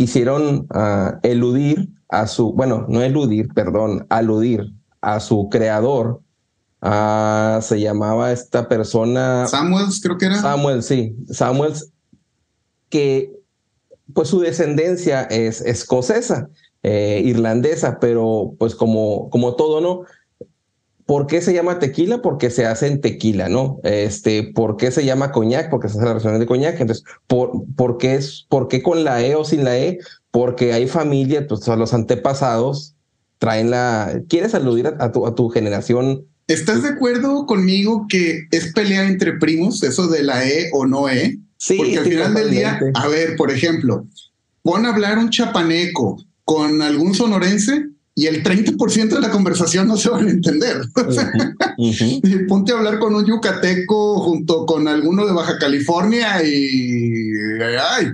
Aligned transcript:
quisieron 0.00 0.66
ah, 0.70 1.20
eludir 1.22 1.90
a 2.08 2.26
su, 2.26 2.54
bueno, 2.54 2.86
no 2.88 3.02
eludir, 3.02 3.48
perdón, 3.52 4.06
aludir 4.08 4.72
a 5.02 5.20
su 5.20 5.50
creador. 5.50 6.22
Ah, 6.80 7.58
se 7.60 7.78
llamaba 7.78 8.32
esta 8.32 8.66
persona. 8.66 9.46
Samuels, 9.46 10.00
creo 10.02 10.16
que 10.16 10.24
era. 10.24 10.36
Samuel, 10.40 10.82
sí. 10.82 11.14
Samuels, 11.28 11.92
que 12.88 13.30
pues 14.14 14.28
su 14.28 14.40
descendencia 14.40 15.24
es 15.24 15.60
escocesa, 15.60 16.48
eh, 16.82 17.20
irlandesa, 17.22 18.00
pero 18.00 18.54
pues 18.58 18.74
como, 18.74 19.28
como 19.28 19.54
todo, 19.54 19.82
¿no? 19.82 20.04
¿Por 21.10 21.26
qué 21.26 21.42
se 21.42 21.52
llama 21.52 21.80
tequila? 21.80 22.22
Porque 22.22 22.50
se 22.50 22.66
hace 22.66 22.86
en 22.86 23.00
tequila, 23.00 23.48
¿no? 23.48 23.80
Este, 23.82 24.44
¿por 24.44 24.76
qué 24.76 24.92
se 24.92 25.04
llama 25.04 25.32
coñac? 25.32 25.68
Porque 25.68 25.88
se 25.88 25.98
hace 25.98 26.06
la 26.06 26.12
versión 26.12 26.38
de 26.38 26.46
coñac. 26.46 26.80
Entonces, 26.80 27.04
¿por, 27.26 27.50
por, 27.74 27.98
qué 27.98 28.14
es, 28.14 28.46
¿por 28.48 28.68
qué 28.68 28.80
con 28.80 29.02
la 29.02 29.20
E 29.20 29.34
o 29.34 29.44
sin 29.44 29.64
la 29.64 29.76
E? 29.76 29.98
Porque 30.30 30.72
hay 30.72 30.86
familia, 30.86 31.48
pues 31.48 31.66
los 31.66 31.94
antepasados 31.94 32.94
traen 33.38 33.72
la. 33.72 34.22
¿Quieres 34.28 34.54
aludir 34.54 34.86
a, 34.86 35.10
tu, 35.10 35.26
a 35.26 35.34
tu 35.34 35.48
generación? 35.48 36.26
¿Estás 36.46 36.84
de 36.84 36.90
acuerdo 36.90 37.44
conmigo 37.44 38.06
que 38.08 38.42
es 38.52 38.72
pelea 38.72 39.08
entre 39.08 39.32
primos, 39.32 39.82
eso 39.82 40.06
de 40.06 40.22
la 40.22 40.46
E 40.46 40.70
o 40.72 40.86
no 40.86 41.08
E? 41.08 41.40
Sí. 41.56 41.76
Porque 41.76 41.98
al 41.98 42.04
final 42.04 42.34
del 42.34 42.50
día, 42.52 42.80
a 42.94 43.08
ver, 43.08 43.34
por 43.34 43.50
ejemplo, 43.50 44.06
pon 44.62 44.86
a 44.86 44.90
hablar 44.90 45.18
un 45.18 45.30
chapaneco 45.30 46.24
con 46.44 46.80
algún 46.82 47.16
sonorense 47.16 47.89
y 48.20 48.26
el 48.26 48.42
30% 48.42 49.08
de 49.08 49.20
la 49.20 49.30
conversación 49.30 49.88
no 49.88 49.96
se 49.96 50.10
van 50.10 50.28
a 50.28 50.30
entender. 50.30 50.82
Ponte 52.48 52.72
a 52.72 52.76
hablar 52.76 52.98
con 52.98 53.14
un 53.14 53.24
yucateco 53.24 54.20
junto 54.20 54.66
con 54.66 54.86
alguno 54.88 55.26
de 55.26 55.32
Baja 55.32 55.56
California 55.58 56.44
y... 56.44 57.32
Ay, 57.62 58.08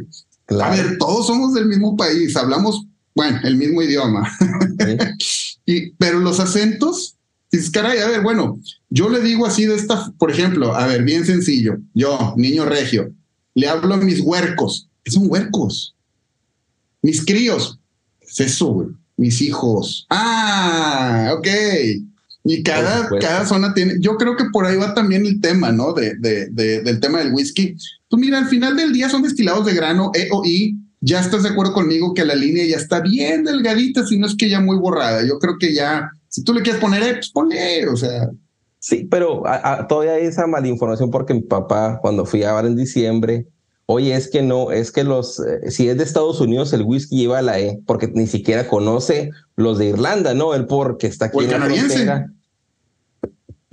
A 0.61 0.71
ver, 0.71 0.97
todos 0.99 1.27
somos 1.27 1.55
del 1.55 1.67
mismo 1.67 1.97
país, 1.97 2.37
hablamos, 2.37 2.87
bueno, 3.17 3.41
el 3.43 3.57
mismo 3.57 3.83
idioma. 3.83 4.31
y, 5.67 5.91
pero 5.95 6.21
los 6.21 6.39
acentos, 6.39 7.17
dices, 7.51 7.71
caray, 7.71 7.99
a 7.99 8.07
ver, 8.07 8.23
bueno, 8.23 8.61
yo 8.89 9.09
le 9.09 9.19
digo 9.19 9.45
así 9.45 9.67
de 9.67 9.75
esta, 9.75 10.13
por 10.19 10.31
ejemplo, 10.31 10.73
a 10.77 10.87
ver, 10.87 11.03
bien 11.03 11.27
sencillo, 11.27 11.79
yo, 11.95 12.33
niño 12.37 12.65
regio, 12.65 13.13
le 13.55 13.67
hablo 13.67 13.95
a 13.95 13.97
mis 13.97 14.21
huercos, 14.21 14.89
¿qué 15.03 15.11
son 15.11 15.25
huercos? 15.29 15.97
Mis 17.03 17.25
críos, 17.25 17.81
es 18.21 18.39
eso, 18.39 18.67
güey 18.67 18.89
mis 19.17 19.41
hijos. 19.43 20.07
Ah, 20.11 21.35
ok. 21.37 21.49
Y 22.49 22.63
cada, 22.63 23.09
cada 23.21 23.45
zona 23.45 23.75
tiene, 23.75 23.95
yo 23.99 24.17
creo 24.17 24.37
que 24.37 24.45
por 24.53 24.67
ahí 24.67 24.77
va 24.77 24.95
también 24.95 25.27
el 25.27 25.41
tema, 25.41 25.73
¿no? 25.73 25.93
De, 25.93 26.15
de, 26.17 26.49
del 26.51 27.01
tema 27.01 27.19
del 27.19 27.33
whisky. 27.33 27.75
Tú 28.09 28.19
mira, 28.19 28.39
al 28.39 28.47
final 28.47 28.77
del 28.77 28.93
día 28.93 29.09
son 29.09 29.23
destilados 29.23 29.67
de 29.67 29.75
grano, 29.75 30.13
E 30.15 30.29
o 30.31 30.45
I. 30.45 30.79
Ya 31.01 31.21
estás 31.21 31.43
de 31.43 31.51
acuerdo 31.51 31.73
conmigo 31.73 32.15
que 32.15 32.25
la 32.25 32.35
línea 32.35 32.65
ya 32.65 32.77
está 32.77 33.01
bien 33.01 33.45
delgadita, 33.45 34.07
si 34.07 34.19
no 34.19 34.27
es 34.27 34.37
que 34.37 34.49
ya 34.49 34.61
muy 34.61 34.77
borrada. 34.77 35.27
Yo 35.27 35.39
creo 35.39 35.57
que 35.59 35.75
ya, 35.75 36.09
si 36.29 36.43
tú 36.43 36.55
le 36.55 36.63
quieres 36.63 36.81
poner 36.81 37.03
E, 37.03 37.13
pues 37.15 37.31
ponle, 37.31 37.89
o 37.89 37.97
sea. 37.97 38.31
Sí, 38.79 39.09
pero 39.11 39.43
todavía 39.89 40.13
hay 40.13 40.27
esa 40.27 40.47
malinformación 40.47 41.11
porque 41.11 41.35
mi 41.35 41.43
papá, 41.43 41.99
cuando 42.01 42.25
fui 42.25 42.45
a 42.45 42.55
ver 42.55 42.67
en 42.67 42.77
diciembre, 42.77 43.47
Oye, 43.89 44.17
es 44.17 44.29
que 44.29 44.43
no, 44.43 44.73
es 44.73 44.91
que 44.91 45.05
los, 45.05 45.39
eh, 45.39 45.71
si 45.71 45.89
es 45.89 45.97
de 45.97 46.03
Estados 46.03 46.41
Unidos, 46.41 46.73
el 46.73 46.83
whisky 46.83 47.19
lleva 47.19 47.41
la 47.41 47.61
E, 47.61 47.81
porque 47.87 48.09
ni 48.09 48.27
siquiera 48.27 48.67
conoce 48.67 49.31
los 49.55 49.79
de 49.79 49.87
Irlanda, 49.87 50.35
¿no? 50.35 50.55
El 50.55 50.67
porque 50.67 51.07
está 51.07 51.27
aquí 51.27 51.45
en 51.45 51.51
la 51.51 51.67
frontera. 51.67 52.33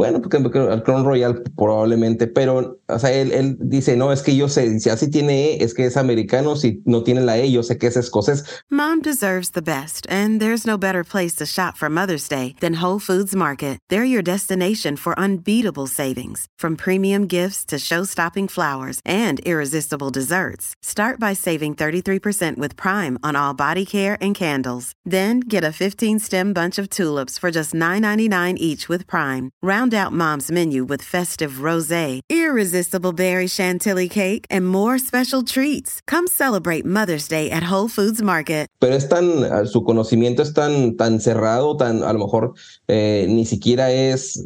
Bueno, 0.04 0.22
porque, 0.22 0.36
el 0.60 0.84
Crown 0.84 1.06
Royal 1.06 1.44
probablemente, 1.56 2.28
pero, 2.28 2.78
o 2.88 3.00
sea, 3.00 3.14
él, 3.14 3.32
él, 3.32 3.56
dice, 3.58 3.96
no, 3.96 4.12
es 4.12 4.22
que 4.22 4.36
yo 4.36 4.50
sé, 4.50 4.78
si 4.82 4.90
así 4.90 5.10
tiene 5.10 5.52
E, 5.52 5.64
es 5.64 5.74
que 5.74 5.86
es 5.86 5.96
americano, 5.96 6.58
si 6.58 6.82
no 6.84 7.04
tiene 7.04 7.22
la 7.22 7.38
E, 7.38 7.50
yo 7.50 7.64
sé 7.64 7.78
que 7.78 7.88
es 7.88 7.96
escocés. 7.96 8.44
Mom 8.70 9.02
deserves 9.02 9.52
the 9.52 9.62
best, 9.62 10.06
and 10.10 10.42
there's 10.42 10.68
no 10.68 10.78
better 10.78 11.06
place 11.06 11.36
to 11.36 11.46
shop 11.46 11.78
for 11.78 11.90
Mother's 11.90 12.28
Day 12.28 12.54
than 12.60 12.82
Whole 12.82 13.00
Foods 13.00 13.34
Market. 13.34 13.80
They're 13.88 14.04
your 14.04 14.22
destination 14.22 14.98
for 14.98 15.18
unbeatable 15.18 15.88
savings, 15.88 16.48
from 16.60 16.76
premium 16.76 17.26
gifts 17.26 17.64
to 17.68 17.80
show-stopping 17.80 18.50
flowers 18.50 19.00
and 19.06 19.40
irresistible 19.46 20.10
desserts. 20.10 20.76
Start 20.82 21.18
by 21.18 21.32
saving 21.32 21.76
33% 21.76 22.58
with 22.58 22.76
Prime 22.76 23.18
on 23.24 23.38
all 23.38 23.54
body 23.54 23.86
care 23.86 24.18
and 24.20 24.36
candles. 24.36 24.92
Then 25.06 25.40
get 25.40 25.64
a 25.64 25.68
15-stem 25.68 26.52
bunch 26.52 26.78
of 26.78 26.90
tulips 26.90 27.38
for 27.38 27.52
just 27.52 27.74
$9.99 27.74 28.58
each 28.58 28.90
with 28.90 29.08
Prime. 29.08 29.52
Round 29.62 29.93
out 29.94 30.12
mom's 30.12 30.50
menu 30.52 30.84
with 30.84 31.04
festive 31.04 31.62
rosé, 31.62 32.22
irresistible 32.30 33.14
berry 33.14 33.48
chantilly 33.48 34.10
cake, 34.10 34.46
and 34.50 34.68
more 34.68 34.98
special 34.98 35.44
treats. 35.44 36.02
Come 36.08 36.28
celebrate 36.28 36.86
Mother's 36.86 37.28
Day 37.28 37.50
at 37.52 37.72
Whole 37.72 37.88
Foods 37.88 38.22
Market. 38.22 38.68
Pero 38.80 38.96
es 38.96 39.08
tan, 39.08 39.44
ah, 39.44 39.66
su 39.66 39.84
conocimiento 39.84 40.42
es 40.42 40.54
tan, 40.54 40.98
tan 40.98 41.20
cerrado, 41.20 41.78
tan, 41.78 42.04
a 42.04 42.12
lo 42.12 42.20
mejor 42.20 42.54
eh, 42.88 43.26
ni 43.30 43.46
siquiera 43.46 43.92
es 43.92 44.46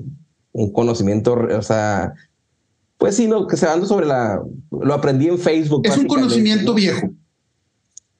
un 0.52 0.72
conocimiento, 0.72 1.34
o 1.34 1.62
sea, 1.62 2.14
pues 2.98 3.16
sí, 3.16 3.28
no, 3.28 3.48
que 3.48 3.58
se 3.58 3.66
dando 3.66 3.86
sobre 3.86 4.06
la, 4.06 4.42
lo 4.72 4.94
aprendí 4.94 5.28
en 5.28 5.38
Facebook. 5.38 5.86
Es 5.86 5.98
un 5.98 6.08
conocimiento 6.08 6.74
viejo. 6.74 7.12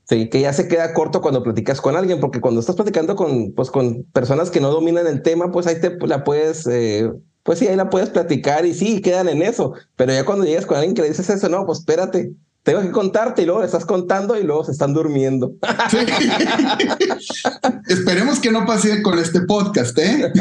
Sí, 0.10 0.30
que 0.30 0.40
ya 0.40 0.54
se 0.54 0.70
queda 0.70 0.94
corto 0.94 1.22
cuando 1.22 1.44
platicas 1.44 1.82
con 1.82 1.98
alguien, 1.98 2.22
porque 2.22 2.40
cuando 2.40 2.62
estás 2.62 2.78
platicando 2.78 3.16
con, 3.18 3.54
pues, 3.54 3.70
con 3.70 4.04
personas 4.14 4.50
que 4.50 4.62
no 4.62 4.72
dominan 4.72 5.06
el 5.06 5.22
tema, 5.22 5.52
pues 5.52 5.68
ahí 5.68 5.82
te 5.82 5.98
la 6.08 6.24
puedes, 6.24 6.66
eh, 6.68 7.12
pues 7.44 7.60
sí, 7.60 7.68
ahí 7.68 7.76
la 7.76 7.90
puedes 7.90 8.10
platicar 8.10 8.66
y 8.66 8.74
sí, 8.74 9.02
quedan 9.02 9.28
en 9.28 9.42
eso. 9.42 9.74
Pero 9.98 10.14
ya 10.14 10.24
cuando 10.26 10.46
llegas 10.46 10.66
con 10.66 10.78
alguien 10.78 10.96
que 10.96 11.02
le 11.02 11.10
dices 11.10 11.30
eso, 11.30 11.50
no, 11.50 11.66
pues 11.66 11.80
espérate, 11.80 12.32
tengo 12.68 12.82
que 12.82 12.92
contarte 12.92 13.44
y 13.44 13.46
luego 13.46 13.64
estás 13.64 13.86
contando 13.86 14.38
y 14.38 14.44
luego 14.44 14.66
se 14.66 14.74
están 14.74 14.94
durmiendo. 14.94 15.54
Esperemos 17.88 18.42
que 18.42 18.52
no 18.52 18.66
pase 18.66 19.02
con 19.02 19.18
este 19.20 19.40
podcast, 19.44 19.98
¿eh? 19.98 20.34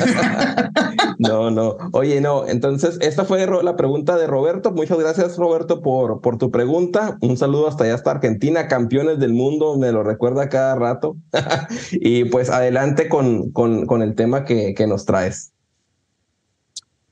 no, 1.21 1.53
no. 1.53 1.77
Oye, 1.93 2.21
no. 2.21 2.49
Entonces, 2.49 2.99
esta 3.01 3.25
fue 3.25 3.47
la 3.63 3.77
pregunta 3.77 4.17
de 4.17 4.27
Roberto. 4.27 4.73
Muchas 4.73 4.99
gracias, 4.99 5.37
Roberto, 5.37 5.83
por, 5.83 6.21
por 6.21 6.37
tu 6.37 6.51
pregunta. 6.51 7.17
Un 7.21 7.37
saludo 7.37 7.69
hasta 7.69 7.85
allá, 7.85 7.95
hasta 7.95 8.11
Argentina, 8.11 8.67
campeones 8.67 9.21
del 9.21 9.33
mundo, 9.33 9.79
me 9.79 9.93
lo 9.93 10.03
recuerda 10.03 10.49
cada 10.49 10.75
rato. 10.75 11.17
y 11.93 12.25
pues 12.25 12.51
adelante 12.51 13.09
con, 13.09 13.53
con, 13.53 13.87
con 13.87 14.03
el 14.03 14.17
tema 14.17 14.45
que, 14.45 14.75
que 14.75 14.89
nos 14.89 15.05
traes. 15.05 15.53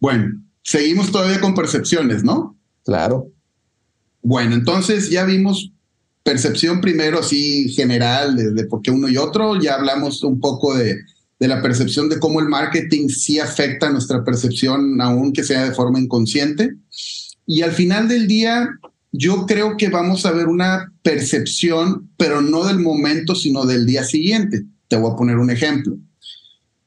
Bueno, 0.00 0.42
seguimos 0.64 1.12
todavía 1.12 1.40
con 1.40 1.54
percepciones, 1.54 2.24
¿no? 2.24 2.56
Claro. 2.84 3.28
Bueno, 4.24 4.54
entonces 4.54 5.10
ya 5.10 5.24
vimos 5.26 5.70
percepción 6.22 6.80
primero 6.80 7.20
así 7.20 7.68
general 7.68 8.54
de, 8.54 8.64
por 8.64 8.80
qué 8.80 8.90
uno 8.90 9.06
y 9.06 9.18
otro, 9.18 9.60
ya 9.60 9.74
hablamos 9.74 10.24
un 10.24 10.40
poco 10.40 10.74
de, 10.74 10.96
de, 11.38 11.48
la 11.48 11.60
percepción 11.60 12.08
de 12.08 12.18
cómo 12.18 12.40
el 12.40 12.48
marketing 12.48 13.08
sí 13.08 13.38
afecta 13.38 13.90
nuestra 13.90 14.24
percepción, 14.24 14.98
aunque 15.02 15.44
sea 15.44 15.68
de 15.68 15.74
forma 15.74 16.00
inconsciente. 16.00 16.74
Y 17.44 17.60
al 17.60 17.72
final 17.72 18.08
del 18.08 18.26
día, 18.26 18.66
yo 19.12 19.44
creo 19.44 19.76
que 19.76 19.90
vamos 19.90 20.24
a 20.24 20.32
ver 20.32 20.48
una 20.48 20.90
percepción, 21.02 22.08
pero 22.16 22.40
no 22.40 22.64
del 22.64 22.78
momento, 22.78 23.34
sino 23.34 23.66
del 23.66 23.84
día 23.84 24.04
siguiente. 24.04 24.64
Te 24.88 24.96
voy 24.96 25.12
a 25.12 25.16
poner 25.16 25.36
un 25.36 25.50
ejemplo. 25.50 25.98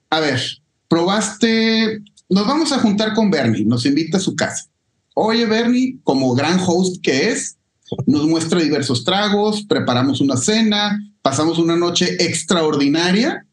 A 0.09 0.19
ver, 0.21 0.41
probaste, 0.87 2.01
nos 2.29 2.47
vamos 2.47 2.71
a 2.71 2.79
juntar 2.79 3.13
con 3.13 3.29
Bernie, 3.29 3.63
nos 3.63 3.85
invita 3.85 4.17
a 4.17 4.21
su 4.21 4.35
casa 4.35 4.71
Oye, 5.19 5.47
Bernie, 5.47 5.97
como 6.03 6.35
gran 6.35 6.59
host 6.63 7.01
que 7.01 7.29
es, 7.29 7.57
nos 8.05 8.28
muestra 8.28 8.61
diversos 8.61 9.03
tragos, 9.03 9.66
preparamos 9.67 10.22
una 10.22 10.38
cena, 10.38 11.00
pasamos 11.23 11.57
una 11.57 11.75
noche 11.75 12.23
extraordinaria 12.23 13.44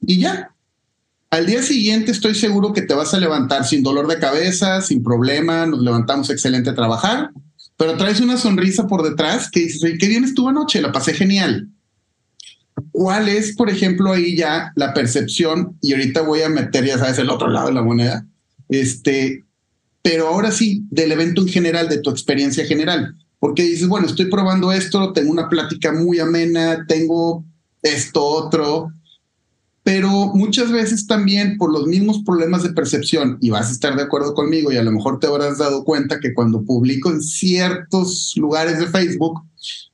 y 0.00 0.20
ya. 0.20 0.54
Al 1.28 1.46
día 1.46 1.60
siguiente 1.60 2.12
estoy 2.12 2.36
seguro 2.36 2.72
que 2.72 2.82
te 2.82 2.94
vas 2.94 3.14
a 3.14 3.18
levantar 3.18 3.66
sin 3.66 3.82
dolor 3.82 4.06
de 4.06 4.20
cabeza, 4.20 4.80
sin 4.80 5.02
problema, 5.02 5.66
nos 5.66 5.80
levantamos 5.80 6.30
excelente 6.30 6.70
a 6.70 6.76
trabajar, 6.76 7.30
pero 7.76 7.96
traes 7.96 8.20
una 8.20 8.36
sonrisa 8.36 8.86
por 8.86 9.02
detrás 9.02 9.50
que 9.50 9.58
dices, 9.58 9.94
qué 9.98 10.06
bien 10.06 10.22
estuvo 10.22 10.50
anoche, 10.50 10.80
la 10.80 10.92
pasé 10.92 11.14
genial. 11.14 11.68
¿Cuál 12.92 13.28
es, 13.28 13.56
por 13.56 13.70
ejemplo, 13.70 14.12
ahí 14.12 14.36
ya 14.36 14.70
la 14.76 14.94
percepción? 14.94 15.76
Y 15.80 15.94
ahorita 15.94 16.20
voy 16.20 16.42
a 16.42 16.48
meter, 16.48 16.84
ya 16.84 16.96
sabes, 16.96 17.18
el 17.18 17.30
otro 17.30 17.48
lado 17.48 17.66
de 17.66 17.74
la 17.74 17.82
moneda. 17.82 18.24
Este, 18.68 19.44
pero 20.02 20.28
ahora 20.28 20.50
sí, 20.50 20.84
del 20.90 21.12
evento 21.12 21.42
en 21.42 21.48
general, 21.48 21.88
de 21.88 21.98
tu 21.98 22.10
experiencia 22.10 22.66
general. 22.66 23.16
Porque 23.38 23.62
dices, 23.62 23.88
bueno, 23.88 24.06
estoy 24.06 24.26
probando 24.26 24.72
esto, 24.72 25.12
tengo 25.12 25.30
una 25.30 25.48
plática 25.48 25.92
muy 25.92 26.18
amena, 26.18 26.84
tengo 26.86 27.44
esto 27.82 28.24
otro, 28.24 28.92
pero 29.82 30.32
muchas 30.34 30.70
veces 30.70 31.06
también 31.06 31.56
por 31.56 31.72
los 31.72 31.86
mismos 31.86 32.22
problemas 32.24 32.62
de 32.62 32.72
percepción, 32.72 33.38
y 33.40 33.50
vas 33.50 33.68
a 33.68 33.72
estar 33.72 33.96
de 33.96 34.02
acuerdo 34.02 34.34
conmigo, 34.34 34.70
y 34.70 34.76
a 34.76 34.82
lo 34.82 34.92
mejor 34.92 35.18
te 35.18 35.26
habrás 35.26 35.58
dado 35.58 35.84
cuenta 35.84 36.20
que 36.20 36.34
cuando 36.34 36.62
publico 36.62 37.10
en 37.10 37.20
ciertos 37.20 38.34
lugares 38.36 38.78
de 38.78 38.86
Facebook, 38.86 39.40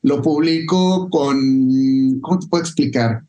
lo 0.02 0.20
publico 0.20 1.08
con, 1.10 2.20
¿cómo 2.20 2.38
te 2.38 2.46
puedo 2.49 2.62
explicar? 2.62 3.22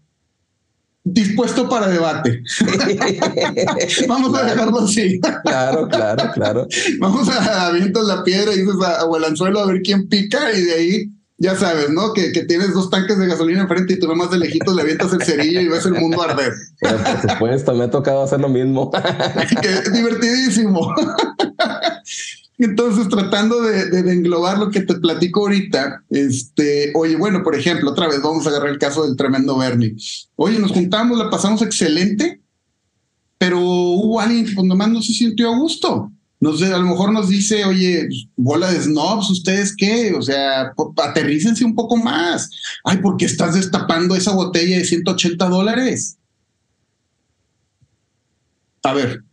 Dispuesto 1.03 1.69
para 1.69 1.87
debate. 1.87 2.43
Vamos 4.07 4.37
a 4.37 4.43
dejarlo 4.43 4.79
así. 4.81 5.19
claro, 5.43 5.87
claro, 5.87 6.31
claro. 6.33 6.67
Vamos 6.99 7.29
a 7.29 7.67
avientas 7.67 8.05
la 8.05 8.23
piedra 8.23 8.53
y 8.53 8.59
dices 8.59 8.75
a, 8.85 9.05
o 9.05 9.17
el 9.17 9.23
anzuelo 9.23 9.59
a 9.59 9.65
ver 9.65 9.81
quién 9.81 10.07
pica 10.07 10.51
y 10.51 10.61
de 10.61 10.73
ahí 10.73 11.11
ya 11.39 11.55
sabes, 11.55 11.89
¿no? 11.89 12.13
Que, 12.13 12.33
que, 12.33 12.43
tienes 12.43 12.73
dos 12.73 12.89
tanques 12.89 13.17
de 13.17 13.27
gasolina 13.27 13.61
enfrente 13.61 13.93
y 13.93 13.99
tú 13.99 14.07
nomás 14.07 14.29
de 14.29 14.39
lejitos 14.39 14.75
le 14.75 14.81
avientas 14.81 15.13
el 15.13 15.23
cerillo 15.23 15.61
y 15.61 15.69
ves 15.69 15.85
el 15.85 15.93
mundo 15.93 16.21
arder. 16.21 16.51
por 16.81 17.31
supuesto, 17.31 17.73
me 17.75 17.85
ha 17.85 17.89
tocado 17.89 18.23
hacer 18.23 18.41
lo 18.41 18.49
mismo. 18.49 18.91
que 19.61 19.69
es 19.69 19.93
divertidísimo. 19.93 20.93
Entonces, 22.59 23.07
tratando 23.07 23.61
de, 23.61 23.99
englobar 24.11 24.59
lo 24.59 24.69
que 24.69 24.81
te 24.81 24.95
platico 24.95 25.41
ahorita, 25.41 26.03
este, 26.09 26.91
oye, 26.93 27.15
bueno, 27.15 27.41
por 27.41 27.55
ejemplo, 27.55 27.91
otra 27.91 28.09
vez 28.09 28.21
vamos 28.21 28.45
a 28.45 28.49
agarrar 28.49 28.69
el 28.71 28.77
caso 28.77 29.07
del 29.07 29.15
tremendo 29.15 29.57
Bernie. 29.57 29.95
Oye, 30.35 30.59
nos 30.59 30.73
juntamos, 30.73 31.17
la 31.17 31.29
pasamos 31.29 31.61
excelente, 31.61 32.41
pero 33.37 33.61
hubo 33.61 34.19
alguien 34.19 34.45
que 34.45 34.55
cuando 34.55 34.75
más 34.75 34.89
no 34.89 35.01
se 35.01 35.13
sintió 35.13 35.53
a 35.53 35.57
gusto. 35.57 36.11
Nos, 36.41 36.61
a 36.61 36.77
lo 36.77 36.85
mejor 36.85 37.13
nos 37.13 37.29
dice, 37.29 37.63
oye, 37.63 38.09
bola 38.35 38.69
de 38.71 38.81
snobs, 38.81 39.29
¿ustedes 39.29 39.73
qué? 39.73 40.13
O 40.13 40.21
sea, 40.21 40.73
aterrícense 40.97 41.63
un 41.63 41.75
poco 41.75 41.95
más. 41.95 42.49
Ay, 42.83 42.97
¿por 42.97 43.15
qué 43.15 43.23
estás 43.23 43.55
destapando 43.55 44.17
esa 44.17 44.33
botella 44.33 44.77
de 44.77 44.85
180 44.85 45.47
dólares? 45.47 46.17
A 48.83 48.93
ver, 48.93 49.23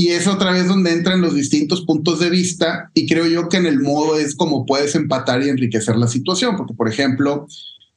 y 0.00 0.08
es 0.12 0.26
otra 0.26 0.50
vez 0.50 0.66
donde 0.66 0.92
entran 0.92 1.20
los 1.20 1.34
distintos 1.34 1.82
puntos 1.82 2.20
de 2.20 2.30
vista 2.30 2.90
y 2.94 3.06
creo 3.06 3.26
yo 3.26 3.50
que 3.50 3.58
en 3.58 3.66
el 3.66 3.80
modo 3.80 4.18
es 4.18 4.34
como 4.34 4.64
puedes 4.64 4.94
empatar 4.94 5.42
y 5.42 5.50
enriquecer 5.50 5.96
la 5.96 6.08
situación, 6.08 6.56
porque 6.56 6.72
por 6.72 6.88
ejemplo, 6.88 7.46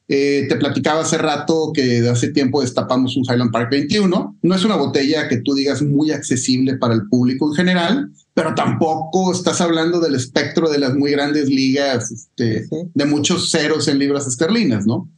eh, 0.10 0.46
te 0.50 0.58
platicaba 0.58 1.04
hace 1.04 1.18
rato 1.18 1.72
que 1.74 2.02
de 2.02 2.10
hace 2.10 2.28
tiempo 2.28 2.60
destapamos 2.60 3.16
un 3.16 3.24
Highland 3.24 3.52
Park 3.52 3.70
21. 3.72 4.38
No 4.42 4.56
es 4.56 4.66
una 4.66 4.76
botella 4.76 5.30
que 5.30 5.38
tú 5.38 5.54
digas 5.54 5.82
muy 5.82 6.12
accesible 6.12 6.76
para 6.76 6.94
el 6.94 7.08
público 7.08 7.50
en 7.50 7.56
general, 7.56 8.12
pero 8.34 8.54
tampoco 8.54 9.32
estás 9.32 9.62
hablando 9.62 10.02
del 10.02 10.16
espectro 10.16 10.70
de 10.70 10.80
las 10.80 10.96
muy 10.96 11.12
grandes 11.12 11.48
ligas, 11.48 12.12
este, 12.12 12.68
de 12.94 13.06
muchos 13.06 13.50
ceros 13.50 13.88
en 13.88 14.00
libras 14.00 14.28
esterlinas, 14.28 14.86
¿no? 14.86 15.10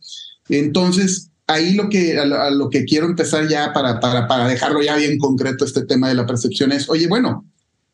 Entonces, 0.49 1.31
ahí 1.47 1.73
lo 1.73 1.89
que, 1.89 2.19
lo, 2.51 2.69
que 2.69 2.85
quiero 2.85 3.05
empezar 3.05 3.47
ya 3.47 3.73
para, 3.73 3.99
para, 3.99 4.27
para 4.27 4.47
dejarlo 4.47 4.81
ya 4.81 4.95
bien 4.95 5.17
concreto 5.17 5.65
este 5.65 5.85
tema 5.85 6.09
de 6.09 6.15
la 6.15 6.25
percepción 6.25 6.71
es, 6.71 6.89
oye, 6.89 7.07
bueno, 7.07 7.45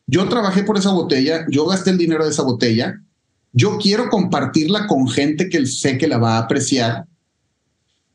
yo 0.06 0.28
trabajé 0.28 0.62
por 0.62 0.78
esa 0.78 0.92
botella, 0.92 1.46
yo 1.50 1.66
gasté 1.66 1.90
el 1.90 1.98
dinero 1.98 2.24
de 2.24 2.30
esa 2.30 2.42
botella, 2.42 3.00
yo 3.52 3.78
quiero 3.78 4.08
compartirla 4.08 4.86
con 4.86 5.08
gente 5.08 5.48
que 5.48 5.64
sé 5.66 5.98
que 5.98 6.08
la 6.08 6.18
va 6.18 6.36
a 6.36 6.40
apreciar, 6.40 7.04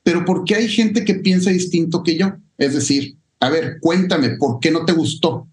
pero 0.04 0.26
¿por 0.26 0.44
qué 0.46 0.56
hay 0.56 0.70
gente 0.70 1.06
que 1.06 1.16
piensa 1.16 1.50
distinto 1.50 2.02
que 2.04 2.18
yo? 2.18 2.34
Es 2.58 2.74
decir, 2.74 3.18
a 3.40 3.50
ver, 3.50 3.78
cuéntame, 3.82 4.32
¿por 4.32 4.60
qué 4.60 4.72
no 4.72 4.86
te 4.86 4.94
gustó? 4.94 5.48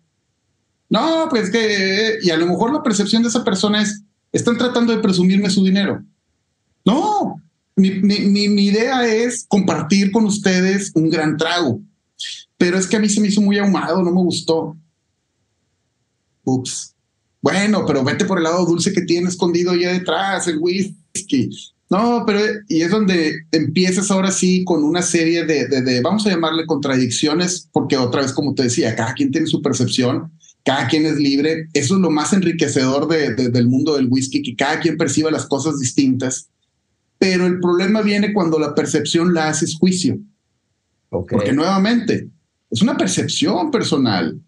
No, 0.88 1.26
pues 1.28 1.50
que, 1.50 2.18
y 2.22 2.30
a 2.30 2.36
lo 2.36 2.46
mejor 2.46 2.72
la 2.72 2.82
percepción 2.82 3.22
de 3.22 3.28
esa 3.28 3.44
persona 3.44 3.82
es, 3.82 4.02
están 4.32 4.56
tratando 4.56 4.94
de 4.94 5.02
presumirme 5.02 5.50
su 5.50 5.64
dinero. 5.64 6.02
No, 6.84 7.42
mi, 7.76 7.90
mi, 8.00 8.66
idea 8.66 9.06
es 9.06 9.44
compartir 9.48 10.12
con 10.12 10.24
ustedes 10.24 10.92
un 10.94 11.10
gran 11.10 11.36
trago, 11.36 11.80
pero 12.56 12.78
es 12.78 12.86
que 12.86 12.96
a 12.96 13.00
mí 13.00 13.08
se 13.08 13.20
me 13.20 13.28
hizo 13.28 13.40
muy 13.40 13.58
ahumado, 13.58 14.02
no 14.02 14.12
me 14.12 14.22
gustó. 14.22 14.76
Ups. 16.44 16.94
Bueno, 17.40 17.84
pero 17.86 18.04
vete 18.04 18.24
por 18.24 18.38
el 18.38 18.44
lado 18.44 18.64
dulce 18.64 18.92
que 18.92 19.02
tiene 19.02 19.28
escondido 19.28 19.72
allá 19.72 19.92
detrás, 19.92 20.46
el 20.46 20.58
whisky. 20.58 21.50
No, 21.90 22.24
pero 22.26 22.40
y 22.68 22.80
es 22.80 22.90
donde 22.90 23.34
empiezas 23.52 24.10
ahora 24.10 24.30
sí 24.30 24.64
con 24.64 24.82
una 24.82 25.02
serie 25.02 25.44
de, 25.44 25.66
de, 25.66 26.00
vamos 26.00 26.26
a 26.26 26.30
llamarle 26.30 26.64
contradicciones, 26.66 27.68
porque 27.72 27.96
otra 27.96 28.22
vez, 28.22 28.32
como 28.32 28.54
te 28.54 28.64
decía, 28.64 28.96
cada 28.96 29.12
quien 29.12 29.30
tiene 29.30 29.46
su 29.46 29.60
percepción, 29.60 30.32
cada 30.64 30.88
quien 30.88 31.06
es 31.06 31.16
libre. 31.16 31.68
Eso 31.74 31.96
es 31.96 32.00
lo 32.00 32.10
más 32.10 32.32
enriquecedor 32.32 33.08
de, 33.08 33.34
del 33.34 33.68
mundo 33.68 33.96
del 33.96 34.08
whisky, 34.08 34.42
que 34.42 34.56
cada 34.56 34.80
quien 34.80 34.96
perciba 34.96 35.30
las 35.30 35.46
cosas 35.46 35.78
distintas 35.78 36.48
pero 37.18 37.46
el 37.46 37.60
problema 37.60 38.02
viene 38.02 38.32
cuando 38.32 38.58
la 38.58 38.74
percepción 38.74 39.34
la 39.34 39.48
haces 39.48 39.76
juicio. 39.76 40.18
Porque 41.08 41.52
nuevamente, 41.52 42.28
es 42.70 42.82
una 42.82 42.96
percepción 42.96 43.70
personal. 43.70 44.40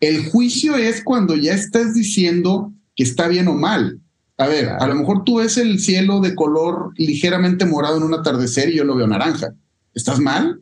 El 0.00 0.30
juicio 0.30 0.76
es 0.76 1.04
cuando 1.04 1.36
ya 1.36 1.52
estás 1.52 1.94
diciendo 1.94 2.72
que 2.96 3.02
está 3.02 3.28
bien 3.28 3.48
o 3.48 3.54
mal. 3.54 4.00
A 4.38 4.46
ver, 4.46 4.70
a 4.70 4.86
lo 4.86 4.94
mejor 4.94 5.24
tú 5.24 5.36
ves 5.36 5.58
el 5.58 5.78
cielo 5.78 6.20
de 6.20 6.34
color 6.34 6.92
ligeramente 6.96 7.66
morado 7.66 7.98
en 7.98 8.02
un 8.04 8.14
atardecer 8.14 8.70
y 8.70 8.76
yo 8.76 8.84
lo 8.84 8.96
veo 8.96 9.06
naranja. 9.06 9.54
¿Estás 9.94 10.18
mal? 10.18 10.60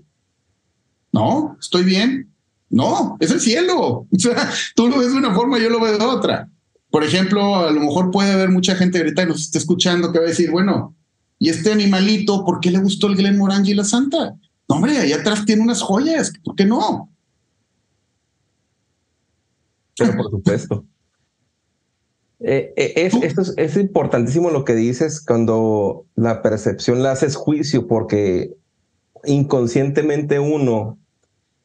No, 1.12 1.56
estoy 1.60 1.84
bien. 1.84 2.32
No, 2.68 3.16
es 3.20 3.30
el 3.30 3.40
cielo. 3.40 4.06
O 4.12 4.18
sea, 4.18 4.52
tú 4.74 4.88
lo 4.88 4.98
ves 4.98 5.12
de 5.12 5.18
una 5.18 5.34
forma, 5.34 5.58
yo 5.58 5.70
lo 5.70 5.80
veo 5.80 5.96
de 5.96 6.04
otra. 6.04 6.48
Por 6.90 7.04
ejemplo, 7.04 7.56
a 7.56 7.70
lo 7.70 7.80
mejor 7.80 8.10
puede 8.10 8.32
haber 8.32 8.50
mucha 8.50 8.74
gente 8.74 8.98
ahorita 8.98 9.22
que 9.22 9.28
nos 9.28 9.42
esté 9.42 9.58
escuchando 9.58 10.12
que 10.12 10.18
va 10.18 10.24
a 10.24 10.28
decir, 10.28 10.50
bueno, 10.50 10.96
y 11.42 11.48
este 11.48 11.72
animalito, 11.72 12.44
¿por 12.44 12.60
qué 12.60 12.70
le 12.70 12.78
gustó 12.78 13.06
el 13.06 13.16
Glen 13.16 13.38
Morangi 13.38 13.72
y 13.72 13.74
la 13.74 13.82
Santa? 13.82 14.36
No, 14.68 14.76
hombre, 14.76 14.98
ahí 14.98 15.12
atrás 15.12 15.46
tiene 15.46 15.62
unas 15.62 15.80
joyas, 15.80 16.30
¿por 16.44 16.54
qué 16.54 16.66
no? 16.66 17.10
Pero 19.96 20.16
por 20.16 20.30
supuesto. 20.30 20.84
Eh, 22.40 22.74
eh, 22.76 22.92
es, 22.94 23.14
esto 23.14 23.42
es, 23.56 23.76
importantísimo 23.76 24.50
lo 24.50 24.64
que 24.64 24.74
dices 24.74 25.24
cuando 25.24 26.04
la 26.14 26.42
percepción 26.42 27.02
la 27.02 27.12
haces 27.12 27.36
juicio, 27.36 27.86
porque 27.86 28.54
inconscientemente 29.24 30.38
uno, 30.38 30.98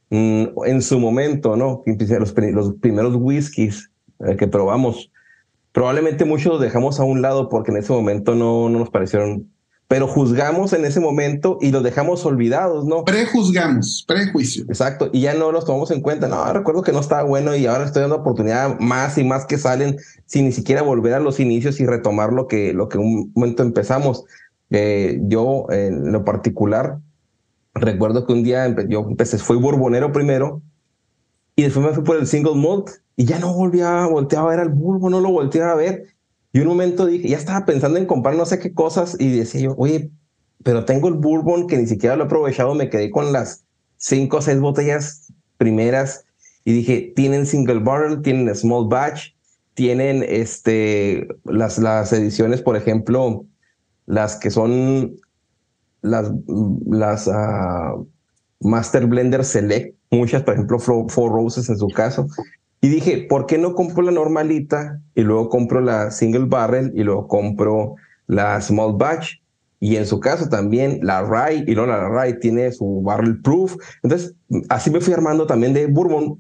mm, 0.10 0.46
en 0.66 0.82
su 0.82 1.00
momento, 1.00 1.58
¿no? 1.58 1.84
Los, 1.86 2.34
los 2.34 2.74
primeros 2.76 3.16
whiskies 3.18 3.92
eh, 4.26 4.38
que 4.38 4.48
probamos, 4.48 5.12
probablemente 5.74 6.24
muchos 6.24 6.54
los 6.54 6.62
dejamos 6.62 7.02
a 7.02 7.04
un 7.04 7.22
lado 7.22 7.50
porque 7.50 7.72
en 7.72 7.78
ese 7.78 7.92
momento 7.92 8.36
no, 8.36 8.70
no 8.70 8.80
nos 8.80 8.90
parecieron 8.90 9.50
pero 9.88 10.08
juzgamos 10.08 10.74
en 10.74 10.84
ese 10.84 11.00
momento 11.00 11.60
y 11.62 11.72
los 11.72 11.84
dejamos 11.84 12.26
olvidados, 12.26 12.86
¿no? 12.86 13.04
Prejuzgamos, 13.04 14.04
prejuicio. 14.08 14.66
Exacto, 14.68 15.10
y 15.14 15.22
ya 15.22 15.36
no 15.36 15.52
los 15.52 15.66
tomamos 15.66 15.92
en 15.92 16.02
cuenta. 16.02 16.28
No, 16.28 16.52
recuerdo 16.52 16.82
que 16.82 16.92
no 16.92 17.00
estaba 17.00 17.24
bueno 17.24 17.56
y 17.56 17.68
ahora 17.68 17.86
estoy 17.86 18.02
dando 18.02 18.18
oportunidad 18.18 18.80
más 18.80 19.18
y 19.18 19.24
más 19.24 19.46
que 19.46 19.58
salen 19.58 19.98
sin 20.26 20.46
ni 20.46 20.52
siquiera 20.52 20.82
volver 20.82 21.14
a 21.14 21.20
los 21.20 21.40
inicios 21.40 21.80
y 21.80 21.86
retomar 21.86 22.34
lo 22.34 22.48
que, 22.48 22.74
lo 22.74 22.90
que 22.90 22.98
un 22.98 23.32
momento 23.36 23.62
empezamos. 23.62 24.26
Eh, 24.72 25.20
yo, 25.24 25.68
en 25.70 26.12
lo 26.12 26.26
particular, 26.26 26.98
recuerdo 27.76 28.26
que 28.26 28.34
un 28.34 28.44
día 28.44 28.74
yo 28.88 29.02
empecé, 29.02 29.38
fui 29.38 29.58
burbonero 29.58 30.12
primero 30.12 30.64
y 31.56 31.62
después 31.64 31.86
me 31.86 31.94
fui 31.94 32.04
por 32.04 32.18
el 32.18 32.26
single 32.26 32.56
malt 32.56 32.90
y 33.16 33.26
ya 33.26 33.38
no 33.38 33.54
volví 33.54 33.82
a 33.82 34.08
voltear 34.08 34.44
a 34.44 34.48
ver 34.48 34.60
al 34.60 34.70
burbo, 34.70 35.12
no 35.12 35.22
lo 35.22 35.30
volteé 35.30 35.62
a 35.62 35.76
ver 35.76 36.15
y 36.56 36.62
un 36.62 36.68
momento 36.68 37.06
dije, 37.06 37.28
ya 37.28 37.36
estaba 37.36 37.66
pensando 37.66 37.98
en 37.98 38.06
comprar 38.06 38.38
no 38.38 38.46
sé 38.46 38.60
qué 38.60 38.74
cosas 38.74 39.18
y 39.20 39.30
decía 39.30 39.60
yo, 39.60 39.76
oye, 39.78 40.10
pero 40.64 40.86
tengo 40.86 41.10
el 41.10 41.16
bourbon 41.16 41.68
que 41.68 41.78
ni 41.78 41.86
siquiera 41.86 42.16
lo 42.16 42.24
he 42.24 42.26
aprovechado, 42.28 42.74
me 42.76 42.90
quedé 42.90 43.12
con 43.12 43.34
las 43.34 43.66
cinco 43.98 44.38
o 44.38 44.42
seis 44.42 44.62
botellas 44.62 45.34
primeras 45.58 46.24
y 46.64 46.72
dije, 46.72 47.12
tienen 47.14 47.46
single 47.46 47.80
barrel, 47.80 48.22
tienen 48.22 48.56
small 48.56 48.88
batch, 48.88 49.34
tienen 49.74 50.24
este, 50.26 51.28
las, 51.44 51.78
las 51.78 52.14
ediciones, 52.14 52.62
por 52.62 52.78
ejemplo, 52.78 53.46
las 54.06 54.38
que 54.38 54.50
son 54.50 55.18
las, 56.04 56.32
las 56.86 57.28
uh, 57.28 58.08
Master 58.62 59.08
Blender 59.08 59.44
Select, 59.44 59.94
muchas, 60.10 60.44
por 60.44 60.54
ejemplo, 60.54 60.80
Four 60.80 61.34
Roses 61.34 61.68
en 61.68 61.78
su 61.78 61.90
caso, 61.90 62.28
y 62.86 62.88
dije, 62.88 63.26
¿por 63.28 63.48
qué 63.48 63.58
no 63.58 63.74
compro 63.74 64.04
la 64.04 64.12
normalita 64.12 65.02
y 65.16 65.22
luego 65.22 65.50
compro 65.50 65.82
la 65.82 66.12
single 66.12 66.46
barrel 66.46 66.92
y 66.94 67.02
luego 67.04 67.28
compro 67.28 67.96
la 68.28 68.62
small 68.62 68.94
batch? 68.96 69.38
Y 69.80 69.96
en 69.96 70.06
su 70.06 70.20
caso 70.20 70.50
también 70.50 71.00
la 71.02 71.24
rye, 71.24 71.64
y 71.66 71.74
luego 71.74 71.92
la 71.92 72.08
rye 72.08 72.36
tiene 72.36 72.72
su 72.72 73.02
barrel 73.02 73.42
proof. 73.42 73.76
Entonces, 74.04 74.36
así 74.70 74.92
me 74.92 75.02
fui 75.02 75.16
armando 75.16 75.48
también 75.48 75.74
de 75.74 75.88
bourbon, 75.88 76.40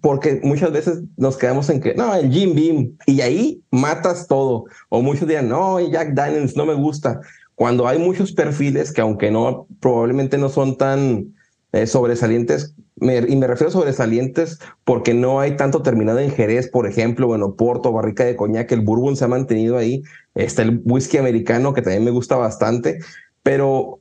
porque 0.00 0.40
muchas 0.44 0.70
veces 0.70 1.02
nos 1.16 1.36
quedamos 1.36 1.68
en 1.70 1.80
que, 1.80 1.92
no, 1.96 2.14
el 2.14 2.30
Jim 2.30 2.54
Beam, 2.54 2.96
y 3.06 3.20
ahí 3.22 3.60
matas 3.72 4.28
todo. 4.28 4.66
O 4.90 5.02
muchos 5.02 5.26
dirán, 5.26 5.48
no, 5.48 5.80
Jack 5.80 6.14
Daniels 6.14 6.56
no 6.56 6.66
me 6.66 6.74
gusta. 6.74 7.20
Cuando 7.56 7.88
hay 7.88 7.98
muchos 7.98 8.30
perfiles 8.30 8.92
que 8.92 9.00
aunque 9.00 9.32
no, 9.32 9.66
probablemente 9.80 10.38
no 10.38 10.50
son 10.50 10.78
tan 10.78 11.34
eh, 11.72 11.88
sobresalientes 11.88 12.76
y 13.00 13.36
me 13.36 13.46
refiero 13.46 13.70
sobresalientes 13.70 14.58
porque 14.84 15.14
no 15.14 15.40
hay 15.40 15.56
tanto 15.56 15.82
terminado 15.82 16.18
en 16.18 16.30
Jerez, 16.30 16.68
por 16.68 16.86
ejemplo, 16.86 17.26
bueno, 17.26 17.54
Porto, 17.54 17.92
barrica 17.92 18.24
de 18.24 18.36
coñac, 18.36 18.70
el 18.72 18.82
bourbon 18.82 19.16
se 19.16 19.24
ha 19.24 19.28
mantenido 19.28 19.78
ahí, 19.78 20.02
está 20.34 20.62
el 20.62 20.82
whisky 20.84 21.18
americano 21.18 21.72
que 21.72 21.82
también 21.82 22.04
me 22.04 22.10
gusta 22.10 22.36
bastante, 22.36 22.98
pero 23.42 24.00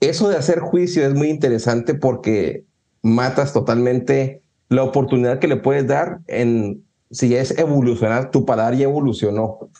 eso 0.00 0.28
de 0.28 0.36
hacer 0.36 0.60
juicio 0.60 1.06
es 1.06 1.14
muy 1.14 1.28
interesante 1.28 1.94
porque 1.94 2.64
matas 3.02 3.52
totalmente 3.52 4.42
la 4.68 4.84
oportunidad 4.84 5.38
que 5.38 5.48
le 5.48 5.56
puedes 5.56 5.86
dar 5.86 6.20
en 6.26 6.84
si 7.10 7.34
es 7.34 7.56
evolucionar, 7.58 8.30
tu 8.30 8.44
paladar 8.44 8.76
ya 8.76 8.84
evolucionó. 8.84 9.70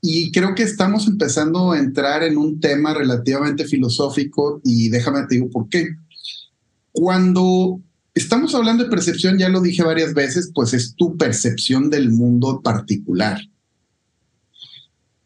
Y 0.00 0.30
creo 0.30 0.54
que 0.54 0.62
estamos 0.62 1.08
empezando 1.08 1.72
a 1.72 1.78
entrar 1.78 2.22
en 2.22 2.36
un 2.36 2.60
tema 2.60 2.94
relativamente 2.94 3.64
filosófico 3.64 4.60
y 4.62 4.88
déjame 4.88 5.26
te 5.26 5.36
digo 5.36 5.50
por 5.50 5.68
qué. 5.68 5.88
Cuando 6.92 7.80
Estamos 8.16 8.54
hablando 8.54 8.82
de 8.82 8.88
percepción, 8.88 9.36
ya 9.36 9.50
lo 9.50 9.60
dije 9.60 9.82
varias 9.82 10.14
veces, 10.14 10.50
pues 10.54 10.72
es 10.72 10.94
tu 10.94 11.18
percepción 11.18 11.90
del 11.90 12.10
mundo 12.10 12.62
particular. 12.62 13.38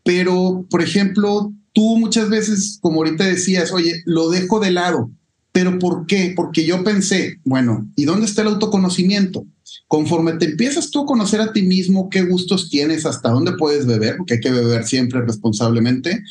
Pero, 0.02 0.66
por 0.68 0.82
ejemplo, 0.82 1.52
tú 1.73 1.99
muchas 1.99 2.28
veces, 2.28 2.78
como 2.80 2.97
ahorita 2.97 3.26
decías, 3.26 3.70
oye, 3.70 4.02
lo 4.06 4.28
dejo 4.28 4.59
de 4.59 4.73
lado. 4.73 5.09
¿Pero 5.52 5.78
por 5.78 6.06
qué? 6.06 6.32
Porque 6.35 6.66
yo 6.66 6.82
pensé, 6.82 7.38
bueno, 7.44 7.88
¿y 7.94 8.06
dónde 8.06 8.26
está 8.26 8.42
el 8.42 8.49
autoconocimiento? 8.49 9.47
Conforme 9.87 10.32
te 10.32 10.47
empiezas 10.47 10.90
tú 10.90 11.02
a 11.02 11.06
conocer 11.06 11.40
a 11.40 11.52
ti 11.52 11.62
mismo, 11.62 12.11
qué 12.11 12.23
gustos 12.23 12.70
tienes, 12.70 13.06
hasta 13.06 13.30
dónde 13.30 13.52
puedes 13.52 13.87
beber, 13.87 14.16
porque 14.16 14.35
hay 14.35 14.40
que 14.40 14.50
beber 14.50 14.85
siempre 14.85 15.20
responsablemente, 15.25 16.25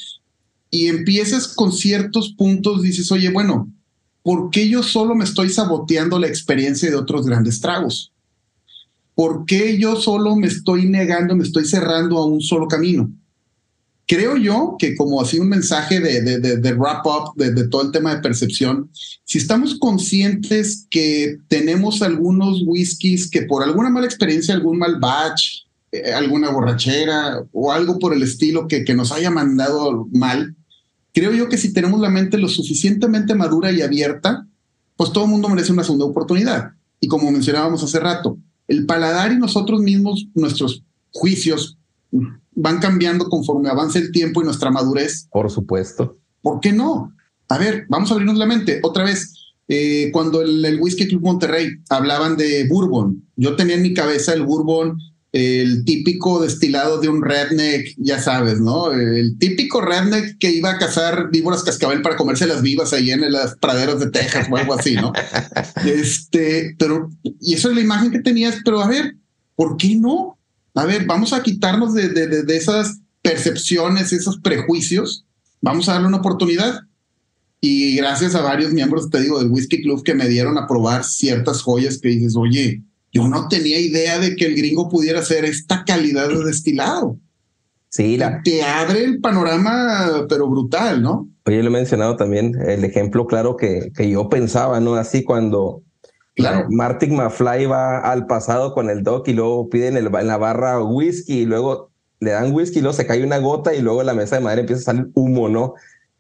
y 0.69 0.87
empiezas 0.87 1.47
con 1.47 1.71
ciertos 1.71 2.33
puntos, 2.37 2.81
dices, 2.81 3.09
oye, 3.13 3.29
bueno, 3.29 3.71
¿por 4.29 4.51
qué 4.51 4.69
yo 4.69 4.83
solo 4.83 5.15
me 5.15 5.24
estoy 5.24 5.50
saboteando 5.50 6.19
la 6.19 6.27
experiencia 6.27 6.88
de 6.88 6.95
otros 6.95 7.25
grandes 7.25 7.62
tragos? 7.62 8.13
¿Por 9.15 9.43
qué 9.48 9.79
yo 9.79 9.95
solo 9.95 10.36
me 10.36 10.45
estoy 10.45 10.86
negando, 10.86 11.36
me 11.36 11.43
estoy 11.43 11.65
cerrando 11.65 12.19
a 12.19 12.27
un 12.27 12.39
solo 12.39 12.67
camino? 12.67 13.12
Creo 14.05 14.38
yo 14.38 14.75
que 14.77 14.95
como 14.95 15.19
así 15.19 15.39
un 15.39 15.50
mensaje 15.50 16.00
de, 16.00 16.21
de, 16.21 16.57
de, 16.57 16.74
wrap 16.74 17.03
up 17.07 17.33
de, 17.38 17.67
todo 17.69 17.81
el 17.81 17.91
tema 17.91 18.13
de 18.13 18.21
percepción, 18.21 18.91
si 19.24 19.39
estamos 19.39 19.79
conscientes 19.79 20.86
que 20.91 21.39
tenemos 21.48 22.03
algunos 22.03 22.62
whiskies 22.67 23.31
que 23.31 23.41
por 23.41 23.63
alguna 23.63 23.89
mala 23.89 24.05
experiencia, 24.05 24.53
algún 24.53 24.77
mal 24.77 25.00
batch, 25.00 25.63
eh, 25.91 26.13
alguna 26.13 26.51
borrachera 26.51 27.43
o 27.51 27.71
algo 27.71 27.98
por 27.98 28.13
el 28.13 28.21
estilo 28.21 28.67
que, 28.67 28.86
que 28.86 28.93
nos 28.93 29.12
haya 29.12 29.31
mandado 29.31 30.07
mal, 30.12 30.55
creo 31.13 31.33
yo 31.33 31.49
que 31.49 31.57
si 31.57 31.73
tenemos 31.73 31.99
la 31.99 32.09
mente 32.09 32.37
lo 32.37 32.47
suficientemente 32.47 33.35
madura 33.35 33.71
y 33.71 33.81
abierta, 33.81 34.47
pues 34.95 35.11
todo 35.11 35.25
el 35.25 35.31
mundo 35.31 35.49
merece 35.49 35.71
una 35.71 35.83
segunda 35.83 36.05
oportunidad. 36.05 36.71
Y 36.99 37.07
como 37.07 37.31
mencionábamos 37.31 37.83
hace 37.83 37.99
rato, 37.99 38.37
el 38.67 38.85
paladar 38.85 39.31
y 39.31 39.37
nosotros 39.37 39.81
mismos, 39.81 40.27
nuestros 40.35 40.83
juicios 41.11 41.77
van 42.51 42.79
cambiando 42.79 43.29
conforme 43.29 43.69
avanza 43.69 43.99
el 43.99 44.11
tiempo 44.11 44.41
y 44.41 44.45
nuestra 44.45 44.71
madurez. 44.71 45.27
Por 45.31 45.49
supuesto. 45.49 46.17
¿Por 46.41 46.59
qué 46.59 46.73
no? 46.73 47.13
A 47.47 47.57
ver, 47.57 47.85
vamos 47.89 48.11
a 48.11 48.13
abrirnos 48.13 48.37
la 48.37 48.45
mente. 48.45 48.79
Otra 48.83 49.03
vez, 49.03 49.33
eh, 49.67 50.09
cuando 50.11 50.41
el, 50.41 50.63
el, 50.63 50.79
Whisky 50.79 51.07
Club 51.07 51.21
Monterrey 51.21 51.69
hablaban 51.89 52.37
de 52.37 52.67
bourbon, 52.67 53.23
yo 53.35 53.55
tenía 53.55 53.75
en 53.75 53.81
mi 53.81 53.93
cabeza 53.93 54.33
el 54.33 54.45
bourbon 54.45 54.97
el 55.31 55.86
típico 55.86 56.41
destilado 56.41 57.00
de 57.00 57.07
un 57.07 57.21
redneck, 57.21 57.93
ya 57.98 58.19
sabes, 58.19 58.59
¿no? 58.59 58.91
El 58.91 59.38
típico 59.38 59.79
redneck 59.79 60.39
que 60.39 60.51
iba 60.51 60.71
a 60.71 60.77
cazar 60.79 61.29
víboras 61.29 61.63
cascabel 61.63 62.01
para 62.01 62.15
comerse 62.15 62.48
las 62.48 62.63
vivas 62.63 62.93
ahí 62.93 63.12
en 63.12 63.31
las 63.31 63.55
praderas 63.55 64.00
de 64.00 64.09
Texas 64.09 64.48
o 64.50 64.57
algo 64.57 64.74
así, 64.74 64.95
¿no? 64.95 65.13
este, 65.86 66.75
pero, 66.79 67.12
y 67.24 67.53
eso 67.53 67.69
es 67.69 67.75
la 67.75 67.81
imagen 67.81 68.12
que 68.12 68.19
tenías, 68.19 68.57
pero 68.65 68.81
a 68.81 68.88
ver, 68.88 69.17
¿por 69.55 69.77
qué 69.77 69.95
no? 69.95 70.39
A 70.74 70.86
ver, 70.86 71.05
vamos 71.05 71.33
a 71.33 71.43
quitarnos 71.43 71.93
de, 71.93 72.09
de, 72.09 72.43
de 72.43 72.57
esas 72.57 73.00
percepciones, 73.21 74.12
esos 74.13 74.39
prejuicios, 74.39 75.25
vamos 75.62 75.89
a 75.89 75.93
darle 75.93 76.07
una 76.07 76.17
oportunidad. 76.17 76.81
Y 77.62 77.98
gracias 77.98 78.36
a 78.36 78.41
varios 78.41 78.71
miembros, 78.71 79.09
te 79.09 79.19
digo, 79.19 79.38
del 79.38 79.51
Whisky 79.51 79.81
Club 79.81 80.01
que 80.03 80.15
me 80.15 80.29
dieron 80.29 80.57
a 80.57 80.65
probar 80.65 81.03
ciertas 81.03 81.62
joyas 81.62 81.98
que 81.98 82.07
dices, 82.07 82.38
oye, 82.38 82.83
yo 83.11 83.27
no 83.27 83.47
tenía 83.47 83.79
idea 83.79 84.19
de 84.19 84.35
que 84.35 84.45
el 84.45 84.55
gringo 84.55 84.89
pudiera 84.89 85.19
hacer 85.19 85.45
esta 85.45 85.83
calidad 85.83 86.29
de 86.29 86.43
destilado. 86.43 87.17
Sí, 87.89 88.17
la... 88.17 88.41
te 88.43 88.61
abre 88.61 89.03
el 89.03 89.19
panorama, 89.19 90.25
pero 90.29 90.47
brutal, 90.47 91.01
¿no? 91.01 91.27
Oye, 91.45 91.63
lo 91.63 91.69
he 91.69 91.73
mencionado 91.73 92.15
también, 92.15 92.53
el 92.67 92.85
ejemplo 92.85 93.25
claro 93.25 93.57
que, 93.57 93.91
que 93.95 94.09
yo 94.09 94.29
pensaba, 94.29 94.79
¿no? 94.79 94.93
Así 94.93 95.23
cuando 95.23 95.81
claro. 96.35 96.67
Martin 96.69 97.15
McFly 97.15 97.65
va 97.65 97.99
al 97.99 98.27
pasado 98.27 98.73
con 98.73 98.91
el 98.91 99.03
doc 99.03 99.27
y 99.27 99.33
luego 99.33 99.69
piden 99.69 99.97
el, 99.97 100.13
en 100.13 100.27
la 100.27 100.37
barra 100.37 100.83
whisky 100.83 101.39
y 101.39 101.45
luego 101.45 101.89
le 102.19 102.31
dan 102.31 102.53
whisky 102.53 102.79
y 102.79 102.81
luego 102.81 102.93
se 102.93 103.07
cae 103.07 103.23
una 103.23 103.39
gota 103.39 103.73
y 103.73 103.81
luego 103.81 104.01
en 104.01 104.07
la 104.07 104.13
mesa 104.13 104.35
de 104.35 104.43
madera 104.43 104.61
empieza 104.61 104.81
a 104.81 104.95
salir 104.95 105.09
humo, 105.15 105.49
¿no? 105.49 105.73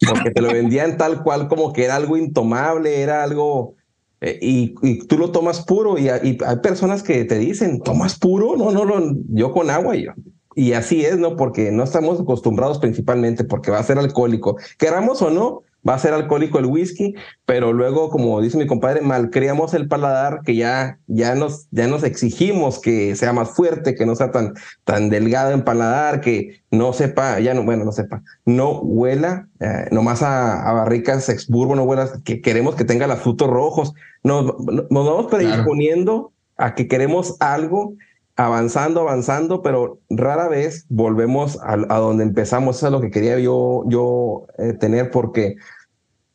Porque 0.07 0.31
te 0.31 0.41
lo 0.41 0.47
vendían 0.53 0.97
tal 0.97 1.21
cual 1.21 1.47
como 1.47 1.73
que 1.73 1.85
era 1.85 1.95
algo 1.95 2.17
intomable, 2.17 3.01
era 3.01 3.21
algo 3.21 3.75
eh, 4.21 4.37
y, 4.41 5.05
tú 5.07 5.17
lo 5.17 5.31
tomas 5.31 5.65
puro 5.65 5.97
y, 5.97 6.09
hay 6.09 6.57
personas 6.61 7.03
que 7.03 7.23
te 7.25 7.37
dicen, 7.37 7.81
¿tomas 7.81 8.17
puro? 8.17 8.55
No, 8.57 8.71
no, 8.71 8.85
no, 8.85 9.15
yo 9.29 9.51
con 9.51 9.69
agua 9.69 9.95
y 9.95 10.05
yo. 10.05 10.11
Y 10.55 10.73
así 10.73 11.05
es, 11.05 11.17
¿no? 11.17 11.35
Porque 11.35 11.71
no 11.71 11.83
estamos 11.83 12.19
acostumbrados 12.19 12.79
principalmente 12.79 13.43
porque 13.43 13.71
va 13.71 13.79
a 13.79 13.83
ser 13.83 13.97
alcohólico. 13.97 14.57
Queramos 14.77 15.21
o 15.21 15.29
no, 15.29 15.63
va 15.89 15.95
a 15.95 15.99
ser 15.99 16.13
alcohólico 16.13 16.59
el 16.59 16.67
whisky, 16.67 17.15
pero 17.45 17.73
luego, 17.73 18.09
como 18.09 18.39
dice 18.41 18.57
mi 18.57 18.67
compadre, 18.67 19.01
malcriamos 19.01 19.73
el 19.73 19.87
paladar 19.87 20.41
que 20.45 20.55
ya, 20.55 20.99
ya, 21.07 21.33
nos, 21.33 21.67
ya 21.71 21.87
nos 21.87 22.03
exigimos 22.03 22.79
que 22.79 23.15
sea 23.15 23.33
más 23.33 23.49
fuerte, 23.49 23.95
que 23.95 24.05
no 24.05 24.15
sea 24.15 24.31
tan, 24.31 24.53
tan 24.83 25.09
delgado 25.09 25.51
en 25.51 25.63
paladar, 25.63 26.21
que 26.21 26.61
no 26.69 26.93
sepa, 26.93 27.39
ya 27.39 27.53
no, 27.53 27.63
bueno, 27.63 27.85
no 27.85 27.91
sepa, 27.91 28.21
no 28.45 28.79
huela 28.81 29.47
eh, 29.59 29.87
nomás 29.91 30.21
a, 30.21 30.69
a 30.69 30.73
barricas 30.73 31.27
ex 31.29 31.49
no 31.49 31.83
huela, 31.83 32.09
que 32.23 32.41
queremos 32.41 32.75
que 32.75 32.85
tenga 32.85 33.07
los 33.07 33.19
frutos 33.19 33.49
rojos. 33.49 33.93
Nos, 34.23 34.45
nos 34.45 34.89
vamos 34.89 35.27
predisponiendo 35.27 36.33
a 36.57 36.75
que 36.75 36.87
queremos 36.87 37.37
algo 37.39 37.95
avanzando, 38.39 39.01
avanzando, 39.01 39.61
pero 39.61 39.99
rara 40.09 40.47
vez 40.47 40.85
volvemos 40.87 41.59
a, 41.61 41.75
donde 41.75 42.23
empezamos. 42.23 42.77
Eso 42.77 42.85
es 42.87 42.91
lo 42.93 43.01
que 43.01 43.11
quería 43.11 43.37
yo, 43.39 43.83
yo 43.87 44.45
eh, 44.57 44.73
tener, 44.73 45.11
porque 45.11 45.57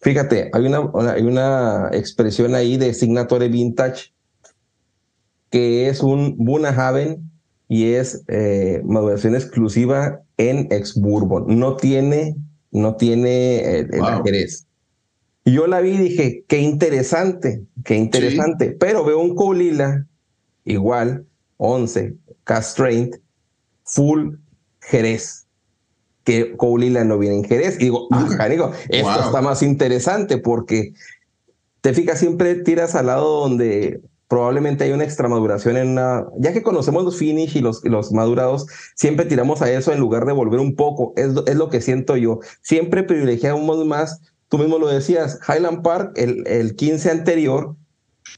fíjate, 0.04 0.50
hay 0.52 0.66
una, 0.66 0.90
hay 1.12 1.22
una 1.22 1.88
expresión 1.92 2.54
ahí 2.54 2.76
de 2.76 2.92
Signatore 2.94 3.48
Vintage 3.48 4.12
que 5.50 5.88
es 5.88 6.02
un 6.02 6.36
Bunahaven 6.36 7.30
y 7.68 7.92
es 7.92 8.22
eh, 8.28 8.82
maduración 8.84 9.34
exclusiva 9.34 10.20
en 10.36 10.68
ex 10.70 10.94
bourbon. 10.94 11.58
No 11.58 11.76
tiene, 11.76 12.36
no 12.70 12.96
tiene 12.96 13.78
el, 13.78 13.88
Jerez. 14.24 14.66
Y 15.44 15.52
yo 15.52 15.66
la 15.66 15.80
vi 15.80 15.90
y 15.90 15.98
dije, 15.98 16.44
qué 16.48 16.58
interesante, 16.58 17.62
qué 17.84 17.96
interesante. 17.96 18.72
Pero 18.72 19.04
veo 19.04 19.20
un 19.20 19.34
colila 19.34 20.06
igual 20.64 21.24
11, 21.58 22.14
Castraint, 22.44 23.14
Full 23.84 24.34
Jerez, 24.80 25.43
que 26.24 26.56
Coulila 26.56 27.04
no 27.04 27.18
viene 27.18 27.36
en 27.36 27.44
Jerez. 27.44 27.76
Y 27.76 27.84
digo, 27.84 28.08
ah, 28.10 28.28
canigo, 28.36 28.72
esto 28.88 29.20
está 29.26 29.42
más 29.42 29.62
interesante 29.62 30.38
porque 30.38 30.92
te 31.80 31.92
fijas, 31.92 32.18
siempre 32.18 32.54
tiras 32.56 32.94
al 32.94 33.06
lado 33.06 33.40
donde 33.40 34.00
probablemente 34.26 34.84
hay 34.84 34.92
una 34.92 35.04
extra 35.04 35.28
maduración 35.28 35.76
en 35.76 35.88
una. 35.88 36.26
Ya 36.38 36.52
que 36.52 36.62
conocemos 36.62 37.04
los 37.04 37.18
finish 37.18 37.56
y 37.56 37.60
los, 37.60 37.84
los 37.84 38.10
madurados, 38.12 38.66
siempre 38.94 39.26
tiramos 39.26 39.62
a 39.62 39.70
eso 39.70 39.92
en 39.92 40.00
lugar 40.00 40.24
de 40.24 40.32
volver 40.32 40.60
un 40.60 40.74
poco. 40.74 41.12
Es, 41.16 41.30
es 41.46 41.56
lo 41.56 41.68
que 41.68 41.80
siento 41.80 42.16
yo. 42.16 42.40
Siempre 42.62 43.02
privilegiamos 43.02 43.86
más. 43.86 44.20
Tú 44.48 44.58
mismo 44.58 44.78
lo 44.78 44.88
decías, 44.88 45.40
Highland 45.48 45.82
Park, 45.82 46.12
el, 46.16 46.46
el 46.46 46.76
15 46.76 47.10
anterior, 47.10 47.76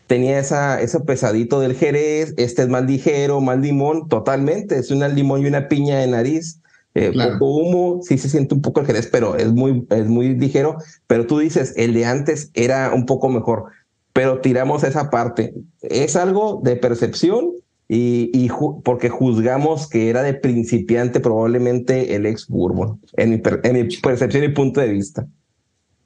tenía 0.07 0.39
esa, 0.39 0.81
ese 0.81 1.01
pesadito 1.01 1.61
del 1.61 1.75
Jerez, 1.75 2.35
este 2.37 2.63
es 2.63 2.69
más 2.69 2.85
ligero, 2.85 3.41
más 3.41 3.59
limón, 3.59 4.09
totalmente, 4.09 4.79
es 4.79 4.91
una 4.91 5.09
limón 5.09 5.43
y 5.43 5.47
una 5.47 5.69
piña 5.69 5.99
de 5.99 6.07
nariz, 6.07 6.61
eh, 6.97 7.13
poco 7.13 7.57
humo, 7.57 8.01
sí 8.03 8.17
se 8.19 8.29
siente 8.29 8.55
un 8.55 8.63
poco 8.63 8.81
el 8.81 8.87
Jerez, 8.87 9.09
pero 9.13 9.37
es 9.37 9.53
muy, 9.53 9.87
es 9.91 10.07
muy 10.09 10.35
ligero, 10.35 10.77
pero 11.07 11.27
tú 11.27 11.39
dices, 11.39 11.75
el 11.77 11.93
de 11.93 12.07
antes 12.07 12.51
era 12.55 12.93
un 12.95 13.05
poco 13.05 13.29
mejor, 13.29 13.65
pero 14.13 14.41
tiramos 14.41 14.83
esa 14.83 15.11
parte, 15.11 15.55
es 15.83 16.17
algo 16.17 16.61
de 16.65 16.77
percepción 16.77 17.51
y, 17.89 18.31
y 18.33 18.51
porque 18.83 19.11
juzgamos 19.11 19.89
que 19.89 20.09
era 20.09 20.23
de 20.23 20.35
principiante 20.35 21.21
probablemente 21.21 22.17
el 22.17 22.27
ex 22.27 22.49
Bourbon, 22.49 23.01
en 23.17 23.31
mi, 23.31 23.43
en 23.63 23.73
mi 23.75 23.97
percepción 23.99 24.45
y 24.45 24.49
punto 24.49 24.81
de 24.81 24.89
vista. 24.89 25.27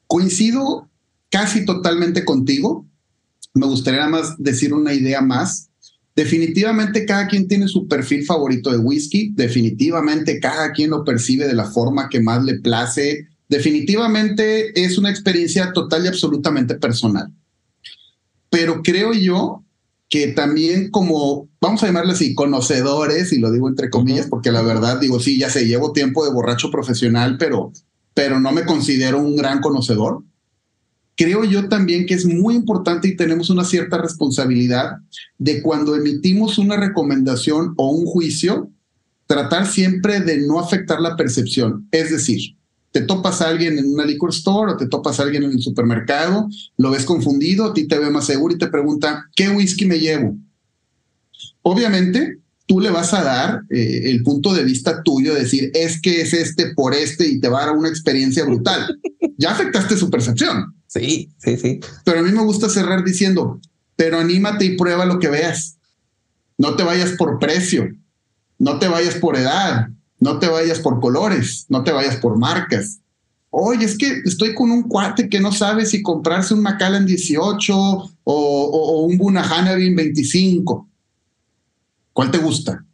Coincido 0.08 0.88
casi 1.30 1.64
totalmente 1.64 2.24
contigo. 2.24 2.84
Me 3.54 3.66
gustaría 3.66 4.00
nada 4.00 4.10
más 4.10 4.34
decir 4.38 4.74
una 4.74 4.92
idea 4.92 5.20
más. 5.20 5.69
Definitivamente 6.20 7.06
cada 7.06 7.26
quien 7.28 7.48
tiene 7.48 7.66
su 7.66 7.88
perfil 7.88 8.26
favorito 8.26 8.70
de 8.70 8.76
whisky, 8.76 9.32
definitivamente 9.34 10.38
cada 10.38 10.70
quien 10.70 10.90
lo 10.90 11.02
percibe 11.02 11.46
de 11.46 11.54
la 11.54 11.64
forma 11.64 12.10
que 12.10 12.20
más 12.20 12.44
le 12.44 12.60
place, 12.60 13.26
definitivamente 13.48 14.78
es 14.78 14.98
una 14.98 15.08
experiencia 15.08 15.72
total 15.72 16.04
y 16.04 16.08
absolutamente 16.08 16.74
personal. 16.74 17.32
Pero 18.50 18.82
creo 18.82 19.14
yo 19.14 19.64
que 20.10 20.26
también 20.26 20.90
como, 20.90 21.48
vamos 21.58 21.82
a 21.82 21.86
llamarle 21.86 22.12
así, 22.12 22.34
conocedores, 22.34 23.32
y 23.32 23.38
lo 23.38 23.50
digo 23.50 23.66
entre 23.70 23.88
comillas, 23.88 24.26
porque 24.26 24.52
la 24.52 24.60
verdad 24.60 25.00
digo, 25.00 25.20
sí, 25.20 25.38
ya 25.38 25.48
sé, 25.48 25.66
llevo 25.66 25.94
tiempo 25.94 26.26
de 26.26 26.34
borracho 26.34 26.70
profesional, 26.70 27.38
pero, 27.38 27.72
pero 28.12 28.38
no 28.40 28.52
me 28.52 28.66
considero 28.66 29.20
un 29.20 29.36
gran 29.36 29.62
conocedor 29.62 30.22
creo 31.20 31.44
yo 31.44 31.68
también 31.68 32.06
que 32.06 32.14
es 32.14 32.24
muy 32.24 32.54
importante 32.54 33.06
y 33.06 33.14
tenemos 33.14 33.50
una 33.50 33.62
cierta 33.62 33.98
responsabilidad 33.98 34.92
de 35.36 35.60
cuando 35.60 35.94
emitimos 35.94 36.56
una 36.56 36.78
recomendación 36.78 37.74
o 37.76 37.90
un 37.90 38.06
juicio, 38.06 38.70
tratar 39.26 39.66
siempre 39.66 40.20
de 40.20 40.38
no 40.38 40.58
afectar 40.58 40.98
la 40.98 41.18
percepción. 41.18 41.86
Es 41.90 42.10
decir, 42.10 42.56
te 42.90 43.02
topas 43.02 43.42
a 43.42 43.48
alguien 43.48 43.78
en 43.78 43.92
una 43.92 44.06
liquor 44.06 44.30
store 44.30 44.72
o 44.72 44.76
te 44.78 44.88
topas 44.88 45.20
a 45.20 45.24
alguien 45.24 45.42
en 45.42 45.52
el 45.52 45.60
supermercado, 45.60 46.48
lo 46.78 46.90
ves 46.90 47.04
confundido, 47.04 47.66
a 47.66 47.74
ti 47.74 47.86
te 47.86 47.98
ve 47.98 48.08
más 48.08 48.24
seguro 48.24 48.54
y 48.54 48.58
te 48.58 48.68
pregunta, 48.68 49.26
¿qué 49.36 49.50
whisky 49.50 49.84
me 49.84 49.98
llevo? 49.98 50.38
Obviamente, 51.60 52.38
tú 52.64 52.80
le 52.80 52.88
vas 52.88 53.12
a 53.12 53.22
dar 53.22 53.60
eh, 53.68 54.04
el 54.04 54.22
punto 54.22 54.54
de 54.54 54.64
vista 54.64 55.02
tuyo, 55.02 55.34
decir, 55.34 55.70
es 55.74 56.00
que 56.00 56.22
es 56.22 56.32
este 56.32 56.72
por 56.74 56.94
este 56.94 57.28
y 57.28 57.40
te 57.40 57.50
va 57.50 57.62
a 57.62 57.66
dar 57.66 57.76
una 57.76 57.90
experiencia 57.90 58.42
brutal. 58.46 58.98
ya 59.36 59.50
afectaste 59.50 59.98
su 59.98 60.08
percepción. 60.08 60.79
Sí, 60.90 61.30
sí, 61.38 61.56
sí. 61.56 61.80
Pero 62.04 62.18
a 62.18 62.22
mí 62.22 62.32
me 62.32 62.42
gusta 62.42 62.68
cerrar 62.68 63.04
diciendo, 63.04 63.60
pero 63.94 64.18
anímate 64.18 64.64
y 64.64 64.76
prueba 64.76 65.06
lo 65.06 65.20
que 65.20 65.28
veas. 65.28 65.78
No 66.58 66.74
te 66.74 66.82
vayas 66.82 67.12
por 67.12 67.38
precio, 67.38 67.88
no 68.58 68.80
te 68.80 68.88
vayas 68.88 69.14
por 69.14 69.36
edad, 69.36 69.90
no 70.18 70.40
te 70.40 70.48
vayas 70.48 70.80
por 70.80 70.98
colores, 70.98 71.66
no 71.68 71.84
te 71.84 71.92
vayas 71.92 72.16
por 72.16 72.38
marcas. 72.38 72.98
Oye, 73.50 73.84
es 73.84 73.96
que 73.96 74.20
estoy 74.24 74.52
con 74.52 74.72
un 74.72 74.82
cuate 74.82 75.28
que 75.28 75.38
no 75.38 75.52
sabe 75.52 75.86
si 75.86 76.02
comprarse 76.02 76.54
un 76.54 76.62
Macallan 76.62 77.06
18 77.06 77.76
o, 77.76 78.10
o, 78.24 79.02
un 79.04 79.16
Bunahanabi 79.16 79.94
25. 79.94 80.88
¿Cuál 82.12 82.32
te 82.32 82.38
gusta? 82.38 82.84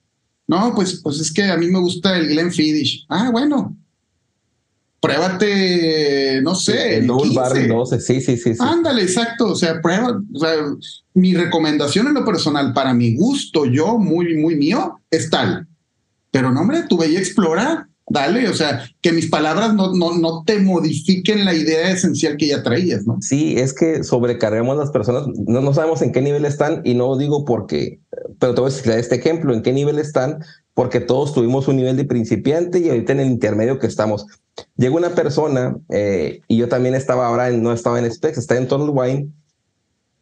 No, 0.47 0.75
pues, 0.75 1.01
pues 1.03 1.19
es 1.19 1.33
que 1.33 1.45
a 1.45 1.57
mí 1.57 1.69
me 1.69 1.81
gusta 1.81 2.15
el 2.19 2.29
Glenfiddich. 2.29 3.07
Ah, 3.09 3.31
bueno. 3.33 3.75
Pruébate, 5.01 6.41
no 6.43 6.55
sé. 6.55 6.97
El, 6.97 7.05
el 7.05 7.35
Bar 7.35 7.69
12, 7.69 8.01
sí, 8.01 8.21
sí, 8.21 8.37
sí, 8.37 8.55
sí. 8.55 8.61
Ándale, 8.61 9.03
exacto. 9.03 9.53
O 9.53 9.55
sea, 9.55 9.81
prueba. 9.81 10.21
O 10.35 10.39
sea, 10.39 10.55
mi 11.15 11.35
recomendación 11.35 12.09
en 12.09 12.15
lo 12.15 12.25
personal, 12.25 12.73
para 12.73 12.95
mi 12.95 13.17
gusto, 13.17 13.67
yo, 13.67 13.99
muy, 13.99 14.37
muy 14.37 14.57
mío, 14.57 15.01
es 15.11 15.31
tal. 15.31 15.67
Pero 16.31 16.53
no, 16.53 16.61
hombre, 16.61 16.85
tú 16.89 16.99
veía 16.99 17.19
explorar 17.19 17.87
dale, 18.09 18.49
o 18.49 18.55
sea, 18.55 18.85
que 19.01 19.13
mis 19.13 19.29
palabras 19.29 19.75
no, 19.75 19.93
no, 19.93 20.17
no 20.17 20.45
te 20.45 20.61
modifiquen 20.61 21.45
la 21.45 21.55
idea 21.55 21.91
esencial 21.91 22.37
que 22.37 22.49
ya 22.49 22.63
traías, 22.63 23.07
¿no? 23.07 23.19
Sí, 23.21 23.59
es 23.59 23.75
que 23.75 24.05
sobrecargamos 24.05 24.77
las 24.77 24.91
personas, 24.91 25.27
no, 25.47 25.61
no 25.61 25.75
sabemos 25.75 26.03
en 26.03 26.13
qué 26.13 26.21
nivel 26.21 26.45
están 26.45 26.83
y 26.85 26.95
no 26.95 27.17
digo 27.17 27.45
porque, 27.45 28.01
pero 28.39 28.55
te 28.55 28.61
voy 28.61 28.71
a 28.71 28.99
este 28.99 29.17
ejemplo, 29.17 29.53
en 29.53 29.63
qué 29.63 29.73
nivel 29.73 29.99
están, 29.99 30.39
porque 30.75 31.01
todos 31.01 31.33
tuvimos 31.33 31.69
un 31.69 31.77
nivel 31.77 31.97
de 31.97 32.05
principiante 32.05 32.79
y 32.79 32.89
ahorita 32.89 33.13
en 33.13 33.21
el 33.21 33.29
intermedio 33.29 33.79
que 33.79 33.87
estamos. 33.87 34.27
Llega 34.77 34.95
una 34.95 35.15
persona, 35.15 35.77
eh, 35.91 36.41
y 36.49 36.59
yo 36.59 36.69
también 36.69 36.95
estaba 36.95 37.27
ahora, 37.27 37.51
no 37.51 37.73
estaba 37.73 37.99
en 37.99 38.11
Specs, 38.11 38.39
estaba 38.39 38.61
en 38.61 38.69
Total 38.69 38.91
Wine, 38.91 39.29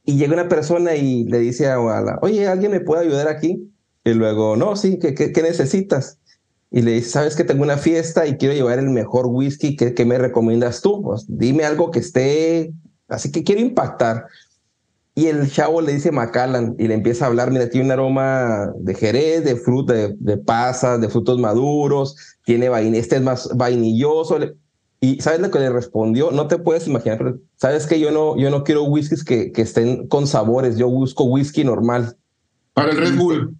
y 0.06 0.16
llega 0.16 0.34
una 0.34 0.48
persona 0.48 0.94
y 0.96 1.24
le 1.24 1.38
dice 1.38 1.66
a 1.66 1.76
la, 1.76 2.18
oye, 2.22 2.46
¿alguien 2.46 2.72
me 2.72 2.80
puede 2.80 3.06
ayudar 3.06 3.28
aquí? 3.28 3.70
Y 4.04 4.12
luego, 4.12 4.56
no, 4.56 4.76
sí, 4.76 4.98
¿qué, 4.98 5.14
qué, 5.14 5.32
qué 5.32 5.42
necesitas? 5.42 6.18
Y 6.74 6.82
le 6.82 6.90
dice, 6.90 7.10
sabes 7.10 7.36
que 7.36 7.44
tengo 7.44 7.62
una 7.62 7.76
fiesta 7.76 8.26
y 8.26 8.36
quiero 8.36 8.52
llevar 8.52 8.80
el 8.80 8.90
mejor 8.90 9.26
whisky, 9.28 9.76
¿qué, 9.76 10.04
me 10.04 10.18
recomiendas 10.18 10.80
tú? 10.80 11.02
Pues, 11.02 11.24
dime 11.28 11.64
algo 11.64 11.92
que 11.92 12.00
esté, 12.00 12.74
así 13.06 13.30
que 13.30 13.44
quiero 13.44 13.60
impactar. 13.60 14.26
Y 15.14 15.26
el 15.26 15.48
chavo 15.52 15.80
le 15.80 15.92
dice 15.94 16.10
Macallan 16.10 16.74
y 16.76 16.88
le 16.88 16.94
empieza 16.94 17.24
a 17.24 17.28
hablar, 17.28 17.52
mira, 17.52 17.70
tiene 17.70 17.86
un 17.86 17.92
aroma 17.92 18.72
de 18.76 18.92
jerez, 18.92 19.44
de 19.44 19.54
fruta, 19.54 19.92
de, 19.92 20.16
de 20.18 20.36
pasas, 20.36 21.00
de 21.00 21.08
frutos 21.08 21.38
maduros, 21.38 22.16
tiene 22.44 22.68
vainilla, 22.68 22.98
este 22.98 23.16
es 23.16 23.22
más 23.22 23.56
vainilloso. 23.56 24.36
Y 25.00 25.20
¿sabes 25.20 25.38
lo 25.38 25.52
que 25.52 25.60
le 25.60 25.70
respondió? 25.70 26.32
No 26.32 26.48
te 26.48 26.58
puedes 26.58 26.88
imaginar, 26.88 27.18
pero 27.18 27.38
sabes 27.54 27.86
que 27.86 28.00
yo 28.00 28.10
no, 28.10 28.36
yo 28.36 28.50
no 28.50 28.64
quiero 28.64 28.82
whiskies 28.82 29.22
que, 29.22 29.52
que 29.52 29.62
estén 29.62 30.08
con 30.08 30.26
sabores, 30.26 30.76
yo 30.76 30.88
busco 30.88 31.22
whisky 31.22 31.62
normal. 31.62 32.16
Para 32.72 32.90
el 32.90 32.96
Red 32.96 33.16
Bull. 33.16 33.56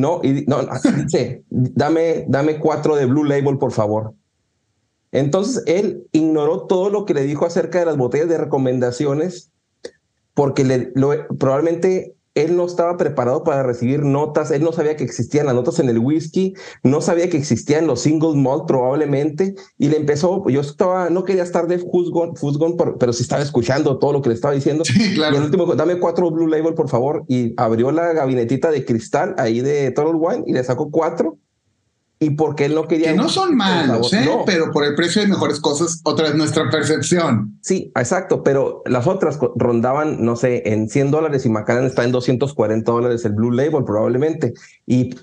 No, 0.00 0.20
y 0.22 0.44
no, 0.46 0.58
dice, 1.04 1.44
dame, 1.50 2.58
cuatro 2.60 2.96
de 2.96 3.06
Blue 3.06 3.24
Label, 3.24 3.58
por 3.58 3.72
favor. 3.72 4.14
Entonces 5.12 5.62
él 5.66 6.06
ignoró 6.12 6.66
todo 6.66 6.90
lo 6.90 7.04
que 7.04 7.14
le 7.14 7.22
dijo 7.22 7.46
acerca 7.46 7.78
de 7.78 7.86
las 7.86 7.96
botellas 7.96 8.28
de 8.28 8.38
recomendaciones, 8.38 9.50
porque 10.34 10.64
le, 10.64 10.92
probablemente 11.38 12.15
él 12.36 12.56
no 12.56 12.66
estaba 12.66 12.96
preparado 12.96 13.42
para 13.42 13.62
recibir 13.62 14.04
notas, 14.04 14.50
él 14.50 14.62
no 14.62 14.70
sabía 14.70 14.94
que 14.94 15.02
existían 15.02 15.46
las 15.46 15.54
notas 15.54 15.80
en 15.80 15.88
el 15.88 15.98
whisky, 15.98 16.54
no 16.84 17.00
sabía 17.00 17.28
que 17.28 17.38
existían 17.38 17.86
los 17.86 18.02
single 18.02 18.36
malt 18.36 18.66
probablemente, 18.66 19.54
y 19.78 19.88
le 19.88 19.96
empezó, 19.96 20.46
yo 20.48 20.60
estaba, 20.60 21.10
no 21.10 21.24
quería 21.24 21.42
estar 21.42 21.66
de 21.66 21.78
Fusgon, 21.78 22.76
pero 22.98 23.12
sí 23.12 23.22
estaba 23.22 23.42
escuchando 23.42 23.98
todo 23.98 24.12
lo 24.12 24.22
que 24.22 24.28
le 24.28 24.34
estaba 24.34 24.54
diciendo. 24.54 24.84
Sí, 24.84 25.14
claro. 25.14 25.34
Y 25.34 25.38
el 25.38 25.44
último, 25.44 25.74
dame 25.74 25.98
cuatro 25.98 26.30
Blue 26.30 26.46
Label, 26.46 26.74
por 26.74 26.88
favor, 26.88 27.24
y 27.26 27.54
abrió 27.56 27.90
la 27.90 28.12
gabinetita 28.12 28.70
de 28.70 28.84
cristal 28.84 29.34
ahí 29.38 29.62
de 29.62 29.90
Total 29.90 30.14
Wine 30.14 30.44
y 30.46 30.52
le 30.52 30.62
sacó 30.62 30.90
cuatro, 30.90 31.38
y 32.18 32.30
porque 32.30 32.64
él 32.64 32.74
no 32.74 32.88
quería. 32.88 33.10
Que 33.10 33.16
no 33.16 33.28
son 33.28 33.54
malos, 33.56 34.12
¿eh? 34.12 34.26
pero 34.46 34.70
por 34.72 34.84
el 34.84 34.94
precio 34.94 35.20
de 35.22 35.28
mejores 35.28 35.60
cosas, 35.60 36.00
otra 36.04 36.28
es 36.28 36.34
nuestra 36.34 36.70
percepción. 36.70 37.58
Sí, 37.60 37.92
exacto, 37.94 38.42
pero 38.42 38.82
las 38.86 39.06
otras 39.06 39.38
rondaban, 39.54 40.24
no 40.24 40.36
sé, 40.36 40.62
en 40.66 40.88
100 40.88 41.10
dólares 41.10 41.44
y 41.44 41.50
Macallan 41.50 41.84
está 41.84 42.04
en 42.04 42.12
240 42.12 42.90
dólares 42.90 43.24
el 43.24 43.32
Blue 43.32 43.52
Label 43.52 43.84
probablemente. 43.84 44.54
Y 44.86 45.14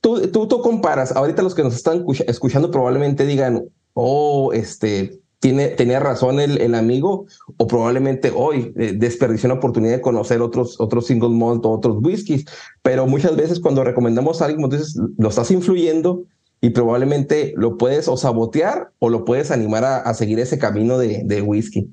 tú, 0.00 0.26
tú, 0.28 0.48
tú 0.48 0.60
comparas, 0.60 1.12
ahorita 1.12 1.42
los 1.42 1.54
que 1.54 1.62
nos 1.62 1.74
están 1.74 2.04
escuchando 2.26 2.70
probablemente 2.72 3.24
digan, 3.24 3.64
oh, 3.94 4.52
este, 4.52 5.21
tiene, 5.42 5.66
tenía 5.70 5.98
razón 5.98 6.38
el, 6.38 6.72
amigo, 6.76 7.26
o 7.56 7.66
probablemente 7.66 8.32
hoy 8.32 8.72
eh, 8.76 8.94
desperdició 8.96 9.48
una 9.48 9.56
oportunidad 9.56 9.96
de 9.96 10.00
conocer 10.00 10.40
otros, 10.40 10.76
otros 10.78 11.08
single 11.08 11.30
malt 11.30 11.66
o 11.66 11.70
otros 11.70 11.96
whiskies, 12.00 12.44
pero 12.80 13.08
muchas 13.08 13.34
veces 13.34 13.58
cuando 13.58 13.82
recomendamos 13.82 14.40
a 14.40 14.44
alguien, 14.44 14.70
dices, 14.70 14.96
lo 15.18 15.28
estás 15.28 15.50
influyendo 15.50 16.24
y 16.60 16.70
probablemente 16.70 17.54
lo 17.56 17.76
puedes 17.76 18.06
o 18.06 18.16
sabotear 18.16 18.92
o 19.00 19.10
lo 19.10 19.24
puedes 19.24 19.50
animar 19.50 19.84
a, 19.84 19.96
a 19.96 20.14
seguir 20.14 20.38
ese 20.38 20.60
camino 20.60 20.96
de, 20.96 21.22
de 21.24 21.42
whisky. 21.42 21.90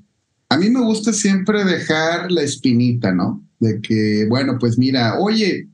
A 0.48 0.56
mí 0.56 0.70
me 0.70 0.82
gusta 0.82 1.12
siempre 1.12 1.64
dejar 1.64 2.30
la 2.30 2.42
espinita, 2.42 3.10
¿no? 3.10 3.42
De 3.58 3.80
que, 3.80 4.26
bueno, 4.28 4.58
pues 4.60 4.78
mira, 4.78 5.18
oye, 5.18 5.66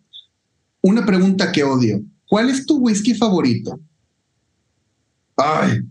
una 0.81 1.05
pregunta 1.05 1.53
que 1.53 1.63
odio. 1.63 2.01
¿Cuál 2.27 2.49
es 2.49 2.65
tu 2.65 2.79
whisky 2.79 3.13
favorito? 3.13 3.79
Ay, 5.37 5.83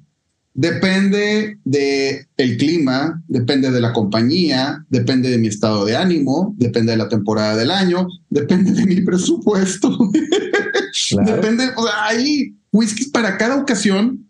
Depende 0.58 1.60
de 1.66 2.28
el 2.38 2.56
clima, 2.56 3.22
depende 3.28 3.72
de 3.72 3.82
la 3.82 3.92
compañía, 3.92 4.86
depende 4.90 5.30
de 5.30 5.38
mi 5.38 5.50
estado 5.50 5.84
de 5.84 5.98
ánimo, 5.98 6.56
depende 6.58 6.94
de 6.94 6.98
la 6.98 7.10
temporada 7.10 7.58
del 7.58 7.72
año, 7.72 8.08
depende 8.30 8.72
de 8.72 8.86
mi 8.86 9.02
presupuesto. 9.02 9.98
Depende, 11.26 11.72
o 11.76 11.84
sea, 11.84 12.06
hay 12.06 12.56
whiskies 12.72 13.10
para 13.10 13.38
cada 13.38 13.58
ocasión, 13.58 14.26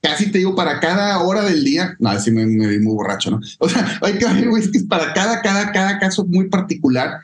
casi 0.00 0.30
te 0.30 0.38
digo 0.38 0.56
para 0.56 0.80
cada 0.80 1.22
hora 1.22 1.44
del 1.44 1.62
día. 1.62 1.94
No, 1.98 2.08
así 2.08 2.30
me, 2.30 2.46
me 2.46 2.66
vi 2.66 2.78
muy 2.78 2.94
borracho, 2.94 3.30
¿no? 3.30 3.40
O 3.58 3.68
sea, 3.68 3.98
hay, 4.02 4.14
hay 4.14 4.48
whiskies 4.48 4.84
para 4.84 5.12
cada, 5.12 5.42
cada, 5.42 5.70
cada 5.72 5.98
caso 5.98 6.24
muy 6.24 6.48
particular. 6.48 7.20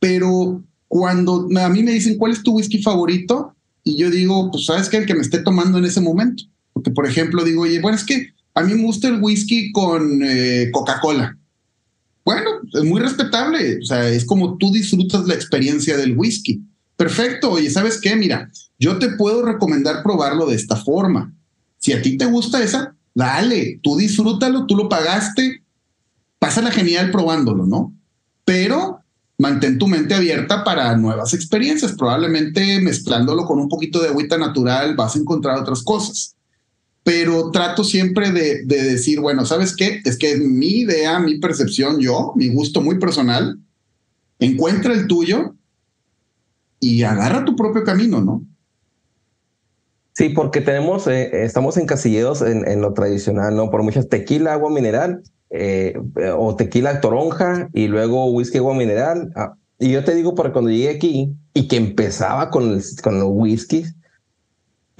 Pero 0.00 0.64
cuando 0.88 1.48
a 1.56 1.68
mí 1.68 1.84
me 1.84 1.92
dicen 1.92 2.18
cuál 2.18 2.32
es 2.32 2.42
tu 2.42 2.56
whisky 2.56 2.82
favorito, 2.82 3.54
y 3.84 3.96
yo 3.96 4.10
digo, 4.10 4.50
pues 4.50 4.66
sabes 4.66 4.88
que 4.88 4.96
el 4.96 5.06
que 5.06 5.14
me 5.14 5.22
esté 5.22 5.38
tomando 5.38 5.78
en 5.78 5.84
ese 5.84 6.00
momento. 6.00 6.42
Porque, 6.80 6.92
por 6.92 7.06
ejemplo, 7.06 7.44
digo, 7.44 7.62
oye, 7.62 7.78
bueno, 7.78 7.98
es 7.98 8.04
que 8.04 8.30
a 8.54 8.62
mí 8.62 8.72
me 8.72 8.84
gusta 8.84 9.08
el 9.08 9.20
whisky 9.20 9.70
con 9.70 10.22
eh, 10.22 10.70
Coca-Cola. 10.72 11.36
Bueno, 12.24 12.50
es 12.72 12.84
muy 12.84 12.98
respetable. 12.98 13.80
O 13.82 13.84
sea, 13.84 14.08
es 14.08 14.24
como 14.24 14.56
tú 14.56 14.72
disfrutas 14.72 15.26
la 15.26 15.34
experiencia 15.34 15.98
del 15.98 16.16
whisky. 16.16 16.62
Perfecto. 16.96 17.50
Oye, 17.50 17.68
¿sabes 17.68 18.00
qué? 18.00 18.16
Mira, 18.16 18.50
yo 18.78 18.98
te 18.98 19.10
puedo 19.10 19.42
recomendar 19.42 20.02
probarlo 20.02 20.46
de 20.46 20.56
esta 20.56 20.76
forma. 20.76 21.34
Si 21.76 21.92
a 21.92 22.00
ti 22.00 22.16
te 22.16 22.24
gusta 22.24 22.62
esa, 22.62 22.94
dale, 23.14 23.78
tú 23.82 23.98
disfrútalo, 23.98 24.64
tú 24.66 24.74
lo 24.74 24.88
pagaste, 24.88 25.62
pásala 26.38 26.70
genial 26.70 27.10
probándolo, 27.10 27.66
¿no? 27.66 27.94
Pero 28.46 29.00
mantén 29.36 29.76
tu 29.76 29.86
mente 29.86 30.14
abierta 30.14 30.64
para 30.64 30.96
nuevas 30.96 31.34
experiencias. 31.34 31.92
Probablemente 31.92 32.80
mezclándolo 32.80 33.44
con 33.44 33.58
un 33.58 33.68
poquito 33.68 34.00
de 34.00 34.08
agüita 34.08 34.38
natural 34.38 34.96
vas 34.96 35.14
a 35.14 35.18
encontrar 35.18 35.58
otras 35.58 35.82
cosas 35.82 36.36
pero 37.02 37.50
trato 37.50 37.82
siempre 37.82 38.30
de, 38.30 38.64
decir, 38.64 39.20
bueno, 39.20 39.44
¿sabes 39.46 39.74
qué? 39.74 40.00
Es 40.04 40.18
que 40.18 40.36
mi 40.36 40.80
idea, 40.80 41.18
mi 41.18 41.38
percepción, 41.38 41.98
yo, 41.98 42.32
mi 42.36 42.48
gusto 42.48 42.80
muy 42.80 42.98
personal, 42.98 43.58
encuentra 44.38 44.92
el 44.92 45.06
tuyo 45.06 45.54
y 46.78 47.02
agarra 47.02 47.44
tu 47.44 47.56
propio 47.56 47.84
camino, 47.84 48.20
¿no? 48.20 48.44
Sí, 50.12 50.28
porque 50.30 50.60
tenemos, 50.60 51.06
eh, 51.06 51.44
estamos 51.44 51.76
encasillados 51.76 52.42
en, 52.42 52.68
en, 52.68 52.82
lo 52.82 52.92
tradicional, 52.92 53.56
¿no? 53.56 53.70
Por 53.70 53.82
muchas 53.82 54.08
tequila, 54.08 54.52
agua 54.52 54.70
mineral, 54.70 55.22
eh, 55.50 55.94
o 56.36 56.54
tequila 56.54 57.00
toronja 57.00 57.68
y 57.72 57.88
luego 57.88 58.30
whisky, 58.30 58.58
agua 58.58 58.74
mineral. 58.74 59.32
Ah, 59.34 59.54
y 59.78 59.90
yo 59.90 60.04
te 60.04 60.14
digo, 60.14 60.34
porque 60.34 60.52
cuando 60.52 60.70
llegué 60.70 60.90
aquí 60.90 61.34
y 61.54 61.66
que 61.66 61.76
empezaba 61.76 62.50
con, 62.50 62.80
con 63.02 63.18
los 63.18 63.28
whiskies, 63.30 63.96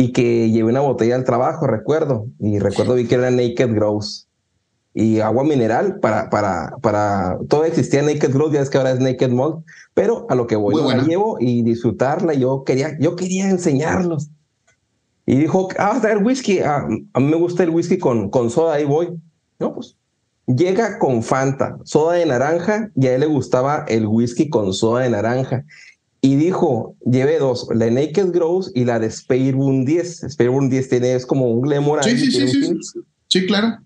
y 0.00 0.12
que 0.12 0.50
llevé 0.50 0.70
una 0.70 0.80
botella 0.80 1.14
al 1.14 1.24
trabajo, 1.24 1.66
recuerdo, 1.66 2.26
y 2.38 2.58
recuerdo 2.58 2.94
vi 2.94 3.06
que 3.06 3.16
era 3.16 3.30
Naked 3.30 3.74
Grows 3.74 4.26
y 4.94 5.20
agua 5.20 5.44
mineral 5.44 6.00
para, 6.00 6.30
para, 6.30 6.74
para, 6.80 7.38
todo 7.48 7.66
existía 7.66 8.00
Naked 8.00 8.32
Grows, 8.32 8.50
ya 8.50 8.62
es 8.62 8.70
que 8.70 8.78
ahora 8.78 8.92
es 8.92 9.00
Naked 9.00 9.30
Malt, 9.30 9.62
pero 9.92 10.24
a 10.30 10.34
lo 10.34 10.46
que 10.46 10.56
voy, 10.56 10.74
yo 10.74 10.88
la 10.90 11.02
llevo 11.02 11.36
y 11.38 11.62
disfrutarla, 11.62 12.32
yo 12.32 12.64
quería, 12.64 12.96
yo 12.98 13.14
quería 13.14 13.50
enseñarlos. 13.50 14.30
Y 15.26 15.36
dijo, 15.36 15.68
ah, 15.76 15.88
vas 15.88 15.98
a 15.98 16.00
traer 16.00 16.24
whisky, 16.24 16.60
ah, 16.60 16.88
a 17.12 17.20
mí 17.20 17.26
me 17.26 17.36
gusta 17.36 17.62
el 17.62 17.70
whisky 17.70 17.98
con, 17.98 18.30
con 18.30 18.48
soda, 18.48 18.74
ahí 18.74 18.86
voy. 18.86 19.20
No, 19.58 19.74
pues 19.74 19.96
llega 20.56 20.98
con 20.98 21.22
Fanta, 21.22 21.78
soda 21.84 22.14
de 22.14 22.26
naranja, 22.26 22.90
y 22.96 23.06
a 23.06 23.14
él 23.14 23.20
le 23.20 23.26
gustaba 23.26 23.84
el 23.88 24.06
whisky 24.06 24.48
con 24.48 24.72
soda 24.72 25.02
de 25.02 25.10
naranja. 25.10 25.64
Y 26.22 26.36
dijo, 26.36 26.96
llevé 27.04 27.38
dos, 27.38 27.66
la 27.74 27.90
Naked 27.90 28.32
Grows 28.32 28.70
y 28.74 28.84
la 28.84 28.98
de 28.98 29.10
Spayburn 29.10 29.84
10. 29.84 30.26
Spayburn 30.28 30.68
10 30.68 30.88
tiene, 30.88 31.14
es 31.14 31.24
como 31.24 31.50
un 31.50 31.62
Glenmorangie. 31.62 32.16
Sí, 32.16 32.30
sí, 32.30 32.48
sí, 32.48 32.62
sí, 32.62 33.00
sí, 33.28 33.46
claro. 33.46 33.78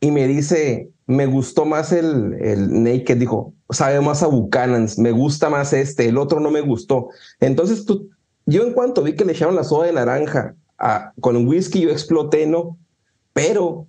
Y 0.00 0.10
me 0.10 0.28
dice, 0.28 0.90
me 1.06 1.26
gustó 1.26 1.64
más 1.64 1.92
el, 1.92 2.34
el 2.40 2.82
Naked, 2.82 3.16
dijo, 3.16 3.54
sabe 3.70 4.00
más 4.00 4.22
a 4.22 4.28
Buchanan's, 4.28 4.98
me 4.98 5.10
gusta 5.10 5.50
más 5.50 5.72
este, 5.72 6.08
el 6.08 6.18
otro 6.18 6.38
no 6.38 6.50
me 6.50 6.60
gustó. 6.60 7.08
Entonces, 7.40 7.84
tú, 7.84 8.08
yo 8.46 8.64
en 8.64 8.72
cuanto 8.72 9.02
vi 9.02 9.14
que 9.14 9.24
le 9.24 9.32
echaron 9.32 9.56
la 9.56 9.64
soda 9.64 9.86
de 9.86 9.92
naranja 9.92 10.54
a, 10.78 11.12
con 11.20 11.46
whisky, 11.46 11.80
yo 11.80 11.90
exploté, 11.90 12.46
¿no? 12.46 12.78
Pero 13.32 13.88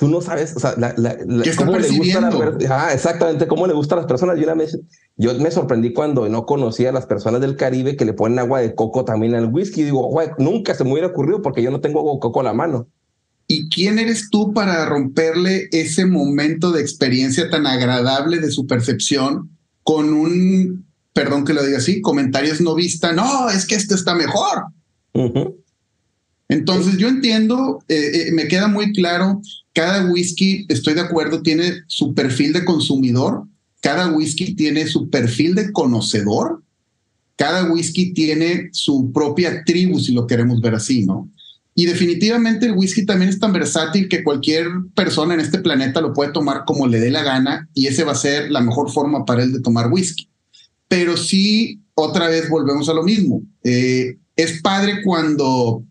tú 0.00 0.08
no 0.08 0.22
sabes, 0.22 0.56
o 0.56 0.60
sea, 0.60 0.74
la, 0.78 0.94
la, 0.96 1.14
cómo 1.58 1.78
le 1.78 1.90
gusta 1.90 2.30
ah, 2.70 2.88
exactamente, 2.94 3.46
cómo 3.46 3.66
le 3.66 3.74
gusta 3.74 3.96
a 3.96 3.98
las 3.98 4.06
personas. 4.06 4.38
Yo, 5.18 5.34
me 5.34 5.50
sorprendí 5.50 5.92
cuando 5.92 6.26
no 6.30 6.46
conocía 6.46 6.88
a 6.88 6.92
las 6.92 7.04
personas 7.04 7.42
del 7.42 7.54
Caribe 7.54 7.96
que 7.96 8.06
le 8.06 8.14
ponen 8.14 8.38
agua 8.38 8.62
de 8.62 8.74
coco 8.74 9.04
también 9.04 9.34
al 9.34 9.52
whisky. 9.52 9.82
Digo, 9.82 10.08
güey, 10.08 10.28
nunca 10.38 10.74
se 10.74 10.84
me 10.84 10.92
hubiera 10.92 11.08
ocurrido 11.08 11.42
porque 11.42 11.62
yo 11.62 11.70
no 11.70 11.82
tengo 11.82 12.00
agua 12.00 12.14
de 12.14 12.18
coco 12.18 12.40
a 12.40 12.44
la 12.44 12.54
mano. 12.54 12.88
¿Y 13.46 13.68
quién 13.68 13.98
eres 13.98 14.30
tú 14.30 14.54
para 14.54 14.86
romperle 14.86 15.68
ese 15.70 16.06
momento 16.06 16.72
de 16.72 16.80
experiencia 16.80 17.50
tan 17.50 17.66
agradable 17.66 18.38
de 18.38 18.50
su 18.50 18.66
percepción 18.66 19.50
con 19.82 20.14
un, 20.14 20.86
perdón 21.12 21.44
que 21.44 21.52
lo 21.52 21.62
diga 21.62 21.76
así, 21.76 22.00
comentarios 22.00 22.62
no 22.62 22.74
vista? 22.74 23.12
No, 23.12 23.50
es 23.50 23.66
que 23.66 23.74
esto 23.74 23.94
está 23.94 24.14
mejor. 24.14 24.64
Entonces 26.50 26.98
yo 26.98 27.06
entiendo, 27.06 27.78
eh, 27.86 28.26
eh, 28.26 28.32
me 28.32 28.48
queda 28.48 28.66
muy 28.66 28.92
claro 28.92 29.40
cada 29.72 30.10
whisky, 30.10 30.66
estoy 30.68 30.94
de 30.94 31.00
acuerdo, 31.00 31.42
tiene 31.42 31.84
su 31.86 32.12
perfil 32.12 32.52
de 32.52 32.64
consumidor, 32.64 33.44
cada 33.80 34.12
whisky 34.12 34.56
tiene 34.56 34.88
su 34.88 35.08
perfil 35.08 35.54
de 35.54 35.70
conocedor, 35.70 36.60
cada 37.36 37.70
whisky 37.70 38.12
tiene 38.14 38.68
su 38.72 39.12
propia 39.12 39.62
tribu, 39.64 40.00
si 40.00 40.12
lo 40.12 40.26
queremos 40.26 40.60
ver 40.60 40.74
así, 40.74 41.06
¿no? 41.06 41.30
Y 41.76 41.86
definitivamente 41.86 42.66
el 42.66 42.72
whisky 42.72 43.06
también 43.06 43.30
es 43.30 43.38
tan 43.38 43.52
versátil 43.52 44.08
que 44.08 44.24
cualquier 44.24 44.66
persona 44.96 45.34
en 45.34 45.40
este 45.40 45.60
planeta 45.60 46.00
lo 46.00 46.12
puede 46.12 46.32
tomar 46.32 46.64
como 46.66 46.88
le 46.88 46.98
dé 46.98 47.12
la 47.12 47.22
gana 47.22 47.68
y 47.74 47.86
ese 47.86 48.02
va 48.02 48.10
a 48.10 48.16
ser 48.16 48.50
la 48.50 48.60
mejor 48.60 48.90
forma 48.90 49.24
para 49.24 49.44
él 49.44 49.52
de 49.52 49.60
tomar 49.60 49.90
whisky. 49.90 50.28
Pero 50.88 51.16
sí, 51.16 51.80
otra 51.94 52.28
vez 52.28 52.50
volvemos 52.50 52.88
a 52.88 52.94
lo 52.94 53.04
mismo. 53.04 53.40
Eh, 53.62 54.18
es 54.34 54.60
padre 54.60 55.00
cuando 55.04 55.84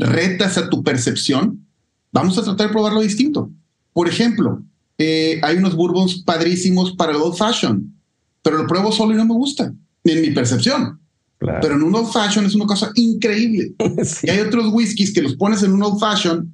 retas 0.00 0.58
a 0.58 0.68
tu 0.68 0.82
percepción 0.82 1.66
Vamos 2.12 2.36
a 2.38 2.42
tratar 2.42 2.68
de 2.68 2.72
probarlo 2.72 3.00
distinto. 3.00 3.50
Por 3.92 4.08
ejemplo, 4.08 4.62
eh, 4.98 5.40
hay 5.42 5.56
unos 5.56 5.76
bourbons 5.76 6.22
padrísimos 6.22 6.92
para 6.92 7.12
el 7.12 7.18
old 7.18 7.36
fashion, 7.36 7.94
pero 8.42 8.58
lo 8.58 8.66
pruebo 8.66 8.92
solo 8.92 9.14
y 9.14 9.16
no 9.16 9.24
me 9.24 9.34
gusta, 9.34 9.72
en 10.04 10.20
mi 10.22 10.30
percepción. 10.30 10.98
Pero 11.38 11.74
en 11.74 11.82
un 11.82 11.94
old 11.94 12.12
fashion 12.12 12.44
es 12.44 12.54
una 12.54 12.66
cosa 12.66 12.90
increíble. 12.94 13.72
Y 14.22 14.30
hay 14.30 14.40
otros 14.40 14.72
whiskies 14.72 15.12
que 15.12 15.22
los 15.22 15.36
pones 15.36 15.62
en 15.62 15.72
un 15.72 15.82
old 15.82 15.98
fashion, 15.98 16.52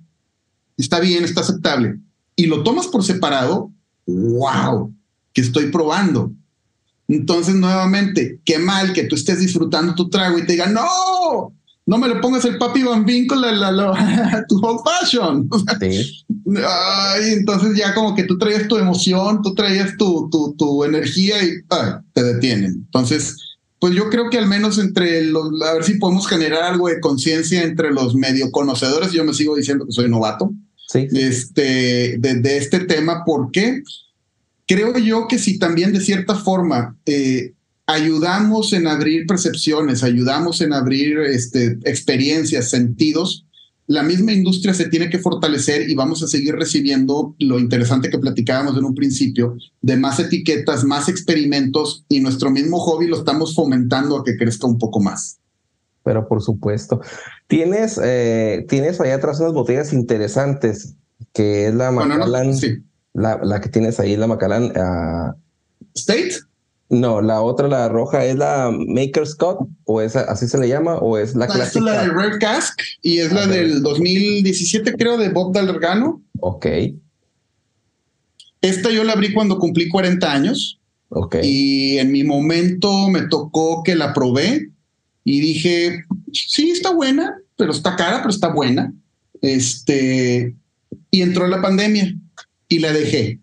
está 0.77 1.01
bien, 1.01 1.25
está 1.25 1.41
aceptable. 1.41 1.99
Y 2.37 2.47
lo 2.47 2.63
tomas 2.63 2.87
por 2.87 3.03
separado, 3.03 3.73
wow, 4.07 4.95
que 5.33 5.41
estoy 5.41 5.71
probando. 5.71 6.33
Entonces, 7.09 7.55
nuevamente, 7.55 8.41
qué 8.45 8.59
mal 8.59 8.93
que 8.93 9.05
tú 9.05 9.15
estés 9.15 9.41
disfrutando 9.41 9.95
tu 9.95 10.11
trago 10.11 10.39
y 10.39 10.45
te 10.45 10.53
digan, 10.53 10.75
no, 10.75 11.53
no 11.87 11.99
me 11.99 12.09
le 12.09 12.17
pongas 12.17 12.45
el 12.45 12.59
papi 12.59 12.83
bambín 12.83 13.29
con 13.29 13.41
la, 13.41 13.53
la, 13.53 14.45
tu 14.49 14.59
old 14.59 14.81
fashion. 14.85 15.49
Ay, 16.69 17.33
entonces 17.33 17.77
ya 17.77 17.95
como 17.95 18.15
que 18.15 18.25
tú 18.25 18.37
traías 18.37 18.67
tu 18.67 18.77
emoción, 18.77 19.41
tú 19.43 19.55
traías 19.55 19.97
tu, 19.97 20.29
tu, 20.31 20.55
tu 20.59 20.85
energía 20.85 21.43
y 21.45 21.51
te 22.13 22.23
detienen. 22.25 22.73
Entonces, 22.87 23.37
pues 23.79 23.95
yo 23.95 24.11
creo 24.11 24.31
que 24.31 24.39
al 24.39 24.49
menos 24.49 24.79
entre 24.79 25.25
los, 25.27 25.49
a 25.63 25.75
ver 25.75 25.85
si 25.85 25.95
podemos 25.95 26.27
generar 26.27 26.65
algo 26.65 26.89
de 26.89 27.01
conciencia 27.01 27.63
entre 27.63 27.93
los 27.93 28.17
medio 28.17 28.51
conocedores. 28.51 29.13
Yo 29.13 29.25
me 29.25 29.33
sigo 29.35 29.55
diciendo 29.55 29.87
que 29.87 29.93
soy 29.93 30.09
novato. 30.09 30.51
Sí. 30.89 31.07
Este, 31.13 32.17
de, 32.19 32.35
de 32.35 32.57
este 32.57 32.81
tema, 32.81 33.23
porque 33.25 33.83
creo 34.67 34.99
yo 34.99 35.29
que 35.29 35.39
si 35.39 35.59
también 35.59 35.93
de 35.93 36.01
cierta 36.01 36.35
forma 36.35 36.97
eh, 37.07 37.53
ayudamos 37.87 38.73
en 38.73 38.87
abrir 38.87 39.27
percepciones, 39.27 40.03
ayudamos 40.03 40.61
en 40.61 40.73
abrir 40.73 41.19
este, 41.19 41.79
experiencias, 41.85 42.71
sentidos, 42.71 43.47
la 43.89 44.03
misma 44.03 44.33
industria 44.33 44.75
se 44.75 44.89
tiene 44.89 45.09
que 45.09 45.21
fortalecer 45.21 45.89
y 45.89 45.95
vamos 45.95 46.21
a 46.23 46.27
seguir 46.27 46.57
recibiendo 46.57 47.37
lo 47.39 47.59
interesante 47.61 48.11
que 48.11 48.19
platicábamos 48.19 48.77
en 48.77 48.85
un 48.85 48.95
principio, 48.95 49.57
de 49.81 49.97
más 49.97 50.19
etiquetas, 50.19 50.83
más 50.85 51.09
experimentos 51.09 52.05
y 52.09 52.21
nuestro 52.21 52.51
mismo 52.51 52.81
hobby 52.81 53.07
lo 53.07 53.17
estamos 53.17 53.55
fomentando 53.55 54.19
a 54.19 54.25
que 54.25 54.37
crezca 54.37 54.67
un 54.67 54.79
poco 54.79 55.01
más. 55.01 55.39
Pero 56.03 56.27
por 56.27 56.43
supuesto, 56.43 57.01
tienes, 57.47 58.01
eh, 58.03 58.67
tienes 58.69 59.01
allá 59.01 59.17
atrás 59.17 59.39
unas 59.39 59.53
botellas 59.53 59.93
interesantes, 59.93 60.95
que 61.33 61.69
es 61.69 61.75
la 61.75 61.93
Macallan, 61.93 62.53
la, 63.15 63.41
la, 63.43 63.61
que 63.61 63.69
tienes 63.69 64.01
ahí, 64.01 64.17
la 64.17 64.27
Macallan. 64.27 64.73
Ah, 64.77 65.37
State. 65.95 66.35
No, 66.89 67.21
la 67.21 67.43
otra, 67.43 67.67
la 67.67 67.89
roja, 67.89 68.25
es 68.25 68.37
la 68.37 68.71
Maker's 68.71 69.35
Cut, 69.35 69.59
o 69.85 70.01
es 70.01 70.15
así 70.15 70.47
se 70.47 70.59
le 70.59 70.69
llama, 70.69 70.97
o 70.99 71.19
es 71.19 71.35
la 71.35 71.47
clásica. 71.47 71.79
es 71.79 71.85
la 71.85 72.03
de 72.03 72.09
Red 72.11 72.39
Cask 72.39 72.81
y 73.03 73.19
es 73.19 73.33
la 73.33 73.47
del 73.47 73.83
2017, 73.83 74.93
creo, 74.93 75.17
de 75.17 75.31
Bob 75.31 75.53
Dalgargano. 75.53 76.23
Ok. 76.41 76.67
Esta 78.61 78.91
yo 78.91 79.03
la 79.03 79.15
abrí 79.15 79.33
cuando 79.33 79.59
cumplí 79.59 79.89
40 79.89 80.33
años. 80.33 80.81
Ok. 81.09 81.37
Y 81.43 81.99
en 81.99 82.13
mi 82.13 82.23
momento 82.23 83.09
me 83.09 83.23
tocó 83.23 83.83
que 83.83 83.97
la 83.97 84.13
probé 84.13 84.71
y 85.25 85.41
dije, 85.41 86.05
sí, 86.33 86.71
está 86.71 86.93
buena, 86.93 87.37
pero 87.57 87.73
está 87.73 87.97
cara, 87.97 88.19
pero 88.19 88.31
está 88.31 88.49
buena. 88.49 88.93
Este, 89.43 90.55
y 91.11 91.23
entró 91.23 91.49
la 91.49 91.61
pandemia 91.61 92.15
y 92.69 92.79
la 92.79 92.93
dejé. 92.93 93.41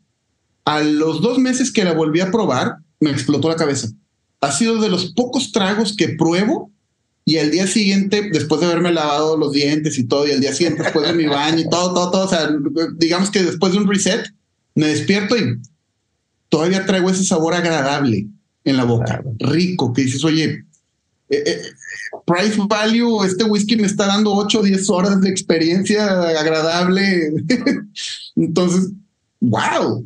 A 0.65 0.81
los 0.81 1.21
dos 1.21 1.39
meses 1.39 1.73
que 1.73 1.83
la 1.83 1.93
volví 1.93 2.21
a 2.21 2.31
probar, 2.31 2.77
me 3.03 3.11
explotó 3.11 3.49
la 3.49 3.55
cabeza. 3.55 3.89
Ha 4.41 4.51
sido 4.51 4.81
de 4.81 4.89
los 4.89 5.13
pocos 5.13 5.51
tragos 5.51 5.95
que 5.95 6.09
pruebo 6.09 6.71
y 7.25 7.37
el 7.37 7.51
día 7.51 7.67
siguiente, 7.67 8.29
después 8.31 8.59
de 8.59 8.67
haberme 8.67 8.91
lavado 8.91 9.37
los 9.37 9.53
dientes 9.53 9.97
y 9.97 10.05
todo, 10.05 10.27
y 10.27 10.31
el 10.31 10.41
día 10.41 10.53
siguiente 10.53 10.83
después 10.83 11.07
de 11.07 11.13
mi 11.13 11.25
baño 11.25 11.59
y 11.59 11.69
todo, 11.69 11.93
todo, 11.93 12.11
todo, 12.11 12.25
o 12.25 12.29
sea, 12.29 12.49
digamos 12.97 13.29
que 13.29 13.43
después 13.43 13.71
de 13.71 13.77
un 13.77 13.87
reset, 13.87 14.25
me 14.75 14.87
despierto 14.87 15.37
y 15.37 15.59
todavía 16.49 16.85
traigo 16.85 17.09
ese 17.09 17.23
sabor 17.23 17.53
agradable 17.53 18.27
en 18.65 18.77
la 18.77 18.83
boca, 18.83 19.23
rico, 19.39 19.93
que 19.93 20.03
dices, 20.03 20.23
oye, 20.23 20.65
eh, 21.29 21.43
eh, 21.45 21.61
price 22.25 22.59
value, 22.67 23.23
este 23.23 23.43
whisky 23.43 23.75
me 23.77 23.87
está 23.87 24.07
dando 24.07 24.33
8 24.33 24.59
o 24.59 24.63
10 24.63 24.89
horas 24.89 25.21
de 25.21 25.29
experiencia 25.29 26.05
agradable. 26.39 27.33
Entonces, 28.35 28.91
wow, 29.39 30.05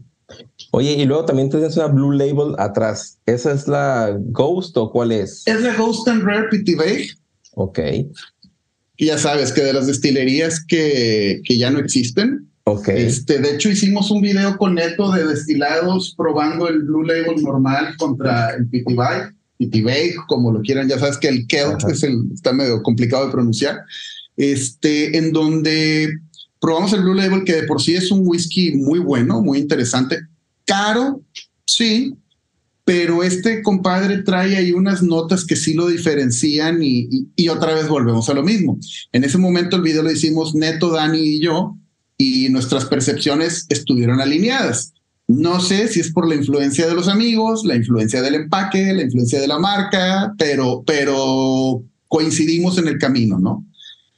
Oye, 0.72 0.94
y 0.94 1.06
luego 1.06 1.26
también 1.26 1.50
tienes 1.50 1.76
una 1.78 1.88
Blue 1.88 2.12
Label 2.12 2.56
atrás. 2.58 3.20
¿Esa 3.26 3.54
es 3.54 3.68
la 3.68 4.18
Ghost 4.20 4.76
o 4.78 4.92
cuál 4.92 5.12
es? 5.12 5.44
Es 5.46 5.62
la 5.62 5.76
Ghost 5.76 6.08
and 6.08 6.24
Rare 6.24 6.48
Bay. 6.78 7.10
Ok. 7.54 7.80
Y 8.98 9.06
ya 9.06 9.18
sabes 9.18 9.52
que 9.52 9.62
de 9.62 9.74
las 9.74 9.88
destilerías 9.88 10.64
que, 10.66 11.42
que 11.44 11.58
ya 11.58 11.70
no 11.70 11.80
existen. 11.80 12.50
Ok. 12.66 12.90
Este, 12.90 13.40
de 13.40 13.56
hecho, 13.56 13.70
hicimos 13.70 14.12
un 14.12 14.22
video 14.22 14.58
con 14.58 14.76
Neto 14.76 15.12
de 15.12 15.26
destilados 15.26 16.14
probando 16.18 16.68
el 16.68 16.80
Blue 16.84 17.04
Label 17.04 17.42
normal 17.42 17.96
contra 17.98 18.52
el. 18.52 18.68
Petit 19.58 19.84
Bay, 19.84 20.14
como 20.28 20.52
lo 20.52 20.62
quieran, 20.62 20.88
ya 20.88 21.00
sabes 21.00 21.18
que 21.18 21.28
el 21.30 21.48
Kelt 21.48 21.84
es 21.90 22.04
el, 22.04 22.26
está 22.34 22.54
medio 22.54 22.84
complicado 22.84 23.26
de 23.26 23.32
pronunciar. 23.32 23.80
Este, 24.36 25.18
en 25.18 25.34
donde 25.34 26.10
probamos 26.60 26.94
el 26.94 27.02
Blue 27.02 27.16
Label, 27.16 27.44
que 27.44 27.62
de 27.62 27.64
por 27.64 27.82
sí 27.82 27.96
es 27.96 28.12
un 28.12 28.22
whisky 28.24 28.76
muy 28.76 29.00
bueno, 29.00 29.42
muy 29.42 29.58
interesante, 29.58 30.20
caro, 30.68 31.22
sí, 31.66 32.14
pero 32.86 33.24
este 33.24 33.64
compadre 33.64 34.20
trae 34.20 34.56
ahí 34.56 34.72
unas 34.72 35.02
notas 35.02 35.44
que 35.44 35.56
sí 35.56 35.74
lo 35.74 35.88
diferencian 35.88 36.80
y, 36.82 37.50
otra 37.50 37.74
vez 37.74 37.90
volvemos 37.90 38.30
a 38.30 38.34
lo 38.34 38.44
mismo. 38.44 38.80
En 39.12 39.24
ese 39.24 39.38
momento 39.38 39.76
el 39.76 39.82
video 39.82 40.04
lo 40.04 40.12
hicimos 40.12 40.54
Neto, 40.54 40.92
Dani 40.92 41.20
y 41.20 41.40
yo 41.42 41.76
y 42.18 42.50
nuestras 42.50 42.86
percepciones 42.86 43.66
estuvieron 43.70 44.22
alineadas. 44.22 44.94
No 45.28 45.60
sé 45.60 45.90
si 45.90 46.00
es 46.00 46.14
por 46.14 46.28
la 46.28 46.36
influencia 46.36 46.88
de 46.88 46.96
los 46.96 47.10
amigos, 47.10 47.66
la 47.66 47.76
influencia 47.76 48.22
del 48.22 48.36
empaque, 48.36 48.94
la 48.94 49.04
influencia 49.04 49.42
de 49.42 49.48
la 49.48 49.60
marca, 49.60 50.34
pero, 50.38 50.84
pero 50.86 51.84
coincidimos 52.08 52.78
en 52.78 52.88
el 52.88 52.98
camino, 52.98 53.38
¿no? 53.38 53.66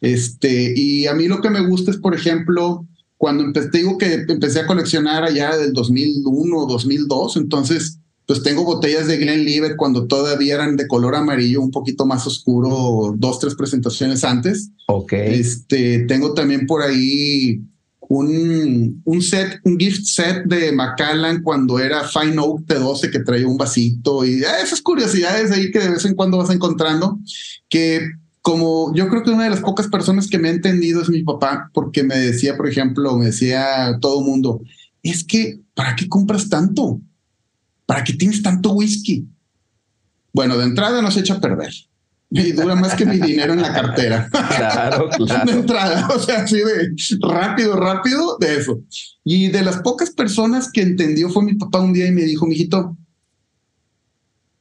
Este, 0.02 0.74
y 0.76 1.08
a 1.08 1.14
mí 1.14 1.28
lo 1.28 1.42
que 1.42 1.50
me 1.50 1.66
gusta 1.66 1.90
es, 1.90 1.98
por 1.98 2.14
ejemplo, 2.14 2.86
cuando 3.20 3.44
empecé, 3.44 3.70
digo 3.74 3.98
que 3.98 4.26
empecé 4.30 4.62
a 4.62 4.66
coleccionar 4.66 5.26
allá 5.26 5.58
del 5.58 5.74
2001 5.74 6.58
o 6.58 6.66
2002, 6.66 7.36
entonces 7.36 8.00
pues 8.26 8.42
tengo 8.44 8.64
botellas 8.64 9.08
de 9.08 9.18
Glenlivet 9.18 9.76
cuando 9.76 10.08
todavía 10.08 10.56
eran 10.56 10.78
de 10.78 10.88
color 10.88 11.16
amarillo, 11.16 11.62
un 11.62 11.72
poquito 11.72 12.06
más 12.06 12.26
oscuro, 12.26 13.14
dos, 13.18 13.40
tres 13.40 13.56
presentaciones 13.56 14.24
antes. 14.24 14.70
Ok. 14.88 15.12
Este, 15.12 16.06
tengo 16.08 16.34
también 16.34 16.66
por 16.66 16.82
ahí 16.82 17.62
un, 18.00 19.02
un 19.04 19.22
set, 19.22 19.60
un 19.66 19.78
gift 19.78 20.06
set 20.06 20.46
de 20.46 20.72
Macallan 20.72 21.44
cuando 21.44 21.78
era 21.78 22.08
Fine 22.08 22.40
Oak 22.40 22.68
T12 22.68 23.12
que 23.12 23.20
traía 23.20 23.48
un 23.48 23.58
vasito 23.58 24.24
y 24.24 24.44
esas 24.44 24.82
curiosidades 24.82 25.52
ahí 25.52 25.72
que 25.72 25.80
de 25.80 25.90
vez 25.90 26.06
en 26.06 26.16
cuando 26.16 26.38
vas 26.38 26.52
encontrando 26.52 27.20
que 27.68 28.00
como 28.42 28.94
yo 28.96 29.10
creo 29.10 29.24
que 29.24 29.32
una 29.32 29.44
de 29.44 29.50
las 29.50 29.62
pocas 29.62 29.88
personas 29.88 30.28
que 30.28 30.40
me 30.40 30.50
ha 30.50 30.52
entendido 30.52 31.02
es 31.02 31.10
mi 31.10 31.24
papá, 31.24 31.70
porque 31.74 32.04
me 32.04 32.18
decía, 32.18 32.56
por 32.56 32.68
ejemplo, 32.68 33.18
me 33.18 33.28
decía 33.28 33.98
todo 34.00 34.22
mundo, 34.22 34.62
es 35.04 35.24
que, 35.24 35.60
¿para 35.74 35.96
qué 35.96 36.08
compras 36.08 36.50
tanto? 36.50 37.00
¿Para 37.86 38.04
qué 38.04 38.14
tienes 38.14 38.42
tanto 38.42 38.72
whisky? 38.72 39.28
Bueno, 40.34 40.58
de 40.58 40.66
entrada 40.66 41.02
nos 41.02 41.18
echa 41.18 41.36
a 41.36 41.42
perder. 41.42 41.74
Y 42.32 42.52
dura 42.52 42.76
más 42.76 42.94
que 42.94 43.06
mi 43.06 43.18
dinero 43.18 43.54
en 43.54 43.62
la 43.62 43.74
cartera. 43.74 44.30
Claro, 44.60 45.10
claro. 45.18 45.52
De 45.52 45.60
entrada, 45.60 46.08
o 46.16 46.20
sea, 46.20 46.44
así 46.44 46.58
de 46.58 46.94
rápido, 47.22 47.76
rápido, 47.76 48.38
de 48.40 48.58
eso. 48.58 48.82
Y 49.24 49.48
de 49.48 49.64
las 49.64 49.78
pocas 49.78 50.12
personas 50.12 50.72
que 50.72 50.82
entendió 50.82 51.30
fue 51.30 51.44
mi 51.44 51.56
papá 51.56 51.80
un 51.80 51.94
día 51.94 52.08
y 52.08 52.12
me 52.12 52.24
dijo, 52.24 52.46
mijito, 52.46 52.96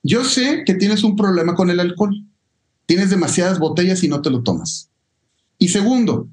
yo 0.02 0.24
sé 0.24 0.62
que 0.64 0.74
tienes 0.74 1.02
un 1.04 1.16
problema 1.16 1.54
con 1.54 1.68
el 1.68 1.80
alcohol 1.80 2.27
tienes 2.88 3.10
demasiadas 3.10 3.58
botellas 3.58 4.02
y 4.02 4.08
no 4.08 4.22
te 4.22 4.30
lo 4.30 4.42
tomas. 4.42 4.88
Y 5.58 5.68
segundo, 5.68 6.26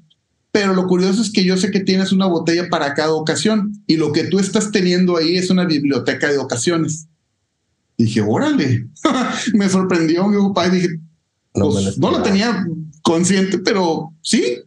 pero 0.50 0.72
lo 0.72 0.86
curioso 0.86 1.20
es 1.20 1.30
que 1.30 1.44
yo 1.44 1.58
sé 1.58 1.70
que 1.70 1.80
tienes 1.80 2.12
una 2.12 2.24
botella 2.24 2.70
para 2.70 2.94
cada 2.94 3.12
ocasión 3.12 3.84
y 3.86 3.98
lo 3.98 4.10
que 4.10 4.24
tú 4.24 4.38
estás 4.38 4.72
teniendo 4.72 5.18
ahí 5.18 5.36
es 5.36 5.50
una 5.50 5.66
biblioteca 5.66 6.32
de 6.32 6.38
ocasiones. 6.38 7.08
dije, 7.98 8.22
órale, 8.22 8.88
me 9.54 9.68
sorprendió 9.68 10.26
mi 10.28 10.38
papá 10.48 10.68
y 10.68 10.70
dije, 10.70 10.88
no, 11.54 11.68
pues, 11.70 11.98
lo 11.98 12.22
tenía 12.22 12.66
consciente, 13.02 13.58
pero 13.58 14.14
sí. 14.22 14.62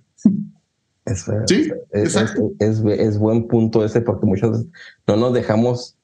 Es, 1.06 1.26
sí, 1.48 1.72
es, 1.90 2.16
es, 2.60 3.18
buen 3.18 3.48
punto 3.48 3.84
ese 3.84 4.02
porque 4.02 4.28
muchos 4.28 4.64
no 5.08 5.16
nos 5.16 5.34
dejamos, 5.34 5.96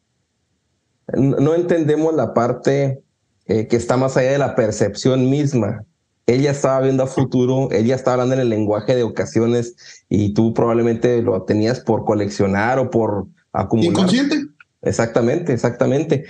no 1.16 1.54
entendemos 1.54 2.16
la 2.16 2.34
parte 2.34 3.05
eh, 3.48 3.68
que 3.68 3.76
está 3.76 3.98
más 3.98 4.18
allá 4.18 4.32
de 4.32 4.38
la 4.38 4.56
percepción 4.56 5.30
misma. 5.30 5.84
Ella 6.28 6.52
estaba 6.52 6.82
viendo 6.82 7.04
a 7.04 7.08
futuro, 7.08 7.70
ella 7.72 7.96
estaba 7.96 8.14
hablando 8.14 8.36
en 8.36 8.42
el 8.42 8.50
lenguaje 8.50 8.96
de 8.96 9.04
ocasiones 9.04 9.76
y 10.10 10.34
tú 10.34 10.54
probablemente 10.54 11.22
lo 11.22 11.44
tenías 11.44 11.80
por 11.80 12.04
coleccionar 12.04 12.80
o 12.80 12.90
por 12.90 13.28
acumular. 13.54 13.92
Inconsciente. 13.92 14.42
Exactamente, 14.82 15.54
exactamente. 15.54 16.26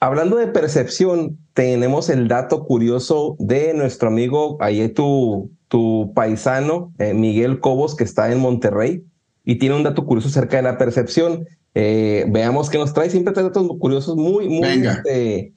Hablando 0.00 0.36
de 0.36 0.46
percepción, 0.46 1.38
tenemos 1.54 2.08
el 2.08 2.28
dato 2.28 2.64
curioso 2.64 3.36
de 3.40 3.74
nuestro 3.74 4.08
amigo, 4.08 4.56
ahí 4.60 4.88
tu, 4.88 5.50
tu 5.66 6.12
paisano, 6.14 6.92
eh, 6.98 7.14
Miguel 7.14 7.58
Cobos, 7.58 7.96
que 7.96 8.04
está 8.04 8.30
en 8.30 8.38
Monterrey, 8.38 9.04
y 9.44 9.56
tiene 9.56 9.74
un 9.74 9.82
dato 9.82 10.06
curioso 10.06 10.28
acerca 10.28 10.56
de 10.56 10.62
la 10.62 10.78
percepción. 10.78 11.46
Eh, 11.74 12.26
veamos 12.28 12.70
qué 12.70 12.78
nos 12.78 12.92
trae. 12.92 13.10
Siempre 13.10 13.32
trae 13.32 13.44
datos 13.44 13.66
curiosos 13.80 14.16
muy, 14.16 14.48
muy, 14.48 14.68
este, 14.86 15.52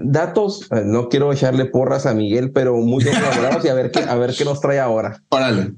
datos, 0.00 0.68
eh, 0.70 0.82
no 0.84 1.08
quiero 1.08 1.32
echarle 1.32 1.64
porras 1.64 2.06
a 2.06 2.14
Miguel, 2.14 2.50
pero 2.52 2.76
muy 2.76 3.04
bien 3.04 3.16
y 3.64 3.68
a 3.68 3.74
ver 3.74 3.90
qué, 3.90 4.00
a 4.00 4.14
ver 4.16 4.34
qué 4.36 4.44
nos 4.44 4.60
trae 4.60 4.78
ahora. 4.78 5.22
Órale. 5.28 5.72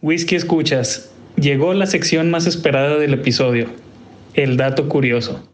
Whisky 0.00 0.36
escuchas. 0.36 1.10
Llegó 1.36 1.74
la 1.74 1.86
sección 1.86 2.30
más 2.30 2.46
esperada 2.46 2.96
del 2.98 3.14
episodio, 3.14 3.68
el 4.34 4.56
dato 4.56 4.88
curioso. 4.88 5.48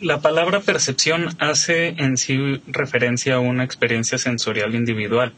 La 0.00 0.20
palabra 0.20 0.60
percepción 0.60 1.28
hace 1.38 1.88
en 1.88 2.16
sí 2.16 2.60
referencia 2.66 3.36
a 3.36 3.40
una 3.40 3.64
experiencia 3.64 4.18
sensorial 4.18 4.74
individual, 4.74 5.32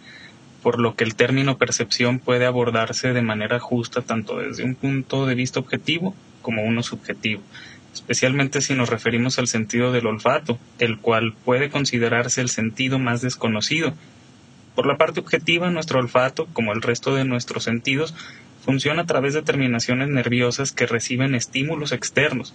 por 0.62 0.80
lo 0.80 0.96
que 0.96 1.04
el 1.04 1.14
término 1.14 1.58
percepción 1.58 2.18
puede 2.18 2.46
abordarse 2.46 3.12
de 3.12 3.22
manera 3.22 3.60
justa 3.60 4.00
tanto 4.00 4.38
desde 4.38 4.64
un 4.64 4.74
punto 4.74 5.26
de 5.26 5.34
vista 5.34 5.60
objetivo 5.60 6.14
como 6.40 6.62
uno 6.62 6.82
subjetivo 6.82 7.42
especialmente 7.96 8.60
si 8.60 8.74
nos 8.74 8.90
referimos 8.90 9.38
al 9.38 9.48
sentido 9.48 9.90
del 9.90 10.06
olfato, 10.06 10.58
el 10.78 10.98
cual 10.98 11.34
puede 11.44 11.70
considerarse 11.70 12.40
el 12.40 12.50
sentido 12.50 12.98
más 12.98 13.22
desconocido. 13.22 13.94
Por 14.74 14.86
la 14.86 14.98
parte 14.98 15.20
objetiva, 15.20 15.70
nuestro 15.70 15.98
olfato, 15.98 16.46
como 16.52 16.72
el 16.72 16.82
resto 16.82 17.14
de 17.14 17.24
nuestros 17.24 17.64
sentidos, 17.64 18.14
funciona 18.64 19.02
a 19.02 19.06
través 19.06 19.32
de 19.32 19.42
terminaciones 19.42 20.08
nerviosas 20.08 20.72
que 20.72 20.86
reciben 20.86 21.34
estímulos 21.34 21.92
externos, 21.92 22.54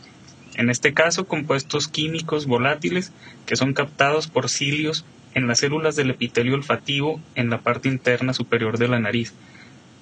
en 0.56 0.70
este 0.70 0.94
caso 0.94 1.26
compuestos 1.26 1.88
químicos 1.88 2.46
volátiles 2.46 3.12
que 3.46 3.56
son 3.56 3.74
captados 3.74 4.28
por 4.28 4.50
cilios 4.50 5.06
en 5.34 5.48
las 5.48 5.60
células 5.60 5.96
del 5.96 6.12
epitelio 6.12 6.54
olfativo 6.54 7.20
en 7.36 7.50
la 7.50 7.60
parte 7.60 7.90
interna 7.90 8.34
superior 8.34 8.78
de 8.78 8.90
la 8.90 9.00
nariz. 9.00 9.34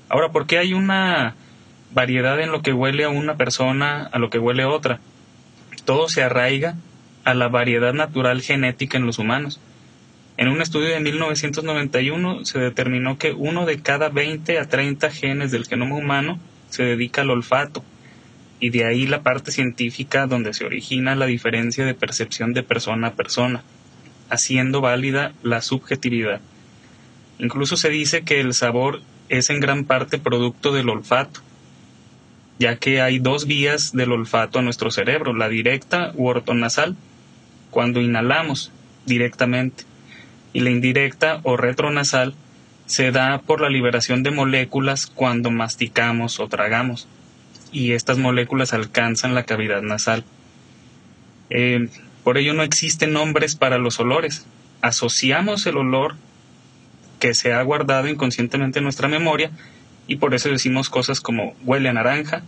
Ahora, 0.09 0.29
¿por 0.29 0.47
qué 0.47 0.57
hay 0.57 0.73
una 0.73 1.35
variedad 1.93 2.39
en 2.41 2.51
lo 2.51 2.61
que 2.61 2.73
huele 2.73 3.03
a 3.05 3.09
una 3.09 3.37
persona 3.37 4.09
a 4.11 4.19
lo 4.19 4.29
que 4.29 4.39
huele 4.39 4.63
a 4.63 4.69
otra? 4.69 4.99
Todo 5.89 6.07
se 6.07 6.21
arraiga 6.21 6.75
a 7.23 7.33
la 7.33 7.47
variedad 7.47 7.95
natural 7.95 8.43
genética 8.43 8.99
en 8.99 9.07
los 9.07 9.17
humanos. 9.17 9.59
En 10.37 10.47
un 10.47 10.61
estudio 10.61 10.89
de 10.89 10.99
1991 10.99 12.45
se 12.45 12.59
determinó 12.59 13.17
que 13.17 13.31
uno 13.31 13.65
de 13.65 13.81
cada 13.81 14.09
20 14.09 14.59
a 14.59 14.69
30 14.69 15.09
genes 15.09 15.49
del 15.49 15.65
genoma 15.65 15.95
humano 15.95 16.37
se 16.69 16.83
dedica 16.83 17.23
al 17.23 17.31
olfato, 17.31 17.83
y 18.59 18.69
de 18.69 18.85
ahí 18.85 19.07
la 19.07 19.23
parte 19.23 19.51
científica 19.51 20.27
donde 20.27 20.53
se 20.53 20.63
origina 20.63 21.15
la 21.15 21.25
diferencia 21.25 21.83
de 21.87 21.95
percepción 21.95 22.53
de 22.53 22.61
persona 22.61 23.07
a 23.07 23.15
persona, 23.15 23.63
haciendo 24.29 24.81
válida 24.81 25.33
la 25.41 25.63
subjetividad. 25.63 26.39
Incluso 27.39 27.77
se 27.77 27.89
dice 27.89 28.21
que 28.21 28.41
el 28.41 28.53
sabor 28.53 29.01
es 29.27 29.49
en 29.49 29.59
gran 29.59 29.85
parte 29.85 30.19
producto 30.19 30.71
del 30.71 30.89
olfato, 30.89 31.41
ya 32.59 32.75
que 32.75 33.01
hay 33.01 33.19
dos 33.19 33.47
vías 33.47 33.93
del 33.93 34.11
olfato 34.11 34.59
a 34.59 34.61
nuestro 34.61 34.91
cerebro, 34.91 35.33
la 35.33 35.47
directa 35.47 36.11
u 36.15 36.27
ortonasal, 36.27 36.97
cuando 37.71 38.01
inhalamos 38.01 38.71
directamente, 39.05 39.85
y 40.51 40.59
la 40.59 40.69
indirecta 40.69 41.39
o 41.43 41.55
retronasal 41.55 42.35
se 42.85 43.11
da 43.11 43.39
por 43.39 43.61
la 43.61 43.69
liberación 43.69 44.23
de 44.23 44.31
moléculas 44.31 45.07
cuando 45.07 45.51
masticamos 45.51 46.39
o 46.39 46.49
tragamos, 46.49 47.07
y 47.71 47.93
estas 47.93 48.17
moléculas 48.17 48.73
alcanzan 48.73 49.35
la 49.35 49.43
cavidad 49.43 49.81
nasal. 49.81 50.25
Eh, 51.49 51.87
por 52.23 52.37
ello 52.37 52.53
no 52.53 52.63
existen 52.63 53.13
nombres 53.13 53.55
para 53.55 53.77
los 53.77 53.99
olores. 53.99 54.45
Asociamos 54.81 55.65
el 55.65 55.77
olor 55.77 56.15
que 57.19 57.33
se 57.33 57.53
ha 57.53 57.61
guardado 57.61 58.07
inconscientemente 58.07 58.79
en 58.79 58.83
nuestra 58.83 59.07
memoria 59.07 59.51
y 60.09 60.15
por 60.15 60.33
eso 60.33 60.49
decimos 60.49 60.89
cosas 60.89 61.21
como 61.21 61.55
huele 61.63 61.87
a 61.87 61.93
naranja 61.93 62.41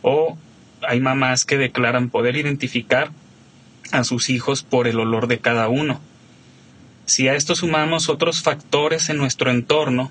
o 0.00 0.38
hay 0.80 1.00
mamás 1.00 1.44
que 1.44 1.58
declaran 1.58 2.08
poder 2.08 2.34
identificar 2.36 3.10
a 3.92 4.04
sus 4.04 4.30
hijos 4.30 4.62
por 4.62 4.88
el 4.88 4.98
olor 4.98 5.26
de 5.26 5.38
cada 5.38 5.68
uno. 5.68 6.00
Si 7.04 7.28
a 7.28 7.34
esto 7.34 7.54
sumamos 7.54 8.08
otros 8.08 8.42
factores 8.42 9.10
en 9.10 9.18
nuestro 9.18 9.50
entorno 9.50 10.10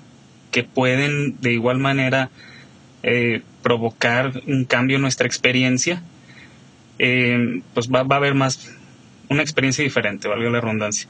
que 0.52 0.62
pueden 0.62 1.40
de 1.40 1.52
igual 1.52 1.78
manera 1.78 2.30
eh, 3.02 3.42
provocar 3.62 4.42
un 4.46 4.64
cambio 4.64 4.96
en 4.96 5.02
nuestra 5.02 5.26
experiencia, 5.26 6.00
eh, 7.00 7.60
pues 7.74 7.90
va, 7.90 8.06
a 8.08 8.16
haber 8.16 8.34
más 8.34 8.70
una 9.28 9.42
experiencia 9.42 9.82
diferente, 9.82 10.28
valga 10.28 10.48
la 10.48 10.60
redundancia. 10.60 11.08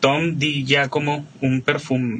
Tom 0.00 0.38
Di 0.38 0.66
Giacomo, 0.66 1.26
un, 1.40 1.64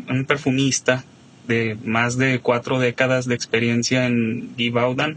un 0.09 0.25
perfumista 0.25 1.05
de 1.49 1.77
más 1.85 2.17
de 2.17 2.39
cuatro 2.39 2.79
décadas 2.79 3.27
de 3.27 3.35
experiencia 3.35 4.07
en 4.07 4.55
Givaudan, 4.57 5.17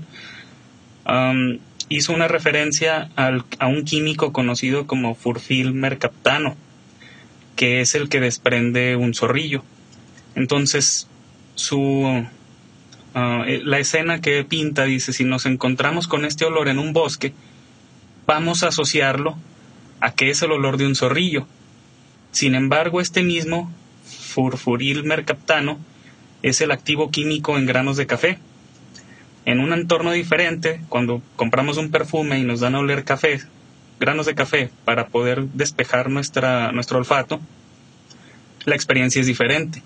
um, 1.08 1.60
hizo 1.90 2.14
una 2.14 2.28
referencia 2.28 3.10
a 3.16 3.68
un 3.68 3.84
químico 3.84 4.32
conocido 4.32 4.88
como 4.88 5.14
furfil 5.14 5.74
mercaptano, 5.74 6.56
que 7.56 7.82
es 7.82 7.94
el 7.96 8.10
que 8.10 8.22
desprende 8.22 8.96
un 8.96 9.14
zorrillo. 9.14 9.64
Entonces, 10.36 11.08
su, 11.56 11.80
uh, 11.80 12.24
eh, 13.46 13.62
la 13.64 13.80
escena 13.80 14.22
que 14.22 14.44
pinta 14.46 14.86
dice, 14.86 15.12
si 15.12 15.26
nos 15.26 15.46
encontramos 15.46 16.08
con 16.08 16.24
este 16.24 16.46
olor 16.46 16.70
en 16.70 16.80
un 16.80 16.94
bosque, 16.94 17.34
vamos 18.26 18.64
a 18.64 18.70
asociarlo 18.70 19.38
a 20.00 20.14
que 20.14 20.30
es 20.30 20.42
el 20.42 20.54
olor 20.54 20.78
de 20.78 20.88
un 20.88 20.96
zorrillo. 20.96 21.46
Sin 22.32 22.56
embargo, 22.56 23.02
este 23.02 23.22
mismo 23.22 23.70
furfuril 24.06 25.04
mercaptano 25.04 25.78
es 26.44 26.62
el 26.62 26.72
activo 26.72 27.12
químico 27.12 27.58
en 27.58 27.66
granos 27.66 27.98
de 27.98 28.08
café. 28.08 28.38
En 29.46 29.60
un 29.60 29.74
entorno 29.74 30.12
diferente, 30.12 30.82
cuando 30.90 31.22
compramos 31.36 31.78
un 31.78 31.92
perfume 31.92 32.40
y 32.40 32.44
nos 32.44 32.60
dan 32.60 32.76
a 32.76 32.80
oler 32.80 33.04
café, 33.04 33.42
granos 34.00 34.26
de 34.26 34.36
café, 34.36 34.70
para 34.86 35.08
poder 35.08 35.44
despejar 35.54 36.10
nuestra, 36.10 36.72
nuestro 36.72 36.98
olfato, 36.98 37.40
la 38.66 38.76
experiencia 38.76 39.20
es 39.20 39.28
diferente. 39.28 39.82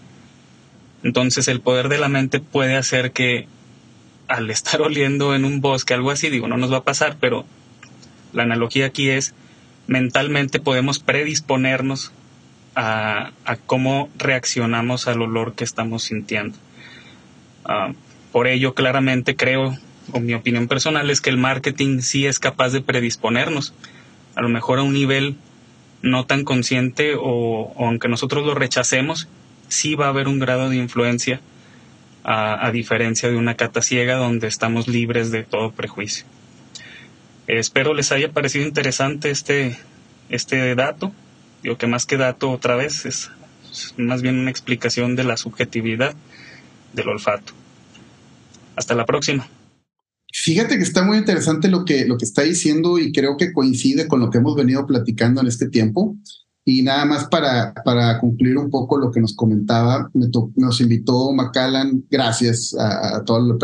Entonces 1.03 1.47
el 1.47 1.61
poder 1.61 1.89
de 1.89 1.97
la 1.97 2.09
mente 2.09 2.39
puede 2.39 2.75
hacer 2.75 3.11
que 3.11 3.47
al 4.27 4.49
estar 4.49 4.81
oliendo 4.81 5.35
en 5.35 5.45
un 5.45 5.61
bosque, 5.61 5.93
algo 5.93 6.11
así, 6.11 6.29
digo, 6.29 6.47
no 6.47 6.57
nos 6.57 6.71
va 6.71 6.77
a 6.77 6.83
pasar, 6.83 7.17
pero 7.19 7.45
la 8.33 8.43
analogía 8.43 8.87
aquí 8.87 9.09
es, 9.09 9.33
mentalmente 9.87 10.59
podemos 10.59 10.99
predisponernos 10.99 12.11
a, 12.75 13.31
cómo 13.65 14.09
reaccionamos 14.17 15.07
al 15.07 15.21
olor 15.21 15.55
que 15.55 15.63
estamos 15.63 16.03
sintiendo. 16.03 16.57
Ah, 17.63 17.93
por 18.31 18.47
ello, 18.47 18.73
claramente 18.73 19.35
creo, 19.35 19.77
o 20.11 20.19
mi 20.19 20.33
opinión 20.33 20.67
personal 20.67 21.09
es 21.09 21.21
que 21.21 21.29
el 21.29 21.37
marketing 21.37 22.01
sí 22.01 22.25
es 22.25 22.39
capaz 22.39 22.69
de 22.69 22.81
predisponernos, 22.81 23.73
a 24.35 24.41
lo 24.41 24.49
mejor 24.49 24.79
a 24.79 24.83
un 24.83 24.93
nivel 24.93 25.35
no 26.01 26.25
tan 26.25 26.43
consciente 26.43 27.13
o, 27.17 27.73
aunque 27.79 28.07
nosotros 28.07 28.45
lo 28.45 28.53
rechacemos, 28.53 29.27
sí 29.67 29.95
va 29.95 30.05
a 30.05 30.09
haber 30.09 30.27
un 30.27 30.39
grado 30.39 30.69
de 30.69 30.77
influencia 30.77 31.41
a, 32.23 32.71
diferencia 32.71 33.29
de 33.29 33.35
una 33.35 33.55
cata 33.55 33.83
ciega 33.83 34.15
donde 34.15 34.47
estamos 34.47 34.87
libres 34.87 35.31
de 35.31 35.43
todo 35.43 35.71
prejuicio. 35.71 36.25
espero 37.45 37.93
les 37.93 38.11
haya 38.11 38.31
parecido 38.31 38.65
interesante 38.65 39.29
este, 39.29 39.77
este 40.29 40.73
dato. 40.73 41.13
Digo 41.63 41.77
que 41.77 41.87
más 41.87 42.05
que 42.05 42.17
dato 42.17 42.51
otra 42.51 42.75
vez 42.75 43.05
es 43.05 43.31
más 43.97 44.21
bien 44.21 44.39
una 44.39 44.51
explicación 44.51 45.15
de 45.15 45.23
la 45.23 45.37
subjetividad 45.37 46.15
del 46.93 47.09
olfato. 47.09 47.53
Hasta 48.75 48.95
la 48.95 49.05
próxima. 49.05 49.47
Fíjate 50.31 50.77
que 50.77 50.83
está 50.83 51.03
muy 51.03 51.17
interesante 51.17 51.69
lo 51.69 51.85
que, 51.85 52.05
lo 52.05 52.17
que 52.17 52.25
está 52.25 52.41
diciendo 52.41 52.99
y 52.99 53.11
creo 53.11 53.37
que 53.37 53.53
coincide 53.53 54.07
con 54.07 54.19
lo 54.19 54.29
que 54.29 54.39
hemos 54.39 54.55
venido 54.55 54.85
platicando 54.85 55.41
en 55.41 55.47
este 55.47 55.69
tiempo. 55.69 56.17
Y 56.65 56.81
nada 56.81 57.05
más 57.05 57.27
para, 57.27 57.73
para 57.85 58.19
concluir 58.19 58.57
un 58.57 58.69
poco 58.69 58.97
lo 58.97 59.11
que 59.11 59.21
nos 59.21 59.35
comentaba, 59.35 60.09
nos 60.13 60.81
invitó 60.81 61.31
Macallan, 61.31 62.03
gracias 62.09 62.75
a, 62.77 63.23
todos 63.23 63.57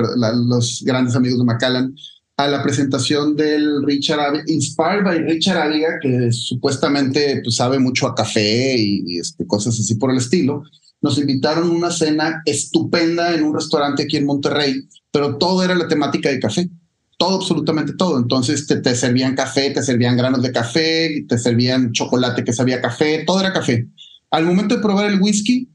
los 0.47 0.83
grandes 0.85 1.15
amigos 1.15 1.39
de 1.39 1.45
Macallan, 1.45 1.95
a 2.43 2.47
la 2.47 2.63
presentación 2.63 3.35
del 3.35 3.83
Richard 3.85 4.43
Inspired 4.47 5.03
by 5.03 5.19
Richard 5.19 5.57
Aviga, 5.57 5.99
que 6.01 6.31
supuestamente 6.31 7.41
pues, 7.43 7.55
sabe 7.55 7.79
mucho 7.79 8.07
a 8.07 8.15
café 8.15 8.75
y, 8.77 9.17
este, 9.19 9.45
cosas 9.45 9.79
así 9.79 9.95
por 9.95 10.11
el 10.11 10.17
estilo. 10.17 10.63
Nos 11.01 11.17
invitaron 11.17 11.69
a 11.69 11.73
una 11.73 11.91
cena 11.91 12.41
estupenda 12.45 13.33
en 13.33 13.43
un 13.43 13.53
restaurante 13.53 14.03
aquí 14.03 14.17
en 14.17 14.25
Monterrey, 14.25 14.87
pero 15.11 15.37
todo 15.37 15.63
era 15.63 15.75
la 15.75 15.87
temática 15.87 16.29
de 16.29 16.39
café 16.39 16.69
todo, 17.17 17.35
absolutamente 17.35 17.93
todo. 17.93 18.17
Entonces 18.17 18.65
te, 18.65 18.77
te, 18.77 18.95
servían 18.95 19.35
café, 19.35 19.69
te 19.69 19.83
servían 19.83 20.17
granos 20.17 20.41
de 20.41 20.51
café, 20.51 21.23
te 21.29 21.37
servían 21.37 21.91
chocolate 21.91 22.43
que 22.43 22.51
sabía 22.51 22.81
café, 22.81 23.23
todo 23.27 23.39
era 23.39 23.53
café. 23.53 23.87
Al 24.31 24.43
momento 24.43 24.75
de 24.75 24.81
probar 24.81 25.05
el 25.05 25.21
whisky, 25.21 25.69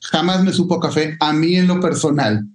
jamás 0.00 0.44
me 0.44 0.52
supo 0.52 0.78
café, 0.78 1.16
a 1.18 1.32
mí 1.32 1.56
en 1.56 1.66
lo 1.66 1.80
personal. 1.80 2.46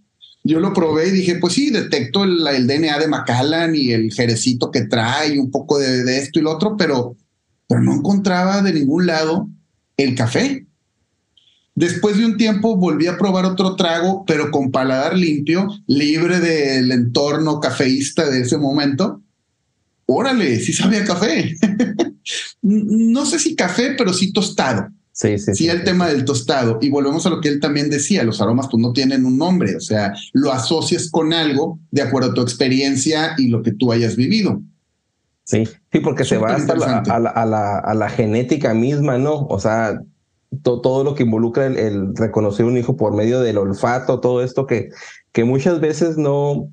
Yo 0.43 0.59
lo 0.59 0.73
probé 0.73 1.09
y 1.09 1.11
dije, 1.11 1.35
pues 1.35 1.53
sí, 1.53 1.69
detecto 1.69 2.23
el, 2.23 2.67
DNA 2.67 2.97
de 2.99 3.07
Macallan 3.07 3.75
y 3.75 3.91
el 3.91 4.11
jerecito 4.11 4.71
que 4.71 4.81
trae, 4.81 5.39
un 5.39 5.51
poco 5.51 5.77
de, 5.77 6.03
de 6.03 6.17
esto 6.17 6.39
y 6.39 6.41
lo 6.41 6.51
otro, 6.51 6.75
pero, 6.77 7.15
pero 7.67 7.81
no 7.81 7.93
encontraba 7.93 8.61
de 8.61 8.73
ningún 8.73 9.05
lado 9.05 9.47
el 9.97 10.15
café. 10.15 10.65
Después 11.75 12.17
de 12.17 12.25
un 12.25 12.37
tiempo 12.37 12.75
volví 12.75 13.07
a 13.07 13.17
probar 13.17 13.45
otro 13.45 13.75
trago, 13.75 14.25
pero 14.25 14.51
con 14.51 14.71
paladar 14.71 15.17
limpio, 15.17 15.67
libre 15.87 16.39
del 16.39 16.91
entorno 16.91 17.59
cafeísta 17.59 18.29
de 18.29 18.41
ese 18.41 18.57
momento. 18.57 19.21
Órale, 20.05 20.59
sí 20.59 20.73
sabía 20.73 21.05
café. 21.05 21.55
no 22.61 23.25
sé 23.25 23.39
si 23.39 23.55
café, 23.55 23.95
pero 23.97 24.11
sí 24.13 24.33
tostado. 24.33 24.89
Sí, 25.13 25.37
sí, 25.37 25.53
sí, 25.53 25.69
el 25.69 25.83
tema 25.83 26.07
del 26.07 26.23
tostado. 26.25 26.79
Y 26.81 26.89
volvemos 26.89 27.25
a 27.25 27.29
lo 27.29 27.41
que 27.41 27.49
él 27.49 27.59
también 27.59 27.89
decía, 27.89 28.23
los 28.23 28.41
aromas 28.41 28.67
pues 28.71 28.81
no 28.81 28.93
tienen 28.93 29.25
un 29.25 29.37
nombre, 29.37 29.75
o 29.75 29.81
sea, 29.81 30.13
lo 30.33 30.51
asocias 30.51 31.09
con 31.11 31.33
algo 31.33 31.79
de 31.91 32.01
acuerdo 32.01 32.31
a 32.31 32.33
tu 32.33 32.41
experiencia 32.41 33.35
y 33.37 33.49
lo 33.49 33.61
que 33.61 33.73
tú 33.73 33.91
hayas 33.91 34.15
vivido. 34.15 34.61
Sí, 35.43 35.65
sí, 35.91 35.99
porque 35.99 36.23
se 36.23 36.37
va 36.37 36.55
hasta 36.55 36.73
a, 36.73 37.45
la, 37.45 37.79
a 37.79 37.93
la 37.93 38.09
genética 38.09 38.73
misma, 38.73 39.17
¿no? 39.17 39.47
O 39.47 39.59
sea, 39.59 39.99
todo 40.63 41.03
lo 41.03 41.15
que 41.15 41.23
involucra 41.23 41.65
el, 41.65 42.15
reconocer 42.15 42.65
un 42.65 42.77
hijo 42.77 42.97
por 42.97 43.15
medio 43.15 43.41
del 43.41 43.57
olfato, 43.57 44.19
todo 44.19 44.43
esto 44.43 44.67
que, 44.67 44.89
que 45.31 45.43
muchas 45.43 45.79
veces 45.79 46.17
no, 46.17 46.69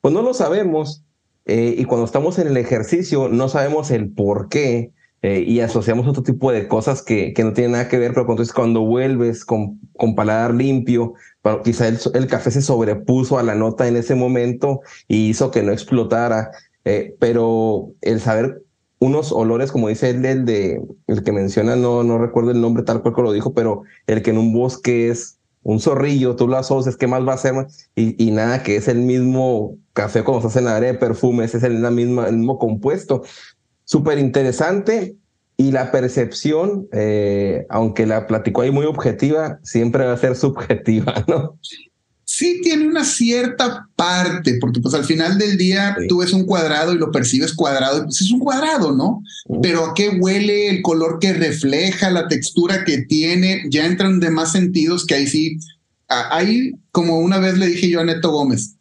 pues 0.00 0.14
no 0.14 0.22
lo 0.22 0.34
sabemos. 0.34 1.02
Eh, 1.44 1.76
y 1.78 1.84
cuando 1.84 2.04
estamos 2.04 2.38
en 2.38 2.48
el 2.48 2.58
ejercicio 2.58 3.28
no 3.28 3.48
sabemos 3.48 3.90
el 3.90 4.10
por 4.10 4.50
qué 4.50 4.92
eh, 5.22 5.44
y 5.46 5.60
asociamos 5.60 6.06
otro 6.06 6.22
tipo 6.22 6.52
de 6.52 6.68
cosas 6.68 7.02
que, 7.02 7.32
que 7.32 7.42
no 7.42 7.52
tienen 7.52 7.72
nada 7.72 7.88
que 7.88 7.98
ver, 7.98 8.12
pero 8.12 8.22
entonces 8.28 8.54
cuando 8.54 8.82
vuelves 8.82 9.44
con, 9.44 9.80
con 9.96 10.14
paladar 10.14 10.54
limpio, 10.54 11.14
bueno, 11.42 11.62
quizá 11.62 11.88
el, 11.88 11.98
el, 12.14 12.26
café 12.28 12.50
se 12.50 12.62
sobrepuso 12.62 13.38
a 13.38 13.42
la 13.42 13.54
nota 13.54 13.88
en 13.88 13.96
ese 13.96 14.14
momento 14.14 14.80
y 15.08 15.28
hizo 15.28 15.50
que 15.50 15.62
no 15.62 15.72
explotara, 15.72 16.50
eh, 16.84 17.16
pero 17.18 17.90
el 18.00 18.20
saber 18.20 18.62
unos 19.00 19.32
olores, 19.32 19.72
como 19.72 19.88
dice 19.88 20.10
el 20.10 20.22
de 20.44 20.80
el 21.06 21.22
que 21.22 21.32
menciona, 21.32 21.76
no, 21.76 22.02
no 22.02 22.18
recuerdo 22.18 22.50
el 22.50 22.60
nombre 22.60 22.82
tal 22.82 23.02
cual 23.02 23.14
que 23.14 23.22
lo 23.22 23.32
dijo, 23.32 23.54
pero 23.54 23.82
el 24.06 24.22
que 24.22 24.30
en 24.30 24.38
un 24.38 24.52
bosque 24.52 25.08
es 25.08 25.38
un 25.62 25.80
zorrillo, 25.80 26.36
tú 26.36 26.48
lo 26.48 26.56
asocias, 26.56 26.96
¿qué 26.96 27.06
más 27.06 27.26
va 27.26 27.34
a 27.34 27.38
ser? 27.38 27.54
Y, 27.94 28.22
y 28.22 28.30
nada, 28.30 28.62
que 28.62 28.76
es 28.76 28.88
el 28.88 28.98
mismo 28.98 29.76
café 29.92 30.24
como 30.24 30.40
se 30.40 30.46
hace 30.46 30.60
en 30.60 30.64
la 30.66 30.76
área 30.76 30.92
de 30.92 30.98
perfumes, 30.98 31.54
es 31.54 31.62
el, 31.62 31.82
la 31.82 31.90
misma, 31.90 32.28
el 32.28 32.38
mismo 32.38 32.58
compuesto. 32.58 33.22
Súper 33.88 34.18
interesante. 34.18 35.16
Y 35.56 35.72
la 35.72 35.90
percepción, 35.90 36.88
eh, 36.92 37.66
aunque 37.70 38.06
la 38.06 38.26
platicó 38.26 38.60
ahí 38.60 38.70
muy 38.70 38.84
objetiva, 38.84 39.58
siempre 39.62 40.04
va 40.04 40.12
a 40.12 40.18
ser 40.18 40.36
subjetiva, 40.36 41.24
¿no? 41.26 41.58
sí 42.24 42.60
tiene 42.62 42.86
una 42.86 43.04
cierta 43.04 43.88
parte, 43.96 44.58
porque 44.60 44.80
pues 44.80 44.94
al 44.94 45.04
final 45.04 45.38
del 45.38 45.56
día 45.56 45.96
tú 46.08 46.18
ves 46.18 46.34
un 46.34 46.44
cuadrado 46.44 46.92
y 46.92 46.98
lo 46.98 47.10
percibes 47.10 47.54
cuadrado, 47.54 48.04
pues 48.04 48.20
es 48.20 48.30
un 48.30 48.38
cuadrado, 48.38 48.94
¿no? 48.94 49.22
Pero 49.62 49.86
a 49.86 49.94
qué 49.94 50.10
huele, 50.10 50.68
el 50.68 50.82
color 50.82 51.18
que 51.18 51.32
refleja, 51.32 52.10
la 52.10 52.28
textura 52.28 52.84
que 52.84 52.98
tiene, 52.98 53.62
ya 53.70 53.86
entran 53.86 54.20
de 54.20 54.30
más 54.30 54.52
sentidos 54.52 55.06
que 55.06 55.14
ahí 55.14 55.26
sí, 55.26 55.58
ahí 56.06 56.74
como 56.92 57.18
una 57.18 57.38
vez 57.38 57.56
le 57.56 57.66
dije 57.66 57.88
yo 57.88 58.00
a 58.00 58.04
Neto 58.04 58.30
Gómez, 58.30 58.76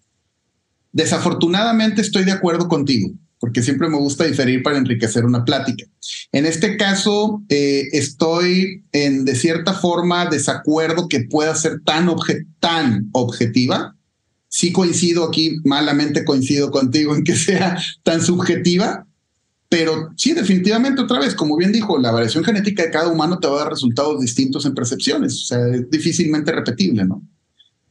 desafortunadamente 0.92 2.02
estoy 2.02 2.26
de 2.26 2.34
acuerdo 2.34 2.68
contigo 2.68 3.12
porque 3.40 3.62
siempre 3.62 3.90
me 3.90 3.98
gusta 3.98 4.24
diferir 4.26 4.64
para 4.64 4.78
enriquecer 4.78 5.26
una 5.26 5.46
plática. 5.46 5.86
En 6.32 6.46
este 6.46 6.78
caso, 6.78 7.44
eh, 7.50 7.88
estoy 7.92 8.84
en, 8.92 9.26
de 9.26 9.36
cierta 9.36 9.74
forma, 9.74 10.26
desacuerdo 10.26 11.08
que 11.08 11.22
pueda 11.22 11.54
ser 11.56 11.82
tan, 11.84 12.10
tan 12.60 13.10
objetiva. 13.12 13.96
Sí 14.50 14.72
coincido 14.72 15.26
aquí, 15.26 15.58
malamente 15.66 16.26
coincido 16.26 16.72
contigo 16.72 17.16
en 17.16 17.24
que 17.24 17.36
sea 17.36 17.78
tan 18.04 18.22
subjetiva, 18.22 19.08
pero 19.70 20.12
sí, 20.16 20.34
definitivamente 20.34 21.02
otra 21.02 21.20
vez, 21.20 21.36
como 21.36 21.58
bien 21.58 21.74
dijo, 21.74 21.98
la 21.98 22.12
variación 22.12 22.44
genética 22.44 22.84
de 22.84 22.92
cada 22.92 23.10
humano 23.10 23.40
te 23.40 23.48
va 23.48 23.56
a 23.56 23.64
dar 23.64 23.70
resultados 23.74 24.22
distintos 24.22 24.66
en 24.66 24.74
percepciones, 24.74 25.34
o 25.34 25.46
sea, 25.46 25.68
es 25.68 25.90
difícilmente 25.90 26.54
repetible, 26.54 27.04
¿no? 27.04 27.22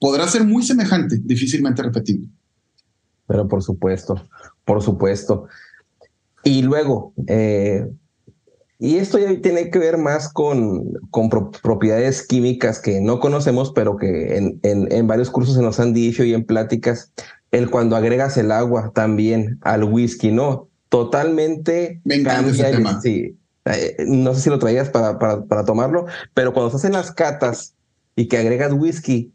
Podrá 0.00 0.26
ser 0.26 0.44
muy 0.44 0.62
semejante, 0.62 1.20
difícilmente 1.22 1.82
repetible. 1.82 2.28
Pero 3.26 3.46
por 3.46 3.62
supuesto, 3.62 4.14
por 4.66 4.82
supuesto. 4.82 5.46
Y 6.44 6.62
luego, 6.62 7.14
eh, 7.28 7.88
y 8.78 8.96
esto 8.96 9.18
ya 9.18 9.40
tiene 9.40 9.70
que 9.70 9.78
ver 9.78 9.96
más 9.96 10.30
con, 10.30 10.92
con 11.10 11.30
propiedades 11.30 12.26
químicas 12.26 12.78
que 12.78 13.00
no 13.00 13.20
conocemos, 13.20 13.72
pero 13.72 13.96
que 13.96 14.36
en, 14.36 14.60
en, 14.62 14.92
en, 14.92 15.06
varios 15.06 15.30
cursos 15.30 15.54
se 15.54 15.62
nos 15.62 15.80
han 15.80 15.94
dicho 15.94 16.24
y 16.24 16.34
en 16.34 16.44
pláticas, 16.44 17.12
el 17.52 17.70
cuando 17.70 17.96
agregas 17.96 18.36
el 18.36 18.52
agua 18.52 18.92
también 18.94 19.58
al 19.62 19.84
whisky, 19.84 20.30
¿no? 20.30 20.68
Totalmente 20.90 22.00
Me 22.04 22.16
encanta 22.16 22.50
ese 22.50 22.64
tema. 22.64 23.00
Sí, 23.00 23.36
eh, 23.64 23.96
no 24.06 24.34
sé 24.34 24.42
si 24.42 24.50
lo 24.50 24.58
traías 24.58 24.90
para, 24.90 25.18
para, 25.18 25.44
para 25.44 25.64
tomarlo, 25.64 26.06
pero 26.34 26.52
cuando 26.52 26.70
se 26.70 26.76
hacen 26.76 26.92
las 26.92 27.12
catas 27.12 27.74
y 28.14 28.28
que 28.28 28.36
agregas 28.36 28.72
whisky, 28.72 29.32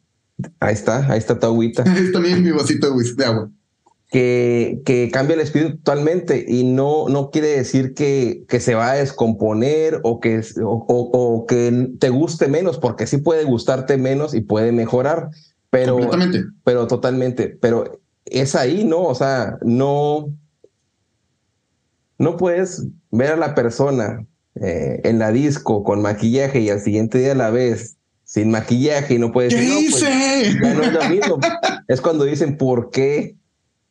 ahí 0.60 0.74
está, 0.74 1.12
ahí 1.12 1.18
está 1.18 1.40
tu 1.40 1.48
agüita. 1.48 1.84
Ahí 1.88 2.12
también 2.12 2.44
mi 2.44 2.52
vasito 2.52 2.88
de, 2.88 2.94
whisky, 2.94 3.16
de 3.16 3.26
agua 3.26 3.52
que, 4.12 4.82
que 4.84 5.10
cambia 5.10 5.36
el 5.36 5.40
espíritu 5.40 5.78
totalmente 5.78 6.46
y 6.46 6.66
no, 6.66 7.08
no 7.08 7.32
quiere 7.32 7.48
decir 7.48 7.94
que, 7.94 8.44
que 8.50 8.60
se 8.60 8.76
va 8.76 8.92
a 8.92 8.96
descomponer 8.96 10.02
o 10.04 10.20
que, 10.20 10.42
o, 10.62 10.86
o, 10.88 11.46
que 11.46 11.90
te 11.98 12.10
guste 12.10 12.50
menos, 12.50 12.78
porque 12.78 13.08
sí 13.08 13.18
puede 13.18 13.46
gustarte 13.46 13.98
menos 13.98 14.34
y 14.34 14.42
puede 14.42 14.74
mejorar, 14.74 15.30
pero 15.70 15.98
totalmente. 15.98 16.44
pero 16.66 16.88
totalmente, 16.88 17.58
pero 17.62 18.02
es 18.26 18.54
ahí, 18.56 18.84
¿no? 18.84 19.04
O 19.04 19.16
sea, 19.16 19.58
no, 19.62 20.28
no 22.18 22.36
puedes 22.36 22.86
ver 23.12 23.32
a 23.32 23.38
la 23.38 23.56
persona 23.56 24.26
eh, 24.56 25.00
en 25.06 25.20
la 25.20 25.32
disco 25.32 25.86
con 25.86 26.02
maquillaje 26.02 26.60
y 26.60 26.70
al 26.70 26.82
siguiente 26.82 27.18
día 27.20 27.34
la 27.34 27.50
ves 27.50 27.96
sin 28.26 28.52
maquillaje 28.52 29.14
y 29.14 29.20
no 29.20 29.32
puedes 29.32 29.54
decir, 29.54 29.70
no, 29.70 29.90
pues, 29.90 30.04
ya 30.62 30.74
no 30.74 30.84
es 30.84 30.94
lo 30.94 31.10
mismo. 31.10 31.40
es 31.88 32.02
cuando 32.02 32.26
dicen, 32.26 32.58
¿por 32.58 32.90
qué? 32.90 33.38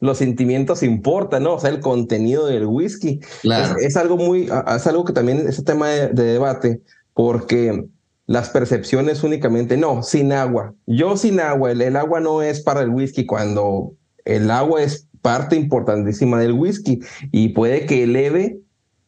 Los 0.01 0.19
sentimientos 0.19 0.83
importan, 0.83 1.45
¿no? 1.45 1.55
O 1.55 1.61
sea, 1.61 1.71
el 1.71 1.81
contenido 1.81 2.47
del 2.47 2.67
whisky. 2.67 3.21
Claro. 3.43 3.77
Es, 3.79 3.97
algo 3.97 4.17
muy, 4.17 4.49
es 4.75 4.87
algo 4.87 5.05
que 5.05 5.13
también 5.13 5.47
es 5.47 5.59
un 5.59 5.65
tema 5.67 5.89
de, 5.89 6.09
debate, 6.09 6.81
porque 7.13 7.85
las 8.27 8.49
percepciones 8.49 9.23
únicamente, 9.23 9.77
no, 9.77 10.03
sin 10.03 10.33
agua. 10.33 10.75
Yo 10.87 11.17
sin 11.17 11.39
agua, 11.39 11.73
el, 11.73 11.97
agua 11.97 12.21
no 12.21 12.43
es 12.43 12.61
para 12.61 12.81
el 12.81 12.89
whisky 12.89 13.27
cuando 13.27 13.93
el 14.25 14.51
agua 14.51 14.83
es 14.83 15.07
parte 15.21 15.55
importantísima 15.55 16.41
del 16.41 16.53
whisky 16.53 17.01
y 17.31 17.51
puede 17.51 17.85
que 17.85 18.05
eleve 18.05 18.59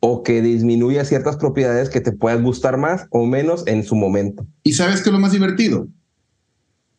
o 0.00 0.22
que 0.22 0.42
disminuya 0.42 1.04
ciertas 1.04 1.36
propiedades 1.36 1.88
que 1.88 2.00
te 2.00 2.12
puedan 2.12 2.42
gustar 2.42 2.76
más 2.76 3.06
o 3.10 3.24
menos 3.24 3.62
en 3.66 3.84
su 3.84 3.94
momento. 3.94 4.44
¿Y 4.62 4.72
sabes 4.72 5.00
qué 5.00 5.08
es 5.08 5.12
lo 5.14 5.20
más 5.20 5.32
divertido? 5.32 5.86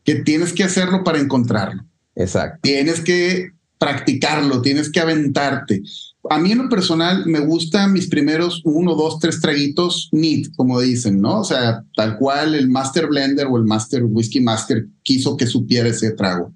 Que 0.04 0.16
tienes 0.16 0.54
que 0.54 0.64
hacerlo 0.64 1.04
para 1.04 1.20
encontrarlo. 1.20 1.84
Exacto. 2.16 2.60
Tienes 2.62 3.02
que 3.02 3.52
practicarlo, 3.84 4.62
tienes 4.62 4.90
que 4.90 5.02
aventarte. 5.02 5.84
A 6.30 6.40
mí 6.40 6.54
en 6.54 6.60
lo 6.60 6.70
personal 6.70 7.26
me 7.26 7.42
gustan 7.42 7.92
mis 7.92 8.08
primeros 8.08 8.62
uno, 8.64 8.96
dos, 8.96 9.20
tres 9.20 9.42
traguitos 9.42 10.08
neat, 10.14 10.56
como 10.56 10.80
dicen, 10.80 11.20
¿no? 11.20 11.42
O 11.42 11.44
sea, 11.44 11.84
tal 11.94 12.18
cual 12.18 12.56
el 12.56 12.70
Master 12.70 13.08
Blender 13.08 13.46
o 13.48 13.58
el 13.58 13.66
Master 13.66 14.06
Whisky 14.06 14.40
Master 14.40 14.86
quiso 15.04 15.36
que 15.36 15.48
supiera 15.48 15.90
ese 15.90 16.12
trago. 16.12 16.54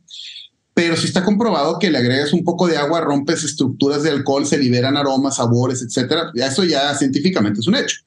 Pero 0.73 0.95
si 0.95 1.07
está 1.07 1.25
comprobado 1.25 1.79
que 1.79 1.91
le 1.91 1.97
agregas 1.97 2.31
un 2.31 2.45
poco 2.45 2.65
de 2.65 2.77
agua, 2.77 3.01
rompes 3.01 3.43
estructuras 3.43 4.03
de 4.03 4.11
alcohol, 4.11 4.45
se 4.45 4.57
liberan 4.57 4.95
aromas, 4.95 5.35
sabores, 5.35 5.81
etcétera. 5.81 6.31
Eso 6.33 6.63
ya 6.63 6.95
científicamente 6.95 7.59
es 7.59 7.67
un 7.67 7.75
hecho. 7.75 7.97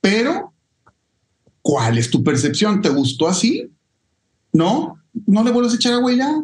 Pero, 0.00 0.54
¿cuál 1.60 1.98
es 1.98 2.08
tu 2.08 2.24
percepción? 2.24 2.80
¿Te 2.80 2.88
gustó 2.88 3.28
así? 3.28 3.70
¿No? 4.50 4.96
¿No 5.26 5.44
le 5.44 5.50
vuelves 5.50 5.74
a 5.74 5.76
echar 5.76 5.92
agua 5.92 6.12
ya? 6.14 6.42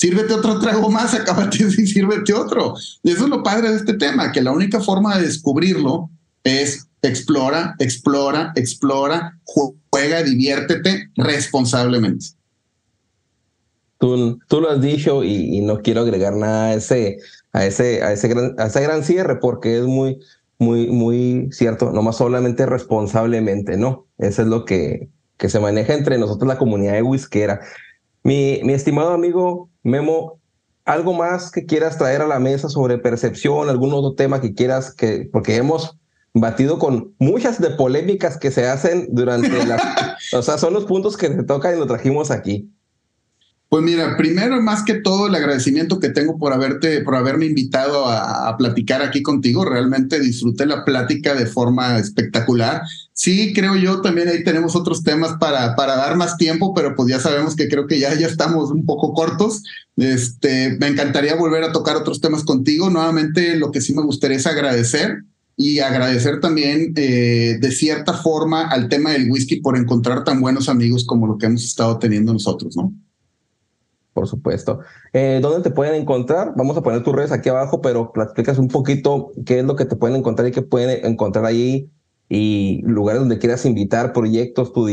Sírvete 0.00 0.32
otro 0.32 0.58
trago 0.58 0.88
más, 0.88 1.12
acábate 1.20 1.58
y 1.62 1.86
sírvete 1.86 2.32
otro. 2.32 2.74
Y 3.02 3.10
eso 3.10 3.24
es 3.24 3.28
lo 3.28 3.42
padre 3.42 3.68
de 3.68 3.76
este 3.76 3.92
tema, 3.92 4.32
que 4.32 4.40
la 4.40 4.50
única 4.50 4.80
forma 4.80 5.18
de 5.18 5.26
descubrirlo 5.26 6.08
es 6.42 6.88
explora, 7.02 7.74
explora, 7.78 8.52
explora, 8.56 9.38
juega, 9.44 10.22
diviértete 10.22 11.10
responsablemente. 11.16 12.28
Tú, 13.98 14.40
lo 14.48 14.70
has 14.70 14.80
dicho 14.80 15.22
y, 15.22 15.60
no 15.60 15.82
quiero 15.82 16.00
agregar 16.00 16.34
nada 16.34 16.68
a 16.68 16.74
ese, 16.74 17.18
a 17.52 17.66
ese, 17.66 18.02
a 18.02 18.14
ese 18.14 18.28
gran, 18.28 18.54
a 18.58 18.68
ese 18.68 18.80
gran 18.80 19.04
cierre 19.04 19.36
porque 19.38 19.80
es 19.80 19.84
muy, 19.84 20.18
muy, 20.58 20.86
muy 20.86 21.50
cierto, 21.52 21.92
nomás 21.92 22.16
solamente 22.16 22.64
responsablemente, 22.64 23.76
¿no? 23.76 24.06
Eso 24.16 24.40
es 24.40 24.48
lo 24.48 24.64
que, 24.64 25.10
que 25.36 25.50
se 25.50 25.60
maneja 25.60 25.92
entre 25.92 26.16
nosotros 26.16 26.48
la 26.48 26.56
comunidad 26.56 26.94
de 26.94 27.02
whiskera. 27.02 27.60
Mi 28.22 28.60
estimado 28.72 29.10
amigo 29.10 29.69
Memo, 29.82 30.40
¿algo 30.84 31.12
más 31.12 31.50
que 31.50 31.66
quieras 31.66 31.98
traer 31.98 32.22
a 32.22 32.26
la 32.26 32.38
mesa 32.38 32.68
sobre 32.68 32.98
percepción, 32.98 33.68
algún 33.68 33.92
otro 33.92 34.14
tema 34.14 34.40
que 34.40 34.54
quieras 34.54 34.94
que, 34.94 35.28
porque 35.32 35.56
hemos 35.56 35.96
batido 36.32 36.78
con 36.78 37.14
muchas 37.18 37.60
de 37.60 37.70
polémicas 37.70 38.38
que 38.38 38.50
se 38.50 38.68
hacen 38.68 39.08
durante 39.10 39.66
la, 39.66 40.16
o 40.32 40.42
sea, 40.42 40.58
son 40.58 40.74
los 40.74 40.84
puntos 40.84 41.16
que 41.16 41.30
te 41.30 41.42
tocan 41.42 41.74
y 41.74 41.78
lo 41.78 41.86
trajimos 41.86 42.30
aquí. 42.30 42.70
Pues 43.70 43.84
mira, 43.84 44.16
primero 44.16 44.60
más 44.60 44.82
que 44.82 44.94
todo 44.94 45.28
el 45.28 45.34
agradecimiento 45.36 46.00
que 46.00 46.08
tengo 46.08 46.38
por 46.38 46.52
haberte, 46.52 47.02
por 47.02 47.14
haberme 47.14 47.46
invitado 47.46 48.04
a, 48.08 48.56
platicar 48.58 49.00
aquí 49.00 49.22
contigo. 49.22 49.64
Realmente 49.64 50.18
disfruté 50.18 50.66
la 50.66 50.84
plática 50.84 51.36
de 51.36 51.46
forma 51.46 51.96
espectacular. 51.96 52.82
Sí, 53.12 53.52
creo 53.54 53.76
yo 53.76 54.00
también 54.00 54.26
ahí 54.26 54.42
tenemos 54.42 54.74
otros 54.74 55.04
temas 55.04 55.36
para, 55.38 55.76
para 55.76 55.94
dar 55.94 56.16
más 56.16 56.36
tiempo, 56.36 56.74
pero 56.74 56.96
pues 56.96 57.10
ya 57.10 57.20
sabemos 57.20 57.54
que 57.54 57.68
creo 57.68 57.86
que 57.86 58.00
ya, 58.00 58.12
ya 58.18 58.26
estamos 58.26 58.72
un 58.72 58.84
poco 58.84 59.14
cortos. 59.14 59.62
Este, 59.96 60.76
me 60.80 60.88
encantaría 60.88 61.36
volver 61.36 61.62
a 61.62 61.70
tocar 61.70 61.94
otros 61.94 62.20
temas 62.20 62.42
contigo. 62.42 62.90
Nuevamente, 62.90 63.54
lo 63.54 63.70
que 63.70 63.80
sí 63.80 63.94
me 63.94 64.02
gustaría 64.02 64.38
es 64.38 64.48
agradecer 64.48 65.22
y 65.54 65.78
agradecer 65.78 66.40
también 66.40 66.92
eh, 66.96 67.58
de 67.60 67.70
cierta 67.70 68.14
forma 68.14 68.66
al 68.66 68.88
tema 68.88 69.12
del 69.12 69.30
whisky 69.30 69.60
por 69.60 69.76
encontrar 69.78 70.24
tan 70.24 70.40
buenos 70.40 70.68
amigos 70.68 71.04
como 71.06 71.28
lo 71.28 71.38
que 71.38 71.46
hemos 71.46 71.62
estado 71.62 72.00
teniendo 72.00 72.32
nosotros, 72.32 72.76
¿no? 72.76 72.92
Por 74.12 74.26
supuesto. 74.26 74.80
Eh, 75.12 75.38
¿Dónde 75.42 75.62
te 75.62 75.74
pueden 75.74 75.94
encontrar? 75.94 76.52
Vamos 76.56 76.76
a 76.76 76.82
poner 76.82 77.02
tus 77.02 77.14
redes 77.14 77.32
aquí 77.32 77.48
abajo, 77.48 77.80
pero 77.80 78.12
platicas 78.12 78.58
un 78.58 78.68
poquito 78.68 79.32
qué 79.46 79.60
es 79.60 79.64
lo 79.64 79.76
que 79.76 79.84
te 79.84 79.96
pueden 79.96 80.16
encontrar 80.16 80.48
y 80.48 80.52
qué 80.52 80.62
pueden 80.62 81.04
encontrar 81.04 81.44
ahí 81.44 81.90
y 82.28 82.80
lugares 82.82 83.20
donde 83.20 83.38
quieras 83.38 83.64
invitar, 83.66 84.12
proyectos, 84.12 84.72
tu 84.72 84.86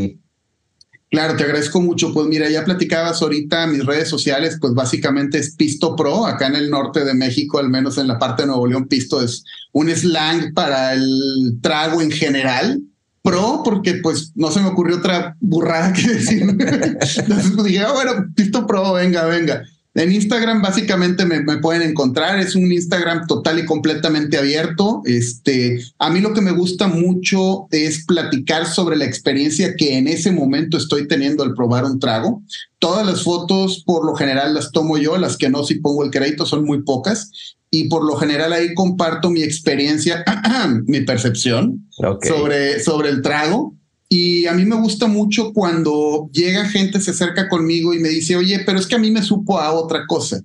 Claro, 1.09 1.37
te 1.37 1.43
agradezco 1.43 1.79
mucho. 1.79 2.13
Pues 2.13 2.27
mira, 2.27 2.49
ya 2.49 2.65
platicabas 2.65 3.21
ahorita 3.21 3.67
mis 3.67 3.85
redes 3.85 4.09
sociales, 4.09 4.57
pues 4.59 4.73
básicamente 4.73 5.37
es 5.37 5.55
Pisto 5.55 5.95
Pro, 5.95 6.25
acá 6.25 6.47
en 6.47 6.55
el 6.55 6.69
norte 6.69 7.05
de 7.05 7.13
México, 7.13 7.59
al 7.59 7.69
menos 7.69 7.97
en 7.97 8.07
la 8.07 8.19
parte 8.19 8.43
de 8.43 8.47
Nuevo 8.47 8.67
León, 8.67 8.87
Pisto 8.87 9.21
es 9.21 9.43
un 9.71 9.89
slang 9.89 10.53
para 10.53 10.93
el 10.93 11.59
trago 11.61 12.01
en 12.01 12.11
general 12.11 12.81
pro 13.27 13.61
porque 13.63 13.95
pues 13.95 14.31
no 14.35 14.51
se 14.51 14.61
me 14.61 14.69
ocurrió 14.69 14.97
otra 14.97 15.35
burrada 15.39 15.93
que 15.93 16.07
decir. 16.07 16.41
Entonces 16.41 17.51
pues, 17.53 17.63
dije, 17.65 17.79
ah, 17.79 17.91
bueno, 17.93 18.25
listo 18.35 18.65
pro, 18.65 18.93
venga, 18.93 19.25
venga. 19.25 19.63
En 19.97 20.11
Instagram 20.11 20.61
básicamente 20.61 21.25
me, 21.25 21.41
pueden 21.57 21.81
encontrar, 21.81 22.37
es 22.37 22.53
un 22.53 22.71
Instagram 22.71 23.25
total 23.25 23.57
y 23.57 23.65
completamente 23.65 24.37
abierto. 24.37 25.01
Este, 25.05 25.79
a 25.97 26.11
mí 26.11 26.19
lo 26.19 26.35
que 26.35 26.41
me 26.41 26.51
gusta 26.51 26.87
mucho 26.87 27.65
es 27.71 28.05
platicar 28.05 28.67
sobre 28.67 28.95
la 28.95 29.05
experiencia 29.05 29.75
que 29.75 29.97
en 29.97 30.07
ese 30.07 30.31
momento 30.31 30.77
estoy 30.77 31.07
teniendo 31.07 31.43
al 31.43 31.55
probar 31.55 31.83
un 31.83 31.99
trago. 31.99 32.43
Todas 32.77 33.07
las 33.07 33.23
fotos 33.23 33.83
por 33.87 34.05
lo 34.05 34.15
general 34.15 34.53
las 34.53 34.71
tomo 34.71 34.99
yo, 34.99 35.17
las 35.17 35.35
que 35.35 35.49
no 35.49 35.63
si 35.63 35.79
pongo 35.79 36.03
el 36.03 36.11
crédito 36.11 36.45
son 36.45 36.63
muy 36.63 36.83
pocas 36.83 37.31
y 37.71 37.89
por 37.89 38.05
lo 38.05 38.17
general 38.17 38.53
ahí 38.53 38.75
comparto 38.75 39.31
mi 39.31 39.41
experiencia, 39.41 40.23
mi 40.85 41.01
percepción 41.01 41.87
sobre, 42.21 42.79
sobre 42.81 43.09
el 43.09 43.23
trago. 43.23 43.76
Y 44.09 44.45
a 44.45 44.53
mí 44.53 44.65
me 44.65 44.75
gusta 44.75 45.07
mucho 45.07 45.51
cuando 45.53 46.29
llega 46.31 46.69
gente, 46.69 47.01
se 47.01 47.11
acerca 47.11 47.49
conmigo 47.49 47.93
y 47.93 47.99
me 47.99 48.09
dice, 48.09 48.35
oye, 48.35 48.59
pero 48.65 48.79
es 48.79 48.87
que 48.87 48.95
a 48.95 48.99
mí 48.99 49.11
me 49.11 49.21
supo 49.21 49.59
a 49.59 49.73
otra 49.73 50.05
cosa. 50.07 50.41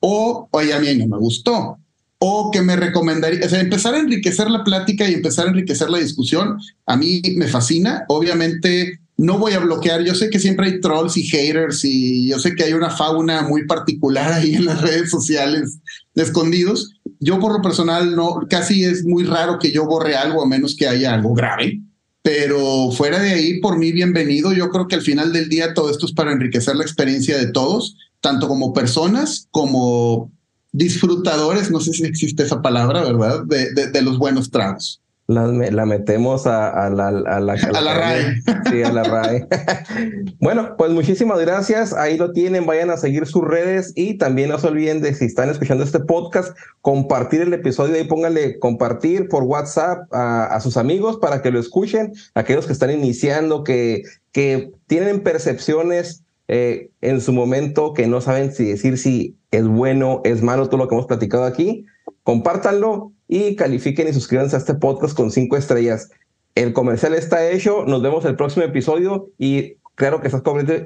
O, 0.00 0.48
oye, 0.50 0.74
a 0.74 0.80
mí 0.80 0.94
no 0.96 1.06
me 1.06 1.18
gustó. 1.18 1.78
O 2.18 2.50
que 2.50 2.62
me 2.62 2.76
recomendaría, 2.76 3.44
o 3.44 3.48
sea, 3.48 3.60
empezar 3.60 3.94
a 3.94 4.00
enriquecer 4.00 4.50
la 4.50 4.64
plática 4.64 5.08
y 5.08 5.14
empezar 5.14 5.46
a 5.46 5.50
enriquecer 5.50 5.90
la 5.90 5.98
discusión, 5.98 6.58
a 6.86 6.96
mí 6.96 7.22
me 7.36 7.46
fascina. 7.46 8.04
Obviamente 8.08 9.00
no 9.16 9.38
voy 9.38 9.52
a 9.52 9.60
bloquear. 9.60 10.02
Yo 10.02 10.14
sé 10.14 10.28
que 10.28 10.38
siempre 10.38 10.66
hay 10.66 10.80
trolls 10.80 11.16
y 11.16 11.24
haters 11.24 11.84
y 11.84 12.28
yo 12.28 12.38
sé 12.38 12.54
que 12.54 12.64
hay 12.64 12.74
una 12.74 12.90
fauna 12.90 13.42
muy 13.42 13.66
particular 13.66 14.32
ahí 14.32 14.54
en 14.54 14.66
las 14.66 14.80
redes 14.82 15.10
sociales 15.10 15.78
escondidos. 16.14 16.94
Yo 17.20 17.38
por 17.38 17.52
lo 17.52 17.62
personal 17.62 18.14
no, 18.14 18.40
casi 18.48 18.84
es 18.84 19.04
muy 19.04 19.24
raro 19.24 19.58
que 19.58 19.72
yo 19.72 19.86
borre 19.86 20.16
algo 20.16 20.42
a 20.42 20.46
menos 20.46 20.76
que 20.76 20.86
haya 20.86 21.14
algo 21.14 21.34
grave. 21.34 21.80
Pero 22.26 22.90
fuera 22.90 23.20
de 23.20 23.30
ahí, 23.30 23.60
por 23.60 23.78
mí, 23.78 23.92
bienvenido. 23.92 24.52
Yo 24.52 24.68
creo 24.70 24.88
que 24.88 24.96
al 24.96 25.02
final 25.02 25.32
del 25.32 25.48
día 25.48 25.74
todo 25.74 25.92
esto 25.92 26.06
es 26.06 26.12
para 26.12 26.32
enriquecer 26.32 26.74
la 26.74 26.82
experiencia 26.82 27.38
de 27.38 27.52
todos, 27.52 27.96
tanto 28.20 28.48
como 28.48 28.72
personas 28.72 29.46
como 29.52 30.32
disfrutadores, 30.72 31.70
no 31.70 31.78
sé 31.78 31.92
si 31.92 32.02
existe 32.02 32.42
esa 32.42 32.62
palabra, 32.62 33.04
¿verdad? 33.04 33.44
De, 33.44 33.92
de 33.92 34.02
los 34.02 34.18
buenos 34.18 34.50
tragos 34.50 35.00
la, 35.28 35.86
metemos 35.86 36.46
a, 36.46 36.88
la, 36.90 37.08
a, 37.08 37.40
la, 37.40 37.56
RAE. 37.94 38.42
Sí, 38.70 38.82
a 38.82 38.92
la 38.92 39.02
RAE. 39.02 39.46
bueno, 40.40 40.76
pues 40.78 40.92
muchísimas 40.92 41.40
gracias. 41.40 41.92
Ahí 41.92 42.16
lo 42.16 42.32
tienen. 42.32 42.64
Vayan 42.66 42.90
a 42.90 42.96
seguir 42.96 43.26
sus 43.26 43.42
redes 43.42 43.92
y 43.96 44.18
también 44.18 44.50
no 44.50 44.58
se 44.58 44.68
olviden 44.68 45.00
de 45.00 45.14
si 45.14 45.24
están 45.24 45.50
escuchando 45.50 45.82
este 45.82 46.00
podcast, 46.00 46.56
compartir 46.80 47.40
el 47.40 47.52
episodio. 47.52 47.96
Ahí 47.96 48.04
pónganle 48.04 48.58
compartir 48.60 49.28
por 49.28 49.42
WhatsApp 49.42 50.06
a, 50.12 50.58
sus 50.60 50.76
amigos 50.76 51.16
para 51.16 51.42
que 51.42 51.50
lo 51.50 51.58
escuchen. 51.58 52.12
Aquellos 52.34 52.66
que 52.66 52.72
están 52.72 52.92
iniciando, 52.92 53.64
que, 53.64 54.02
que 54.32 54.70
tienen 54.86 55.22
percepciones 55.22 56.22
eh, 56.48 56.90
en 57.00 57.20
su 57.20 57.32
momento 57.32 57.92
que 57.92 58.06
no 58.06 58.20
saben 58.20 58.52
si 58.52 58.64
decir 58.66 58.98
si 58.98 59.36
es 59.50 59.66
bueno, 59.66 60.20
es 60.22 60.42
malo, 60.42 60.68
todo 60.68 60.78
lo 60.78 60.88
que 60.88 60.94
hemos 60.94 61.06
platicado 61.06 61.44
aquí. 61.44 61.84
Compártanlo 62.22 63.12
y 63.28 63.56
califiquen 63.56 64.08
y 64.08 64.12
suscríbanse 64.12 64.56
a 64.56 64.58
este 64.58 64.74
podcast 64.74 65.16
con 65.16 65.30
cinco 65.30 65.56
estrellas. 65.56 66.10
El 66.54 66.72
comercial 66.72 67.14
está 67.14 67.50
hecho, 67.50 67.84
nos 67.86 68.02
vemos 68.02 68.24
el 68.24 68.36
próximo 68.36 68.64
episodio 68.64 69.28
y 69.38 69.74
claro 69.94 70.20
que 70.20 70.28
estás 70.28 70.42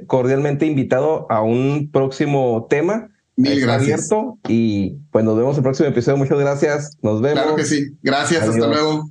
cordialmente 0.06 0.66
invitado 0.66 1.26
a 1.30 1.42
un 1.42 1.90
próximo 1.92 2.66
tema. 2.68 3.08
Mil 3.36 3.60
gracias. 3.60 4.08
y 4.48 4.96
pues 5.12 5.24
nos 5.24 5.36
vemos 5.36 5.56
el 5.56 5.62
próximo 5.62 5.88
episodio. 5.88 6.18
Muchas 6.18 6.38
gracias. 6.38 6.98
Nos 7.02 7.22
vemos. 7.22 7.42
Claro 7.42 7.56
que 7.56 7.64
sí. 7.64 7.96
Gracias. 8.02 8.42
Hasta 8.42 8.66
luego. 8.66 9.10